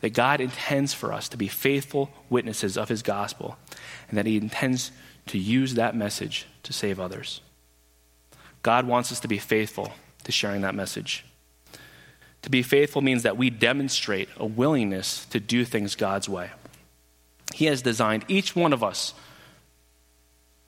that 0.00 0.10
God 0.10 0.40
intends 0.40 0.92
for 0.92 1.12
us 1.12 1.28
to 1.28 1.36
be 1.36 1.48
faithful 1.48 2.10
witnesses 2.28 2.76
of 2.76 2.88
his 2.88 3.02
gospel 3.02 3.56
and 4.08 4.18
that 4.18 4.26
he 4.26 4.36
intends 4.36 4.90
to 5.26 5.38
use 5.38 5.74
that 5.74 5.94
message 5.94 6.46
to 6.62 6.72
save 6.72 6.98
others. 6.98 7.40
God 8.62 8.86
wants 8.86 9.10
us 9.10 9.20
to 9.20 9.28
be 9.28 9.38
faithful 9.38 9.92
to 10.24 10.32
sharing 10.32 10.62
that 10.62 10.74
message. 10.74 11.24
To 12.42 12.50
be 12.50 12.62
faithful 12.62 13.02
means 13.02 13.22
that 13.22 13.36
we 13.36 13.50
demonstrate 13.50 14.28
a 14.36 14.46
willingness 14.46 15.26
to 15.26 15.40
do 15.40 15.64
things 15.64 15.94
God's 15.94 16.28
way. 16.28 16.50
He 17.54 17.66
has 17.66 17.82
designed 17.82 18.24
each 18.28 18.56
one 18.56 18.72
of 18.72 18.82
us 18.82 19.14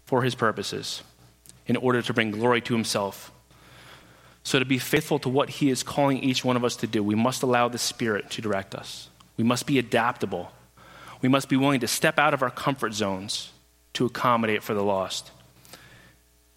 for 0.05 0.22
his 0.22 0.34
purposes 0.34 1.02
in 1.66 1.76
order 1.76 2.02
to 2.02 2.12
bring 2.12 2.30
glory 2.30 2.61
to 2.61 2.74
himself. 2.74 3.32
So, 4.42 4.59
to 4.59 4.66
be 4.66 4.78
faithful 4.78 5.18
to 5.20 5.28
what 5.30 5.48
he 5.48 5.70
is 5.70 5.82
calling 5.82 6.18
each 6.18 6.44
one 6.44 6.57
of 6.57 6.64
us 6.64 6.76
to 6.76 6.86
do, 6.86 7.02
we 7.02 7.14
must 7.14 7.42
allow 7.42 7.68
the 7.68 7.78
Spirit 7.78 8.28
to 8.32 8.42
direct 8.42 8.74
us. 8.74 9.09
We 9.38 9.44
must 9.44 9.66
be 9.66 9.78
adaptable. 9.78 10.52
We 11.22 11.30
must 11.30 11.48
be 11.48 11.57
willing 11.57 11.80
to 11.80 11.88
step 11.88 12.18
out 12.18 12.34
of 12.34 12.42
our 12.42 12.50
comfort 12.50 12.92
zones 12.92 13.50
to 13.95 14.05
accommodate 14.05 14.62
for 14.62 14.74
the 14.74 14.82
lost. 14.82 15.30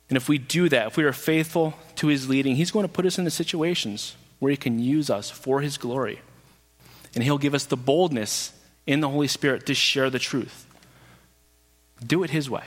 And 0.09 0.17
if 0.17 0.29
we 0.29 0.37
do 0.37 0.69
that, 0.69 0.87
if 0.87 0.97
we 0.97 1.03
are 1.03 1.13
faithful 1.13 1.73
to 1.95 2.07
his 2.07 2.29
leading, 2.29 2.55
he's 2.55 2.71
going 2.71 2.85
to 2.85 2.91
put 2.91 3.05
us 3.05 3.17
into 3.17 3.31
situations 3.31 4.15
where 4.39 4.51
he 4.51 4.57
can 4.57 4.79
use 4.79 5.09
us 5.09 5.29
for 5.29 5.61
his 5.61 5.77
glory. 5.77 6.21
And 7.15 7.23
he'll 7.23 7.37
give 7.37 7.53
us 7.53 7.65
the 7.65 7.77
boldness 7.77 8.53
in 8.85 9.01
the 9.01 9.09
Holy 9.09 9.27
Spirit 9.27 9.65
to 9.65 9.73
share 9.73 10.09
the 10.09 10.19
truth. 10.19 10.65
Do 12.05 12.23
it 12.23 12.29
his 12.29 12.49
way. 12.49 12.65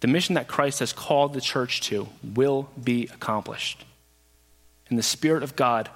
The 0.00 0.06
mission 0.06 0.34
that 0.34 0.48
Christ 0.48 0.80
has 0.80 0.92
called 0.92 1.32
the 1.32 1.40
church 1.40 1.80
to 1.82 2.08
will 2.22 2.68
be 2.82 3.04
accomplished. 3.04 3.84
And 4.88 4.98
the 4.98 5.02
Spirit 5.02 5.42
of 5.42 5.56
God 5.56 5.88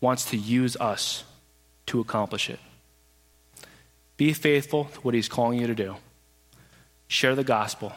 wants 0.00 0.26
to 0.26 0.36
use 0.36 0.76
us 0.76 1.24
to 1.86 2.00
accomplish 2.00 2.50
it. 2.50 2.60
Be 4.20 4.34
faithful 4.34 4.84
to 4.84 5.00
what 5.00 5.14
He's 5.14 5.30
calling 5.30 5.58
you 5.58 5.66
to 5.66 5.74
do. 5.74 5.96
Share 7.08 7.34
the 7.34 7.42
gospel. 7.42 7.94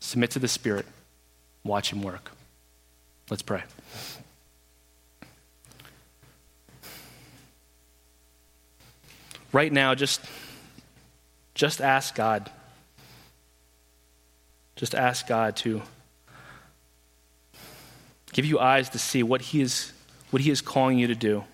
Submit 0.00 0.32
to 0.32 0.40
the 0.40 0.48
Spirit. 0.48 0.84
Watch 1.62 1.92
Him 1.92 2.02
work. 2.02 2.32
Let's 3.30 3.40
pray. 3.40 3.62
Right 9.52 9.72
now, 9.72 9.94
just, 9.94 10.20
just 11.54 11.80
ask 11.80 12.12
God. 12.16 12.50
Just 14.74 14.96
ask 14.96 15.28
God 15.28 15.54
to 15.58 15.80
give 18.32 18.44
you 18.44 18.58
eyes 18.58 18.88
to 18.88 18.98
see 18.98 19.22
what 19.22 19.42
He 19.42 19.60
is, 19.60 19.92
what 20.30 20.42
he 20.42 20.50
is 20.50 20.60
calling 20.60 20.98
you 20.98 21.06
to 21.06 21.14
do. 21.14 21.44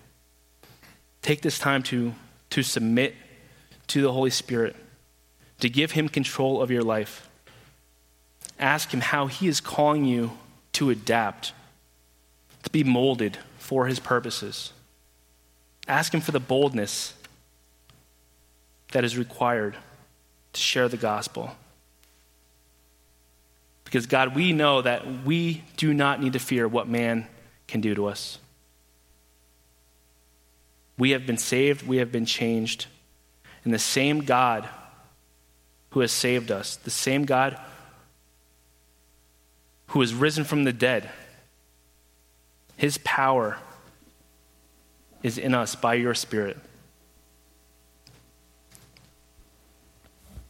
Take 1.21 1.43
this 1.43 1.59
time 1.59 1.83
to, 1.83 2.15
to 2.49 2.63
submit 2.63 3.13
to 3.87 4.01
the 4.01 4.11
Holy 4.11 4.29
Spirit, 4.29 4.75
to 5.59 5.69
give 5.69 5.91
Him 5.91 6.09
control 6.09 6.61
of 6.61 6.71
your 6.71 6.83
life. 6.83 7.29
Ask 8.59 8.91
Him 8.91 9.01
how 9.01 9.27
He 9.27 9.47
is 9.47 9.59
calling 9.59 10.05
you 10.05 10.31
to 10.73 10.89
adapt, 10.89 11.53
to 12.63 12.69
be 12.69 12.83
molded 12.83 13.37
for 13.57 13.87
His 13.87 13.99
purposes. 13.99 14.71
Ask 15.87 16.13
Him 16.13 16.21
for 16.21 16.31
the 16.31 16.39
boldness 16.39 17.13
that 18.91 19.03
is 19.03 19.17
required 19.17 19.75
to 20.53 20.59
share 20.59 20.89
the 20.89 20.97
gospel. 20.97 21.51
Because, 23.83 24.05
God, 24.05 24.35
we 24.35 24.51
know 24.51 24.81
that 24.81 25.23
we 25.23 25.63
do 25.77 25.93
not 25.93 26.21
need 26.21 26.33
to 26.33 26.39
fear 26.39 26.67
what 26.67 26.89
man 26.89 27.25
can 27.67 27.79
do 27.79 27.95
to 27.95 28.07
us. 28.07 28.37
We 30.97 31.11
have 31.11 31.25
been 31.25 31.37
saved, 31.37 31.87
we 31.87 31.97
have 31.97 32.11
been 32.11 32.25
changed. 32.25 32.87
And 33.67 33.73
the 33.73 33.79
same 33.79 34.21
God 34.21 34.65
who 35.89 35.99
has 35.99 36.13
saved 36.13 36.51
us, 36.51 36.77
the 36.77 36.89
same 36.89 37.25
God 37.25 37.59
who 39.87 39.99
has 39.99 40.13
risen 40.13 40.45
from 40.45 40.63
the 40.63 40.71
dead, 40.71 41.09
his 42.77 42.97
power 42.99 43.57
is 45.21 45.37
in 45.37 45.53
us 45.53 45.75
by 45.75 45.95
your 45.95 46.13
Spirit. 46.13 46.55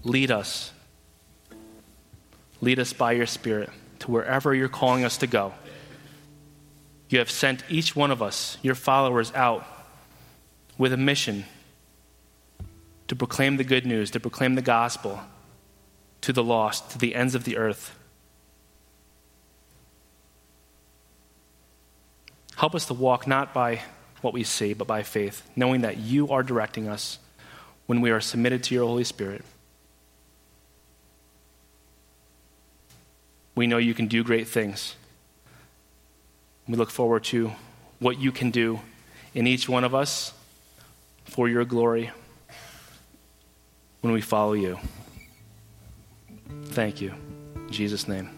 Lead 0.04 0.30
us. 0.30 0.72
Lead 2.62 2.78
us 2.78 2.94
by 2.94 3.14
your 3.14 3.26
Spirit 3.26 3.72
to 3.98 4.12
wherever 4.12 4.54
you're 4.54 4.70
calling 4.70 5.04
us 5.04 5.18
to 5.18 5.26
go. 5.26 5.56
You 7.10 7.18
have 7.18 7.32
sent 7.32 7.64
each 7.68 7.96
one 7.96 8.12
of 8.12 8.22
us, 8.22 8.60
your 8.62 8.76
followers, 8.76 9.34
out 9.34 9.66
with 10.78 10.94
a 10.94 10.98
mission 10.98 11.46
to 13.08 13.16
proclaim 13.16 13.58
the 13.58 13.64
good 13.64 13.86
news, 13.86 14.12
to 14.12 14.20
proclaim 14.20 14.56
the 14.56 14.62
gospel 14.62 15.22
to 16.22 16.34
the 16.34 16.44
lost, 16.44 16.92
to 16.92 16.98
the 16.98 17.16
ends 17.16 17.36
of 17.36 17.44
the 17.44 17.58
earth. 17.58 17.98
Help 22.56 22.74
us 22.74 22.86
to 22.86 22.94
walk 22.94 23.28
not 23.28 23.54
by 23.54 23.82
what 24.22 24.34
we 24.34 24.44
see, 24.44 24.74
but 24.74 24.88
by 24.88 25.04
faith, 25.04 25.48
knowing 25.56 25.82
that 25.82 25.98
you 25.98 26.30
are 26.30 26.44
directing 26.44 26.88
us 26.88 27.20
when 27.86 28.02
we 28.02 28.10
are 28.10 28.20
submitted 28.20 28.64
to 28.64 28.76
your 28.76 28.86
Holy 28.86 29.04
Spirit. 29.04 29.46
We 33.56 33.68
know 33.68 33.78
you 33.78 33.94
can 33.94 34.08
do 34.08 34.24
great 34.24 34.48
things. 34.48 34.96
We 36.68 36.76
look 36.76 36.90
forward 36.90 37.24
to 37.26 37.52
what 38.00 38.20
you 38.20 38.32
can 38.32 38.52
do 38.52 38.82
in 39.34 39.48
each 39.48 39.70
one 39.70 39.84
of 39.84 39.96
us 39.96 40.34
for 41.26 41.48
your 41.48 41.64
glory 41.64 42.12
when 44.02 44.14
we 44.14 44.22
follow 44.22 44.54
you. 44.54 44.78
Thank 46.66 47.02
you. 47.02 47.14
In 47.56 47.72
Jesus' 47.72 48.08
name. 48.08 48.37